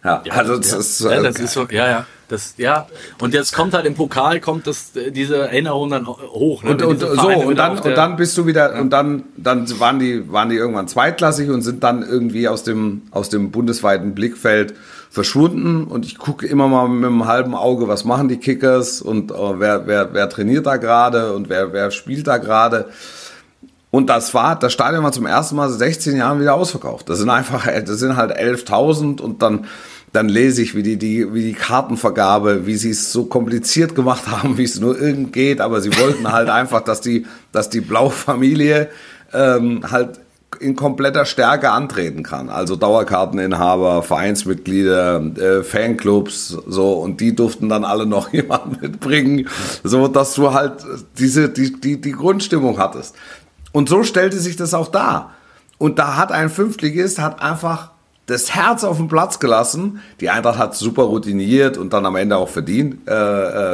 Ja, 0.04 0.22
also 0.32 0.58
das 0.58 0.72
ja. 0.72 0.78
ist, 0.80 1.00
ja, 1.02 1.22
das 1.22 1.40
ist 1.40 1.54
so, 1.54 1.66
ja, 1.70 1.88
ja. 1.90 2.06
Das, 2.28 2.56
ja. 2.58 2.88
Und 3.22 3.34
jetzt 3.34 3.54
kommt 3.54 3.74
halt 3.74 3.86
im 3.86 3.94
Pokal, 3.96 4.40
kommt 4.40 4.66
das, 4.66 4.96
äh, 4.96 5.12
diese 5.12 5.38
Erinnerung 5.38 5.90
dann 5.92 6.08
ho- 6.08 6.18
hoch. 6.32 6.64
Ne? 6.64 6.72
und, 6.72 6.84
und 6.84 7.00
so 7.00 7.28
und 7.30 7.58
dann 7.58 7.78
und 7.78 7.96
dann 7.98 8.16
bist 8.16 8.38
du 8.38 8.46
wieder 8.46 8.74
und 8.80 8.90
dann 8.90 9.24
dann 9.38 9.68
waren 9.80 10.00
die 10.00 10.32
waren 10.32 10.50
die 10.50 10.56
irgendwann 10.56 10.88
zweitklassig 10.88 11.50
und 11.50 11.62
sind 11.62 11.84
dann 11.84 12.02
irgendwie 12.02 12.48
aus 12.48 12.64
dem 12.64 13.04
aus 13.12 13.30
dem 13.30 13.52
bundesweiten 13.52 14.16
Blickfeld 14.16 14.74
verschwunden 15.12 15.84
und 15.84 16.06
ich 16.06 16.18
gucke 16.18 16.48
immer 16.48 16.68
mal 16.68 16.88
mit 16.88 17.06
einem 17.06 17.28
halben 17.28 17.54
Auge, 17.54 17.88
was 17.88 18.04
machen 18.04 18.30
die 18.30 18.38
Kickers 18.38 19.02
und 19.02 19.32
äh, 19.32 19.60
wer 19.60 19.86
wer 19.86 20.14
wer 20.14 20.28
trainiert 20.30 20.66
da 20.66 20.78
gerade 20.78 21.34
und 21.34 21.50
wer 21.50 21.72
wer 21.72 21.92
spielt 21.92 22.26
da 22.28 22.38
gerade. 22.38 22.88
Und 23.94 24.10
das 24.10 24.34
war, 24.34 24.58
das 24.58 24.74
Stadion 24.74 25.04
war 25.04 25.12
zum 25.12 25.28
ersten 25.28 25.56
Mal 25.56 25.70
seit 25.70 25.94
16 25.94 26.18
Jahren 26.18 26.40
wieder 26.40 26.56
ausverkauft. 26.56 27.08
Das 27.10 27.20
sind 27.20 27.30
einfach, 27.30 27.68
das 27.68 28.00
sind 28.00 28.18
halt 28.18 28.36
11.000 28.36 29.22
und 29.22 29.44
dann, 29.44 29.68
dann 30.12 30.30
lese 30.30 30.64
ich, 30.64 30.74
wie 30.74 30.82
die, 30.82 30.98
die, 30.98 31.32
wie 31.32 31.44
die 31.44 31.54
Kartenvergabe, 31.54 32.66
wie 32.66 32.76
sie 32.76 32.90
es 32.90 33.12
so 33.12 33.26
kompliziert 33.26 33.94
gemacht 33.94 34.24
haben, 34.32 34.58
wie 34.58 34.64
es 34.64 34.80
nur 34.80 35.00
irgend 35.00 35.32
geht, 35.32 35.62
aber 35.62 35.80
sie 35.80 35.96
wollten 35.96 36.32
halt 36.32 36.50
einfach, 36.50 36.82
dass 36.82 37.02
die, 37.02 37.28
dass 37.52 37.70
die 37.70 37.82
Blaufamilie 37.82 38.90
ähm, 39.32 39.84
halt 39.92 40.20
in 40.60 40.76
kompletter 40.76 41.26
Stärke 41.26 41.70
antreten 41.70 42.24
kann. 42.24 42.50
Also 42.50 42.76
Dauerkarteninhaber, 42.76 44.02
Vereinsmitglieder, 44.02 45.22
äh, 45.38 45.64
Fanclubs, 45.64 46.58
so 46.68 46.94
und 46.94 47.22
die 47.22 47.36
durften 47.36 47.70
dann 47.70 47.84
alle 47.84 48.08
noch 48.08 48.34
jemanden 48.34 48.78
mitbringen, 48.82 49.48
so 49.84 50.08
dass 50.08 50.34
du 50.34 50.54
halt 50.54 50.84
diese 51.18 51.50
die 51.50 51.80
die 51.80 52.02
die 52.02 52.12
Grundstimmung 52.12 52.80
hattest. 52.80 53.16
Und 53.74 53.90
so 53.90 54.04
stellte 54.04 54.40
sich 54.40 54.56
das 54.56 54.74
auch 54.74 54.88
dar. 54.88 55.32
Und 55.78 56.00
da 56.00 56.16
hat 56.16 56.32
ein 56.32 56.50
Fünftligist 56.50 57.20
hat 57.20 57.42
einfach 57.42 57.92
das 58.28 58.56
Herz 58.56 58.86
auf 58.86 58.96
den 58.98 59.10
Platz 59.10 59.40
gelassen. 59.40 60.00
Die 60.22 60.30
Eintracht 60.30 60.58
hat 60.58 60.76
super 60.76 61.04
routiniert 61.04 61.78
und 61.78 61.92
dann 61.92 62.06
am 62.06 62.16
Ende 62.16 62.38
auch 62.38 62.48
verdient 62.48 63.06
äh, 63.10 63.12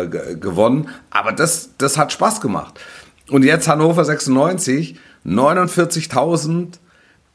äh, 0.04 0.08
ge- 0.08 0.36
gewonnen. 0.40 0.90
Aber 1.12 1.34
das, 1.34 1.70
das 1.78 2.00
hat 2.00 2.12
Spaß 2.12 2.42
gemacht. 2.42 2.80
Und 3.30 3.44
jetzt 3.44 3.68
Hannover 3.68 4.04
96, 4.04 4.98
49.000 5.26 6.80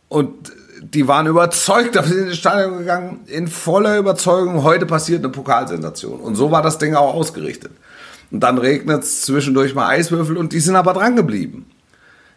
und 0.08 0.52
die 0.82 1.06
waren 1.08 1.26
überzeugt, 1.26 1.96
da 1.96 2.02
sind 2.02 2.18
in 2.18 2.26
das 2.28 2.36
Stadion 2.36 2.78
gegangen, 2.78 3.20
in 3.26 3.46
voller 3.48 3.96
Überzeugung, 3.98 4.64
heute 4.64 4.86
passiert 4.86 5.20
eine 5.20 5.30
Pokalsensation. 5.30 6.20
Und 6.20 6.34
so 6.34 6.50
war 6.50 6.62
das 6.62 6.78
Ding 6.78 6.94
auch 6.94 7.14
ausgerichtet. 7.14 7.72
Und 8.30 8.40
dann 8.40 8.58
regnet 8.58 9.02
es 9.04 9.22
zwischendurch 9.22 9.74
mal 9.74 9.88
Eiswürfel 9.88 10.36
und 10.36 10.52
die 10.52 10.60
sind 10.60 10.76
aber 10.76 10.92
dran 10.92 11.14
geblieben. 11.16 11.66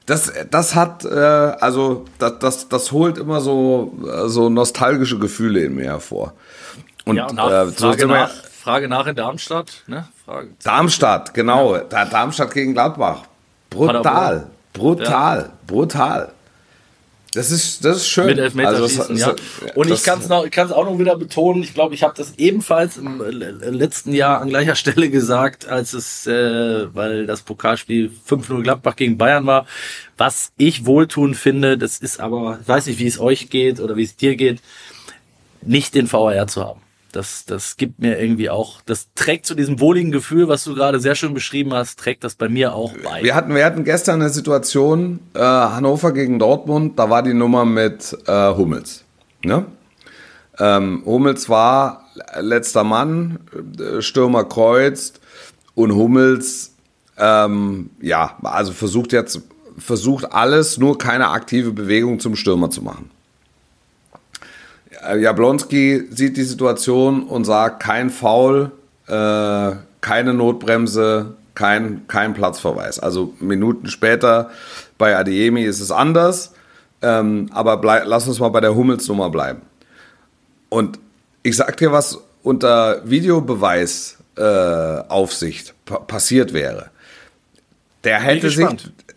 Das, 0.08 0.32
das 0.49 0.74
hat, 0.74 1.03
äh, 1.03 1.10
also 1.10 2.05
das, 2.18 2.39
das, 2.39 2.70
das 2.70 2.91
holt 2.93 3.18
immer 3.18 3.41
so, 3.41 3.93
äh, 4.05 4.30
so 4.30 4.49
nostalgische 4.49 5.20
Gefühle 5.20 5.66
in 5.66 5.76
mir 5.76 5.84
hervor. 5.84 6.34
Und 7.03 7.18
ja, 7.18 7.32
nach, 7.32 7.51
äh, 7.51 7.66
so 7.68 7.91
Frage, 7.91 8.08
nach, 8.08 8.32
Frage 8.32 8.88
nach 8.88 9.05
in 9.05 9.16
Darmstadt. 9.16 9.84
Ne? 9.86 10.08
Frage. 10.26 10.49
Darmstadt, 10.64 11.34
genau. 11.34 11.78
Da, 11.78 12.05
Darmstadt 12.05 12.53
gegen 12.53 12.74
Gladbach. 12.74 13.24
Brutal, 13.70 14.47
brutal, 14.72 15.51
brutal. 15.68 16.32
Das 17.38 17.51
ist, 17.51 17.85
das 17.85 17.97
ist 17.97 18.07
schön. 18.09 18.25
Mit 18.25 18.39
Elfmeterschießen, 18.39 19.01
Also 19.01 19.13
das- 19.13 19.19
ja. 19.21 19.33
das- 19.67 19.75
Und 19.75 19.89
das- 19.89 19.99
ich 19.99 20.05
kann 20.51 20.65
es 20.65 20.71
auch 20.73 20.85
noch 20.85 20.97
wieder 20.99 21.15
betonen. 21.15 21.61
Ich 21.63 21.73
glaube, 21.73 21.93
ich 21.95 22.03
habe 22.03 22.13
das 22.17 22.33
ebenfalls 22.38 22.97
im 22.97 23.21
äh, 23.21 23.29
letzten 23.29 24.11
Jahr 24.13 24.41
an 24.41 24.49
gleicher 24.49 24.75
Stelle 24.75 25.09
gesagt, 25.09 25.67
als 25.67 25.93
es, 25.93 26.25
äh, 26.27 26.93
weil 26.95 27.25
das 27.27 27.43
Pokalspiel 27.43 28.11
5-0 28.27 28.63
Gladbach 28.63 28.95
gegen 28.95 29.17
Bayern 29.17 29.45
war. 29.45 29.65
Was 30.17 30.51
ich 30.57 30.85
wohltun 30.85 31.35
finde, 31.35 31.77
das 31.77 31.99
ist 31.99 32.19
aber, 32.19 32.57
ich 32.61 32.67
weiß 32.67 32.88
nicht, 32.88 32.99
wie 32.99 33.07
es 33.07 33.19
euch 33.19 33.49
geht 33.49 33.79
oder 33.79 33.95
wie 33.95 34.03
es 34.03 34.15
dir 34.15 34.35
geht, 34.35 34.59
nicht 35.61 35.95
den 35.95 36.11
VAR 36.11 36.47
zu 36.47 36.63
haben. 36.65 36.81
Das, 37.18 37.45
das 37.45 37.78
gibt 37.78 37.97
mir 37.97 38.22
irgendwie 38.22 38.51
auch, 38.51 38.80
das 38.86 39.07
trägt 39.15 39.47
zu 39.47 39.55
diesem 39.55 39.80
wohligen 39.80 40.11
Gefühl, 40.11 40.47
was 40.49 40.63
du 40.63 40.76
gerade 40.76 40.99
sehr 40.99 41.15
schön 41.15 41.34
beschrieben 41.34 41.74
hast, 41.74 41.97
trägt 41.97 42.24
das 42.24 42.36
bei 42.36 42.47
mir 42.47 42.76
auch 42.76 42.93
bei. 43.03 43.24
Wir 43.24 43.34
hatten, 43.34 43.55
wir 43.55 43.65
hatten 43.65 43.84
gestern 43.84 44.22
eine 44.22 44.30
Situation, 44.30 45.20
äh, 45.34 45.39
Hannover 45.39 46.11
gegen 46.11 46.38
Dortmund, 46.38 46.99
da 46.99 47.09
war 47.09 47.24
die 47.24 47.34
Nummer 47.34 47.65
mit 47.65 48.15
äh, 48.28 48.53
Hummels. 48.53 49.03
Ne? 49.43 49.65
Ähm, 50.59 51.01
Hummels 51.07 51.49
war 51.49 52.05
letzter 52.39 52.84
Mann, 52.84 53.39
äh, 53.80 54.03
Stürmer 54.03 54.43
kreuzt 54.43 55.20
und 55.74 55.95
Hummels, 55.95 56.76
ähm, 57.18 57.89
ja, 57.99 58.38
also 58.43 58.74
versucht 58.74 59.11
jetzt, 59.11 59.41
versucht 59.80 60.32
alles, 60.32 60.78
nur 60.78 60.99
keine 60.99 61.30
aktive 61.30 61.72
Bewegung 61.72 62.20
zum 62.20 62.36
Stürmer 62.36 62.70
zu 62.70 62.84
machen. 62.84 63.09
Äh, 65.06 65.20
Jablonski 65.20 66.06
sieht 66.10 66.38
die 66.38 66.43
Situation 66.43 67.24
und 67.24 67.45
sagt, 67.45 67.82
kein 67.84 68.10
Foul, 68.10 68.72
äh, 69.08 69.72
keine 70.02 70.34
Notbremse, 70.34 71.34
kein, 71.56 72.08
kein 72.08 72.34
Platzverweis. 72.34 73.00
Also 73.00 73.34
Minuten 73.39 73.88
später 73.88 74.52
bei 74.98 75.16
Adeyemi 75.18 75.64
ist 75.64 75.80
es 75.82 75.91
anders, 75.91 76.54
ähm, 77.02 77.50
aber 77.52 77.78
blei- 77.78 78.04
lass 78.06 78.28
uns 78.28 78.39
mal 78.39 78.50
bei 78.50 78.62
der 78.62 78.76
Hummelsnummer 78.76 79.30
bleiben. 79.30 79.62
Und 80.70 81.00
ich 81.43 81.56
sag 81.56 81.78
dir, 81.78 81.91
was 81.91 82.20
unter 82.43 83.02
Videobeweisaufsicht 83.10 84.18
äh, 84.38 85.10
Aufsicht 85.10 85.74
pa 85.86 86.00
passiert 86.00 86.54
wäre. 86.54 86.89
Der 88.04 88.20
hätte 88.20 88.50
sich, 88.50 88.68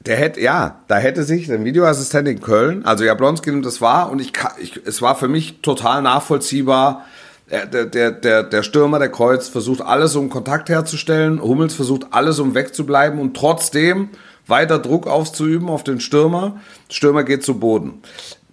der 0.00 0.16
hätte, 0.16 0.40
ja, 0.40 0.80
da 0.88 0.96
hätte 0.96 1.24
sich 1.24 1.46
der 1.46 1.62
Videoassistent 1.62 2.26
in 2.26 2.40
Köln, 2.40 2.84
also 2.84 3.04
Jablonski 3.04 3.50
nimmt 3.50 3.66
das 3.66 3.80
wahr 3.80 4.10
und 4.10 4.20
ich, 4.20 4.32
ich, 4.58 4.80
es 4.84 5.02
war 5.02 5.14
für 5.14 5.28
mich 5.28 5.60
total 5.60 6.02
nachvollziehbar. 6.02 7.04
Der, 7.50 7.84
der, 7.84 8.12
der, 8.12 8.44
der 8.44 8.62
Stürmer, 8.62 9.00
der 9.00 9.08
Kreuz, 9.08 9.48
versucht 9.48 9.80
alles, 9.80 10.14
um 10.14 10.30
Kontakt 10.30 10.68
herzustellen. 10.68 11.42
Hummels 11.42 11.74
versucht 11.74 12.06
alles, 12.12 12.38
um 12.38 12.54
wegzubleiben 12.54 13.18
und 13.18 13.36
trotzdem 13.36 14.10
weiter 14.46 14.78
Druck 14.78 15.08
auszuüben 15.08 15.68
auf 15.68 15.82
den 15.82 15.98
Stürmer. 15.98 16.60
Stürmer 16.88 17.24
geht 17.24 17.42
zu 17.42 17.58
Boden. 17.58 18.02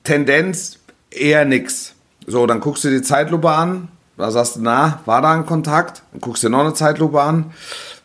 Tendenz 0.04 0.80
eher 1.12 1.46
nix. 1.46 1.94
So, 2.26 2.48
dann 2.48 2.60
guckst 2.60 2.84
du 2.86 2.90
die 2.90 3.04
Zeitlupe 3.04 3.52
an. 3.52 3.90
Da 4.18 4.32
sagst 4.32 4.56
du, 4.56 4.62
na, 4.62 5.02
war 5.06 5.22
da 5.22 5.34
ein 5.34 5.46
Kontakt? 5.46 6.02
Dann 6.12 6.22
guckst 6.22 6.42
du 6.42 6.48
dir 6.48 6.52
noch 6.52 6.62
eine 6.62 6.74
Zeitlupe 6.74 7.22
an. 7.22 7.52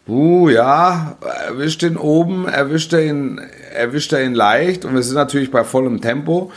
Uh, 0.09 0.49
ja, 0.49 1.17
erwischt 1.47 1.83
ihn 1.85 1.97
oben, 1.97 2.49
erwischt 2.49 2.93
er 2.93 3.05
ihn, 3.05 3.41
erwischt 3.73 4.13
er 4.13 4.25
ihn 4.25 4.35
leicht 4.35 4.85
und 4.85 4.95
wir 4.95 5.03
sind 5.03 5.15
natürlich 5.15 5.51
bei 5.51 5.63
vollem 5.63 6.01
Tempo. 6.01 6.51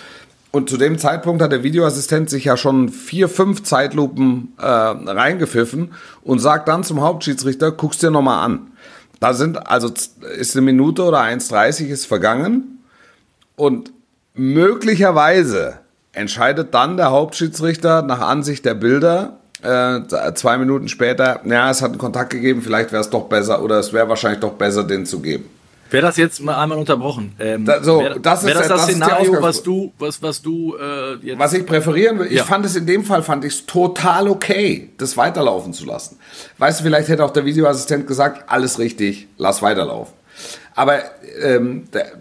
Und 0.51 0.69
zu 0.69 0.77
dem 0.77 0.97
Zeitpunkt 0.97 1.41
hat 1.41 1.51
der 1.51 1.63
Videoassistent 1.63 2.29
sich 2.29 2.45
ja 2.45 2.55
schon 2.55 2.89
vier, 2.89 3.27
fünf 3.27 3.63
Zeitlupen 3.63 4.53
äh, 4.57 4.65
reingepfiffen 4.65 5.93
und 6.23 6.39
sagt 6.39 6.69
dann 6.69 6.83
zum 6.83 7.01
Hauptschiedsrichter, 7.01 7.71
guck's 7.73 7.97
dir 7.97 8.09
nochmal 8.09 8.45
an. 8.45 8.71
Da 9.19 9.33
sind, 9.33 9.67
also 9.67 9.91
ist 10.37 10.55
eine 10.55 10.65
Minute 10.65 11.03
oder 11.03 11.19
1,30 11.21 11.87
ist 11.87 12.05
vergangen 12.05 12.83
und 13.55 13.91
möglicherweise 14.33 15.79
entscheidet 16.13 16.73
dann 16.73 16.97
der 16.97 17.11
Hauptschiedsrichter 17.11 18.01
nach 18.01 18.21
Ansicht 18.21 18.65
der 18.65 18.75
Bilder, 18.75 19.39
äh, 19.65 20.33
zwei 20.33 20.57
Minuten 20.57 20.87
später, 20.87 21.41
ja, 21.45 21.69
es 21.69 21.81
hat 21.81 21.91
einen 21.91 21.97
Kontakt 21.97 22.29
gegeben, 22.29 22.61
vielleicht 22.61 22.91
wäre 22.91 23.01
es 23.01 23.09
doch 23.09 23.25
besser 23.25 23.61
oder 23.61 23.79
es 23.79 23.91
wäre 23.91 24.07
wahrscheinlich 24.07 24.39
doch 24.39 24.53
besser, 24.53 24.83
den 24.83 25.05
zu 25.05 25.19
geben. 25.19 25.49
Wäre 25.91 26.07
das 26.07 26.17
jetzt 26.17 26.41
mal 26.41 26.61
einmal 26.61 26.79
unterbrochen? 26.79 27.33
Ähm, 27.39 27.63
da, 27.63 27.81
so, 27.83 27.99
wär, 27.99 28.19
das 28.19 28.41
ist 28.41 28.47
wär 28.47 28.55
das, 28.55 28.67
das 28.67 28.83
Szenario, 28.83 29.41
was 29.41 29.61
du, 29.61 29.93
was, 29.99 30.21
was 30.21 30.41
du 30.41 30.75
äh, 30.75 31.15
jetzt 31.21 31.39
Was 31.39 31.53
ich 31.53 31.65
präferieren 31.65 32.17
würde, 32.17 32.33
ja. 32.33 32.41
ich 32.41 32.47
fand 32.47 32.65
es 32.65 32.75
in 32.75 32.87
dem 32.87 33.03
Fall 33.03 33.21
fand 33.21 33.45
ich 33.45 33.53
es 33.53 33.65
total 33.65 34.27
okay, 34.27 34.89
das 34.97 35.15
weiterlaufen 35.15 35.73
zu 35.73 35.85
lassen. 35.85 36.17
Weißt 36.57 36.79
du, 36.79 36.83
vielleicht 36.83 37.07
hätte 37.07 37.23
auch 37.23 37.31
der 37.31 37.45
Videoassistent 37.45 38.07
gesagt, 38.07 38.45
alles 38.47 38.79
richtig, 38.79 39.27
lass 39.37 39.61
weiterlaufen. 39.61 40.13
Aber 40.73 40.99
ähm, 41.41 41.85
der, 41.93 42.11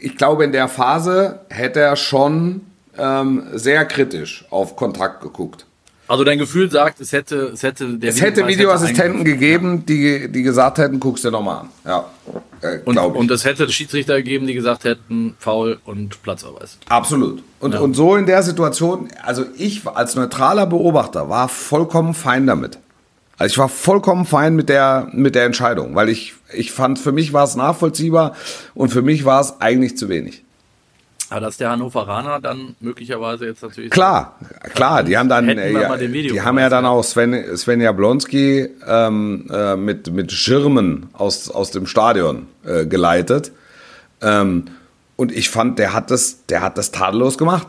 ich 0.00 0.16
glaube, 0.16 0.44
in 0.44 0.52
der 0.52 0.68
Phase 0.68 1.40
hätte 1.48 1.80
er 1.80 1.96
schon 1.96 2.62
ähm, 2.98 3.44
sehr 3.52 3.84
kritisch 3.84 4.44
auf 4.50 4.76
Kontakt 4.76 5.22
geguckt. 5.22 5.66
Also 6.06 6.24
dein 6.24 6.38
Gefühl 6.38 6.70
sagt, 6.70 7.00
es 7.00 7.12
hätte, 7.12 7.50
es 7.54 7.62
hätte 7.62 7.98
der 7.98 8.10
Es 8.10 8.20
hätte 8.20 8.46
Videoassistenten 8.46 9.20
hätte 9.20 9.30
gegeben, 9.30 9.86
die, 9.86 10.30
die 10.30 10.42
gesagt 10.42 10.78
hätten, 10.78 11.00
guckst 11.00 11.24
dir 11.24 11.30
nochmal 11.30 11.60
an. 11.60 11.68
Ja, 11.84 12.04
äh, 12.60 12.78
und, 12.84 12.98
und 12.98 13.30
es 13.30 13.44
hätte 13.44 13.70
Schiedsrichter 13.70 14.16
gegeben, 14.16 14.46
die 14.46 14.54
gesagt 14.54 14.84
hätten, 14.84 15.34
faul 15.38 15.78
und 15.84 16.22
Platzverweis. 16.22 16.78
Absolut. 16.88 17.42
Und, 17.60 17.74
ja. 17.74 17.80
und 17.80 17.94
so 17.94 18.16
in 18.16 18.26
der 18.26 18.42
Situation, 18.42 19.08
also 19.22 19.44
ich 19.56 19.86
als 19.86 20.14
neutraler 20.14 20.66
Beobachter 20.66 21.28
war 21.28 21.48
vollkommen 21.48 22.14
fein 22.14 22.46
damit. 22.46 22.78
Also 23.36 23.52
ich 23.52 23.58
war 23.58 23.68
vollkommen 23.68 24.26
fein 24.26 24.54
mit 24.54 24.68
der, 24.68 25.08
mit 25.12 25.34
der 25.34 25.44
Entscheidung, 25.44 25.94
weil 25.94 26.08
ich, 26.08 26.34
ich 26.52 26.70
fand, 26.72 26.98
für 26.98 27.12
mich 27.12 27.32
war 27.32 27.44
es 27.44 27.56
nachvollziehbar 27.56 28.34
und 28.74 28.90
für 28.90 29.02
mich 29.02 29.24
war 29.24 29.40
es 29.40 29.60
eigentlich 29.60 29.96
zu 29.96 30.08
wenig. 30.08 30.44
Aber 31.34 31.40
dass 31.40 31.56
der 31.56 31.70
Hannoveraner 31.70 32.38
dann 32.38 32.76
möglicherweise 32.78 33.46
jetzt 33.46 33.60
natürlich. 33.60 33.90
Klar, 33.90 34.38
klar, 34.72 35.02
die 35.02 35.18
haben 35.18 35.28
dann, 35.28 35.48
äh, 35.48 35.72
ja, 35.72 35.96
die 35.96 36.40
haben 36.40 36.60
ja 36.60 36.68
dann 36.68 36.86
auch 36.86 37.02
Sven, 37.02 37.56
Sven 37.56 37.80
Jablonski 37.80 38.68
ähm, 38.86 39.50
äh, 39.52 39.74
mit, 39.74 40.12
mit 40.12 40.30
Schirmen 40.30 41.08
aus, 41.12 41.50
aus 41.50 41.72
dem 41.72 41.88
Stadion 41.88 42.46
äh, 42.64 42.86
geleitet. 42.86 43.50
Ähm, 44.22 44.66
und 45.16 45.32
ich 45.32 45.50
fand, 45.50 45.80
der 45.80 45.92
hat 45.92 46.12
das, 46.12 46.46
der 46.46 46.62
hat 46.62 46.78
das 46.78 46.92
tadellos 46.92 47.36
gemacht. 47.36 47.66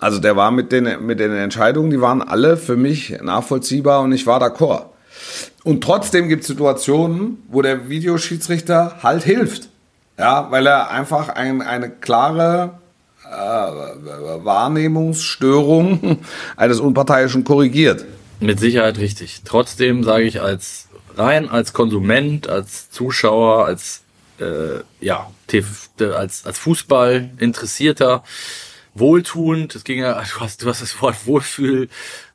Also 0.00 0.18
der 0.18 0.34
war 0.34 0.50
mit 0.50 0.72
den, 0.72 1.06
mit 1.06 1.20
den 1.20 1.30
Entscheidungen, 1.30 1.92
die 1.92 2.00
waren 2.00 2.22
alle 2.22 2.56
für 2.56 2.76
mich 2.76 3.16
nachvollziehbar 3.22 4.00
und 4.00 4.10
ich 4.10 4.26
war 4.26 4.42
d'accord. 4.42 4.86
Und 5.62 5.84
trotzdem 5.84 6.28
gibt 6.28 6.40
es 6.40 6.48
Situationen, 6.48 7.40
wo 7.46 7.62
der 7.62 7.88
Videoschiedsrichter 7.88 8.96
halt 9.04 9.22
hilft. 9.22 9.68
Ja, 10.18 10.50
weil 10.50 10.66
er 10.66 10.90
einfach 10.90 11.28
ein, 11.28 11.62
eine 11.62 11.88
klare 11.88 12.80
Wahrnehmungsstörung 13.30 16.18
eines 16.56 16.80
Unparteiischen 16.80 17.44
korrigiert. 17.44 18.04
Mit 18.40 18.60
Sicherheit 18.60 18.98
richtig. 18.98 19.40
Trotzdem 19.44 20.04
sage 20.04 20.24
ich 20.24 20.42
als 20.42 20.86
rein 21.16 21.48
als 21.48 21.72
Konsument, 21.72 22.48
als 22.48 22.90
Zuschauer, 22.90 23.66
als 23.66 24.02
äh, 24.38 24.82
ja, 25.00 25.30
als, 25.98 26.44
als 26.44 26.58
Fußball 26.58 27.30
interessierter, 27.38 28.22
wohltuend. 28.94 29.74
Es 29.74 29.84
ging 29.84 30.00
ja, 30.00 30.12
du 30.34 30.40
hast, 30.40 30.62
du 30.62 30.68
hast 30.68 30.82
das 30.82 31.00
Wort 31.00 31.26
Wohlfühl, 31.26 31.88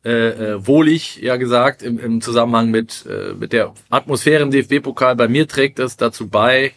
äh, 0.04 0.10
äh, 0.10 0.66
wohlig 0.66 1.18
ja 1.18 1.36
gesagt 1.36 1.84
im, 1.84 2.00
im 2.00 2.22
Zusammenhang 2.22 2.72
mit 2.72 3.06
äh, 3.08 3.34
mit 3.34 3.54
der 3.54 3.74
Atmosphäre 3.89 4.42
im 4.42 4.52
DFB-Pokal. 4.52 5.16
Bei 5.16 5.28
mir 5.28 5.48
trägt 5.48 5.78
das 5.78 5.98
dazu 5.98 6.28
bei, 6.28 6.74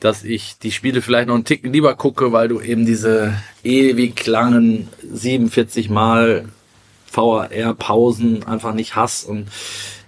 dass 0.00 0.24
ich 0.24 0.56
die 0.58 0.72
Spiele 0.72 1.02
vielleicht 1.02 1.28
noch 1.28 1.34
einen 1.34 1.44
Ticken 1.44 1.72
lieber 1.72 1.94
gucke, 1.94 2.32
weil 2.32 2.48
du 2.48 2.60
eben 2.60 2.86
diese 2.86 3.34
ewig 3.62 4.26
langen 4.26 4.88
47 5.12 5.90
Mal 5.90 6.48
VAR-Pausen 7.12 8.44
einfach 8.44 8.74
nicht 8.74 8.96
hast 8.96 9.24
und 9.24 9.48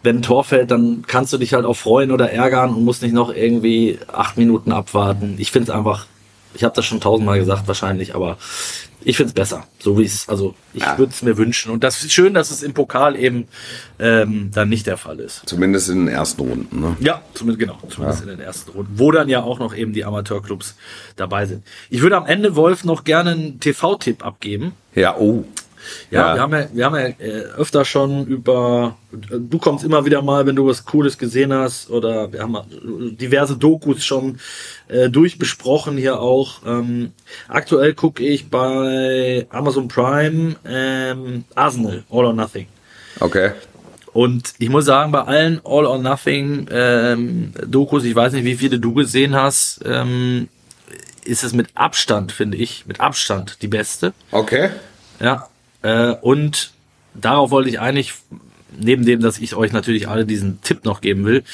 wenn 0.03 0.16
ein 0.16 0.22
Tor 0.22 0.45
fällt, 0.45 0.70
dann 0.70 1.05
kannst 1.07 1.32
du 1.32 1.38
dich 1.38 1.55
halt 1.55 1.64
auch 1.64 1.76
freuen 1.76 2.11
oder 2.11 2.30
ärgern 2.30 2.74
und 2.74 2.84
musst 2.84 3.03
nicht 3.03 3.14
noch 3.14 3.32
irgendwie 3.32 3.99
acht 4.12 4.36
Minuten 4.36 4.72
abwarten. 4.72 5.36
Ich 5.38 5.53
finde 5.53 5.70
es 5.70 5.76
einfach, 5.76 6.07
ich 6.55 6.64
habe 6.64 6.74
das 6.74 6.84
schon 6.84 7.00
tausendmal 7.00 7.38
gesagt 7.38 7.68
wahrscheinlich, 7.68 8.14
aber 8.14 8.38
ich 9.05 9.16
finde 9.16 9.28
es 9.28 9.34
besser, 9.34 9.64
so 9.78 9.98
wie 9.98 10.05
es, 10.05 10.28
also 10.28 10.55
ich 10.74 10.82
ja. 10.82 10.96
würde 10.98 11.12
es 11.12 11.22
mir 11.22 11.36
wünschen. 11.36 11.72
Und 11.72 11.82
das 11.82 12.03
ist 12.03 12.12
schön, 12.12 12.34
dass 12.34 12.50
es 12.50 12.62
im 12.62 12.72
Pokal 12.72 13.16
eben 13.16 13.48
ähm, 13.98 14.50
dann 14.53 14.68
nicht 14.68 14.86
der 14.86 14.96
Fall 14.96 15.18
ist. 15.18 15.42
Zumindest 15.46 15.88
in 15.88 16.07
den 16.07 16.14
ersten 16.14 16.42
Runden, 16.42 16.80
ne? 16.80 16.96
Ja, 17.00 17.22
zumindest 17.34 17.61
genau, 17.61 17.78
zumindest 17.88 18.24
ja. 18.24 18.30
in 18.30 18.38
den 18.38 18.46
ersten 18.46 18.70
Runden, 18.70 18.98
wo 18.98 19.11
dann 19.11 19.28
ja 19.28 19.42
auch 19.42 19.59
noch 19.59 19.74
eben 19.74 19.92
die 19.92 20.05
Amateurclubs 20.05 20.76
dabei 21.16 21.46
sind. 21.46 21.64
Ich 21.90 22.03
würde 22.03 22.16
am 22.16 22.26
Ende 22.26 22.55
Wolf 22.57 22.84
noch 22.84 23.05
gerne 23.05 23.32
einen 23.32 23.61
TV-Tipp 23.61 24.24
abgeben. 24.24 24.72
Ja, 24.94 25.16
oh. 25.16 25.44
Ja, 26.11 26.28
ja, 26.28 26.35
wir 26.35 26.43
haben 26.43 26.53
ja, 26.53 26.66
wir 26.72 26.85
haben 26.85 26.95
ja 26.95 27.07
äh, 27.07 27.45
öfter 27.57 27.85
schon 27.85 28.26
über, 28.26 28.97
du 29.12 29.59
kommst 29.59 29.85
immer 29.85 30.05
wieder 30.05 30.22
mal, 30.22 30.47
wenn 30.47 30.57
du 30.57 30.66
was 30.66 30.85
Cooles 30.85 31.18
gesehen 31.18 31.53
hast, 31.53 31.91
oder 31.91 32.33
wir 32.33 32.43
haben 32.43 32.57
diverse 33.18 33.57
Dokus 33.57 34.05
schon 34.05 34.39
äh, 34.89 35.09
durchbesprochen 35.09 35.97
hier 35.97 36.20
auch. 36.20 36.61
Ähm, 36.66 37.12
aktuell 37.49 37.95
gucke 37.95 38.22
ich 38.22 38.49
bei 38.49 39.47
Amazon 39.51 39.89
Prime 39.89 40.57
ähm, 40.66 41.45
Arsenal, 41.55 42.05
All 42.11 42.26
or 42.26 42.33
Nothing. 42.33 42.66
Okay. 43.20 43.53
Und 44.12 44.55
ich 44.59 44.68
muss 44.68 44.85
sagen, 44.85 45.11
bei 45.11 45.22
allen 45.22 45.61
All 45.64 45.87
or 45.87 45.99
Nothing 45.99 46.66
ähm, 46.70 47.53
Dokus, 47.66 48.05
ich 48.05 48.14
weiß 48.14 48.35
nicht, 48.35 48.45
wie 48.45 48.57
viele 48.57 48.78
du 48.78 48.93
gesehen 48.93 49.35
hast, 49.35 49.80
ähm, 49.85 50.49
ist 51.24 51.45
es 51.45 51.53
mit 51.53 51.68
Abstand, 51.74 52.33
finde 52.33 52.59
ich, 52.59 52.87
mit 52.87 53.01
Abstand 53.01 53.62
die 53.62 53.68
beste. 53.68 54.12
Okay. 54.30 54.70
Ja, 55.20 55.49
äh, 55.83 56.12
und 56.20 56.72
darauf 57.14 57.51
wollte 57.51 57.68
ich 57.68 57.80
eigentlich, 57.80 58.14
neben 58.78 59.05
dem, 59.05 59.20
dass 59.20 59.39
ich 59.39 59.55
euch 59.55 59.72
natürlich 59.72 60.09
alle 60.09 60.24
diesen 60.24 60.61
Tipp 60.62 60.85
noch 60.85 61.01
geben 61.01 61.24
will, 61.24 61.45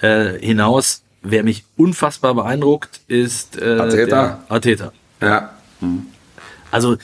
äh, 0.00 0.38
hinaus, 0.38 1.02
wer 1.22 1.42
mich 1.42 1.64
unfassbar 1.76 2.34
beeindruckt, 2.34 3.00
ist 3.08 3.60
äh, 3.60 3.78
Arteta. 3.78 4.44
Arteta. 4.48 4.92
Ja. 5.20 5.54
Mhm. 5.80 6.06
Also 6.70 6.96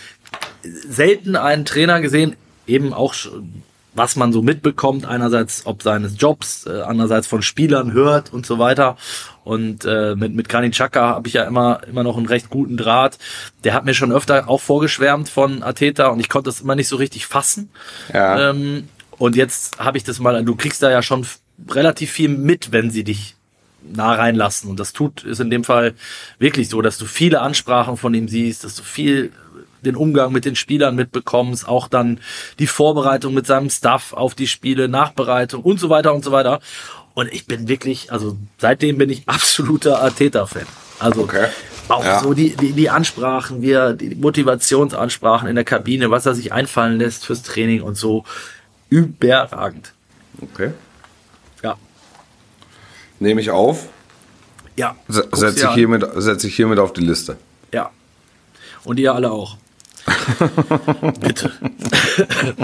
selten 0.62 1.36
einen 1.36 1.64
Trainer 1.64 2.00
gesehen, 2.00 2.36
eben 2.66 2.92
auch 2.92 3.14
was 3.94 4.16
man 4.16 4.32
so 4.32 4.42
mitbekommt, 4.42 5.06
einerseits 5.06 5.66
ob 5.66 5.82
seines 5.82 6.14
Jobs, 6.18 6.66
äh, 6.66 6.82
andererseits 6.82 7.26
von 7.26 7.42
Spielern 7.42 7.92
hört 7.92 8.32
und 8.32 8.44
so 8.44 8.58
weiter. 8.58 8.96
Und 9.44 9.84
äh, 9.84 10.14
mit, 10.16 10.34
mit 10.34 10.48
Granit 10.48 10.72
Xhaka 10.72 11.08
habe 11.08 11.28
ich 11.28 11.34
ja 11.34 11.44
immer, 11.44 11.82
immer 11.86 12.02
noch 12.02 12.16
einen 12.16 12.26
recht 12.26 12.48
guten 12.48 12.76
Draht. 12.76 13.18
Der 13.62 13.74
hat 13.74 13.84
mir 13.84 13.94
schon 13.94 14.10
öfter 14.10 14.48
auch 14.48 14.60
vorgeschwärmt 14.60 15.28
von 15.28 15.62
Ateta 15.62 16.08
und 16.08 16.18
ich 16.20 16.28
konnte 16.28 16.48
das 16.48 16.62
immer 16.62 16.74
nicht 16.74 16.88
so 16.88 16.96
richtig 16.96 17.26
fassen. 17.26 17.70
Ja. 18.12 18.50
Ähm, 18.50 18.88
und 19.18 19.36
jetzt 19.36 19.78
habe 19.78 19.98
ich 19.98 20.04
das 20.04 20.18
mal, 20.18 20.44
du 20.44 20.56
kriegst 20.56 20.82
da 20.82 20.90
ja 20.90 21.02
schon 21.02 21.26
relativ 21.70 22.10
viel 22.10 22.28
mit, 22.30 22.72
wenn 22.72 22.90
sie 22.90 23.04
dich 23.04 23.36
nah 23.82 24.14
reinlassen. 24.14 24.70
Und 24.70 24.80
das 24.80 24.92
tut, 24.92 25.24
ist 25.24 25.40
in 25.40 25.50
dem 25.50 25.62
Fall 25.62 25.94
wirklich 26.38 26.68
so, 26.68 26.80
dass 26.82 26.98
du 26.98 27.04
viele 27.04 27.40
Ansprachen 27.40 27.96
von 27.96 28.14
ihm 28.14 28.28
siehst, 28.28 28.64
dass 28.64 28.74
du 28.74 28.82
viel 28.82 29.30
den 29.82 29.96
Umgang 29.96 30.32
mit 30.32 30.46
den 30.46 30.56
Spielern 30.56 30.96
mitbekommst, 30.96 31.68
auch 31.68 31.88
dann 31.88 32.18
die 32.58 32.66
Vorbereitung 32.66 33.34
mit 33.34 33.46
seinem 33.46 33.68
Staff 33.68 34.14
auf 34.14 34.34
die 34.34 34.46
Spiele, 34.46 34.88
Nachbereitung 34.88 35.62
und 35.62 35.78
so 35.78 35.90
weiter 35.90 36.14
und 36.14 36.24
so 36.24 36.32
weiter. 36.32 36.60
Und 37.14 37.32
ich 37.32 37.46
bin 37.46 37.68
wirklich, 37.68 38.12
also 38.12 38.36
seitdem 38.58 38.98
bin 38.98 39.08
ich 39.10 39.22
absoluter 39.28 40.02
Arteta-Fan. 40.02 40.66
Also 40.98 41.22
okay. 41.22 41.46
auch 41.88 42.04
ja. 42.04 42.20
so 42.20 42.34
die, 42.34 42.56
die, 42.56 42.72
die 42.72 42.90
Ansprachen, 42.90 43.62
wie 43.62 43.72
er, 43.72 43.94
die 43.94 44.14
Motivationsansprachen 44.14 45.48
in 45.48 45.54
der 45.54 45.64
Kabine, 45.64 46.10
was 46.10 46.26
er 46.26 46.34
sich 46.34 46.52
einfallen 46.52 46.98
lässt 46.98 47.26
fürs 47.26 47.42
Training 47.42 47.82
und 47.82 47.96
so. 47.96 48.24
Überragend. 48.90 49.92
Okay. 50.40 50.72
Ja. 51.62 51.76
Nehme 53.18 53.40
ich 53.40 53.50
auf. 53.50 53.88
Ja. 54.76 54.96
Setze 55.08 55.66
ich, 55.68 55.74
hiermit, 55.74 56.04
setz 56.16 56.44
ich 56.44 56.54
hiermit 56.56 56.78
auf 56.78 56.92
die 56.92 57.00
Liste. 57.02 57.36
Ja. 57.72 57.90
Und 58.84 58.98
ihr 58.98 59.14
alle 59.14 59.30
auch. 59.30 59.56
Bitte. 61.20 61.52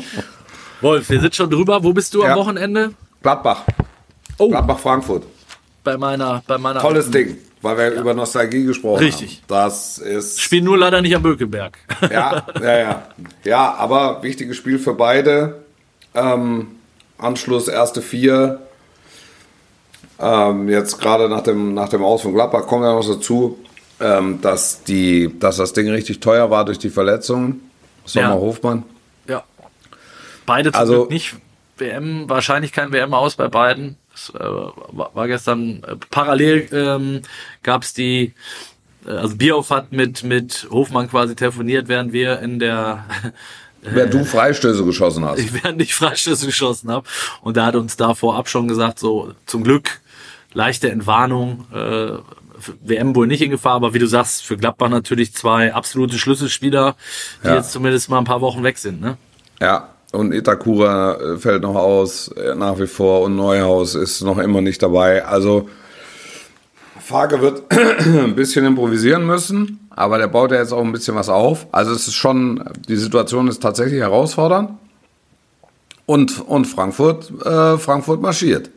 Wolf, 0.80 1.08
wir 1.08 1.20
sind 1.20 1.34
schon 1.34 1.50
drüber. 1.50 1.82
Wo 1.82 1.92
bist 1.92 2.14
du 2.14 2.22
Ja. 2.22 2.32
am 2.32 2.38
Wochenende? 2.38 2.94
Gladbach. 3.22 3.64
Oh, 4.40 4.48
Gladbach-Frankfurt. 4.48 5.24
bei 5.84 5.96
meiner, 5.96 6.42
bei 6.46 6.58
meiner. 6.58 6.80
Tolles 6.80 7.10
Ding, 7.10 7.36
weil 7.62 7.76
wir 7.78 7.90
über 8.00 8.14
Nostalgie 8.14 8.64
gesprochen 8.64 8.98
Richtig. 9.04 9.36
haben. 9.36 9.44
Das 9.48 9.98
ist. 9.98 10.40
Spiel 10.40 10.62
nur 10.62 10.78
leider 10.78 11.00
nicht 11.02 11.14
am 11.14 11.22
Bökelberg. 11.22 11.78
Ja, 12.10 12.44
ja, 12.60 12.78
ja. 12.78 13.08
Ja, 13.44 13.74
aber 13.74 14.22
wichtiges 14.22 14.56
Spiel 14.56 14.78
für 14.78 14.94
beide. 14.94 15.62
Ähm, 16.14 16.68
Anschluss 17.18 17.68
erste 17.68 18.02
vier. 18.02 18.60
Ähm, 20.18 20.68
jetzt 20.68 21.00
gerade 21.00 21.28
nach 21.28 21.42
dem, 21.42 21.72
nach 21.74 21.88
dem 21.88 22.02
Aus 22.04 22.22
von 22.22 22.34
Gladbach 22.34 22.66
kommt 22.66 22.84
ja 22.84 22.92
noch 22.92 23.06
dazu, 23.06 23.58
ähm, 24.00 24.40
dass, 24.42 24.84
die, 24.84 25.38
dass 25.38 25.56
das 25.56 25.72
Ding 25.72 25.88
richtig 25.88 26.20
teuer 26.20 26.50
war 26.50 26.64
durch 26.64 26.78
die 26.78 26.90
Verletzungen. 26.90 27.70
Sommer 28.04 28.28
Ja. 28.28 28.34
Hofmann. 28.34 28.82
Ja. 29.26 29.44
Beide 30.46 30.72
zum 30.72 30.80
Also- 30.80 30.94
Glück 31.00 31.10
nicht 31.10 31.36
WM, 31.78 32.28
wahrscheinlich 32.28 32.72
kein 32.72 32.92
WM 32.92 33.14
aus 33.14 33.36
bei 33.36 33.48
beiden. 33.48 33.96
Es, 34.14 34.30
äh, 34.30 34.38
war, 34.38 35.26
gestern 35.28 35.82
äh, 35.84 35.96
parallel 36.10 36.68
ähm, 36.72 37.22
gab 37.62 37.82
es 37.82 37.92
die, 37.94 38.34
äh, 39.06 39.10
also 39.10 39.36
Bierhoff 39.36 39.70
hat 39.70 39.92
mit, 39.92 40.22
mit 40.24 40.66
Hofmann 40.70 41.08
quasi 41.08 41.34
telefoniert, 41.36 41.88
während 41.88 42.12
wir 42.12 42.40
in 42.40 42.58
der 42.58 43.04
Wer 43.82 44.06
du 44.06 44.24
Freistöße 44.24 44.84
geschossen 44.84 45.24
hast. 45.24 45.62
während 45.62 45.80
ich 45.82 45.94
Freistöße 45.94 46.44
geschossen 46.46 46.90
habe. 46.90 47.06
Und 47.40 47.56
da 47.56 47.66
hat 47.66 47.76
uns 47.76 47.96
da 47.96 48.14
vorab 48.14 48.48
schon 48.48 48.68
gesagt, 48.68 48.98
so 48.98 49.32
zum 49.46 49.64
Glück 49.64 50.00
leichte 50.52 50.90
Entwarnung, 50.90 51.66
äh, 51.72 52.18
WM 52.82 53.14
wohl 53.16 53.26
nicht 53.26 53.40
in 53.40 53.50
Gefahr, 53.50 53.76
aber 53.76 53.94
wie 53.94 53.98
du 53.98 54.06
sagst, 54.06 54.42
für 54.44 54.58
Gladbach 54.58 54.90
natürlich 54.90 55.32
zwei 55.32 55.72
absolute 55.72 56.18
Schlüsselspieler, 56.18 56.94
die 57.42 57.48
Ja. 57.48 57.54
jetzt 57.56 57.72
zumindest 57.72 58.10
mal 58.10 58.18
ein 58.18 58.24
paar 58.24 58.42
Wochen 58.42 58.62
weg 58.62 58.76
sind. 58.76 59.00
Ne? 59.00 59.16
Ja, 59.60 59.88
und 60.12 60.32
Itakura 60.32 61.14
äh, 61.14 61.36
fällt 61.38 61.62
noch 61.62 61.76
aus, 61.76 62.28
äh, 62.28 62.54
nach 62.54 62.78
wie 62.78 62.86
vor. 62.86 63.22
Und 63.22 63.36
Neuhaus 63.36 63.94
ist 63.94 64.22
noch 64.22 64.38
immer 64.38 64.60
nicht 64.60 64.82
dabei. 64.82 65.24
Also, 65.24 65.68
Farke 67.00 67.40
wird 67.40 67.62
ein 67.72 68.34
bisschen 68.34 68.64
improvisieren 68.64 69.26
müssen, 69.26 69.88
aber 69.90 70.18
der 70.18 70.28
baut 70.28 70.52
ja 70.52 70.58
jetzt 70.58 70.72
auch 70.72 70.84
ein 70.84 70.92
bisschen 70.92 71.14
was 71.14 71.28
auf. 71.28 71.66
Also, 71.72 71.92
es 71.92 72.08
ist 72.08 72.14
schon, 72.14 72.64
die 72.88 72.96
Situation 72.96 73.48
ist 73.48 73.62
tatsächlich 73.62 74.00
herausfordernd. 74.00 74.70
Und, 76.06 76.40
und 76.40 76.64
Frankfurt, 76.64 77.30
äh, 77.44 77.78
Frankfurt 77.78 78.20
marschiert. 78.20 78.70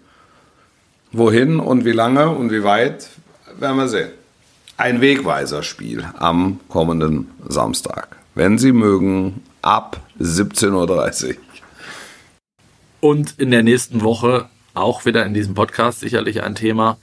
Wohin 1.11 1.59
und 1.59 1.83
wie 1.83 1.91
lange 1.91 2.29
und 2.29 2.51
wie 2.51 2.63
weit, 2.63 3.09
werden 3.59 3.77
wir 3.77 3.87
sehen. 3.87 4.09
Ein 4.77 5.01
Wegweiserspiel 5.01 6.03
am 6.17 6.59
kommenden 6.69 7.31
Samstag. 7.47 8.17
Wenn 8.35 8.57
Sie 8.57 8.71
mögen, 8.71 9.41
ab 9.63 9.99
17.30 10.19 11.29
Uhr. 11.29 11.35
Und 12.99 13.39
in 13.39 13.51
der 13.51 13.63
nächsten 13.63 14.01
Woche 14.01 14.45
auch 14.73 15.05
wieder 15.05 15.25
in 15.25 15.33
diesem 15.33 15.55
Podcast 15.55 15.99
sicherlich 15.99 16.43
ein 16.43 16.55
Thema. 16.55 16.97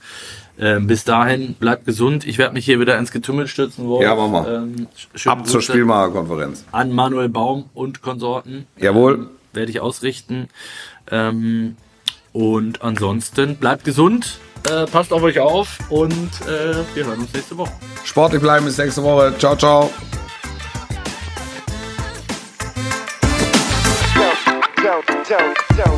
Ähm, 0.59 0.85
bis 0.85 1.03
dahin, 1.03 1.55
bleibt 1.55 1.85
gesund. 1.85 2.25
Ich 2.25 2.37
werde 2.37 2.53
mich 2.53 2.65
hier 2.65 2.79
wieder 2.79 2.97
ins 2.97 3.11
Getümmel 3.11 3.47
stürzen 3.47 3.87
wollen. 3.87 4.03
Ja, 4.03 4.15
machen 4.15 4.31
wir. 4.33 4.47
Ähm, 4.47 4.87
Ab 5.25 5.47
zur 5.47 5.61
Spielmacherkonferenz. 5.61 6.65
An 6.71 6.91
Manuel 6.91 7.29
Baum 7.29 7.69
und 7.73 8.01
Konsorten. 8.01 8.67
Jawohl. 8.77 9.13
Ähm, 9.13 9.27
werde 9.53 9.71
ich 9.71 9.79
ausrichten. 9.79 10.49
Ähm, 11.09 11.77
und 12.33 12.81
ansonsten 12.81 13.57
bleibt 13.57 13.83
gesund, 13.83 14.39
äh, 14.69 14.85
passt 14.85 15.11
auf 15.11 15.23
euch 15.23 15.39
auf 15.39 15.79
und 15.89 16.29
äh, 16.47 16.75
wir 16.95 17.05
hören 17.05 17.19
uns 17.19 17.33
nächste 17.33 17.57
Woche. 17.57 17.71
Sportlich 18.05 18.41
bleiben 18.41 18.65
bis 18.65 18.77
nächste 18.77 19.03
Woche. 19.03 19.33
Ciao, 19.37 19.55
ciao. 19.55 19.89
dope, 25.31 25.55
dope. 25.77 25.90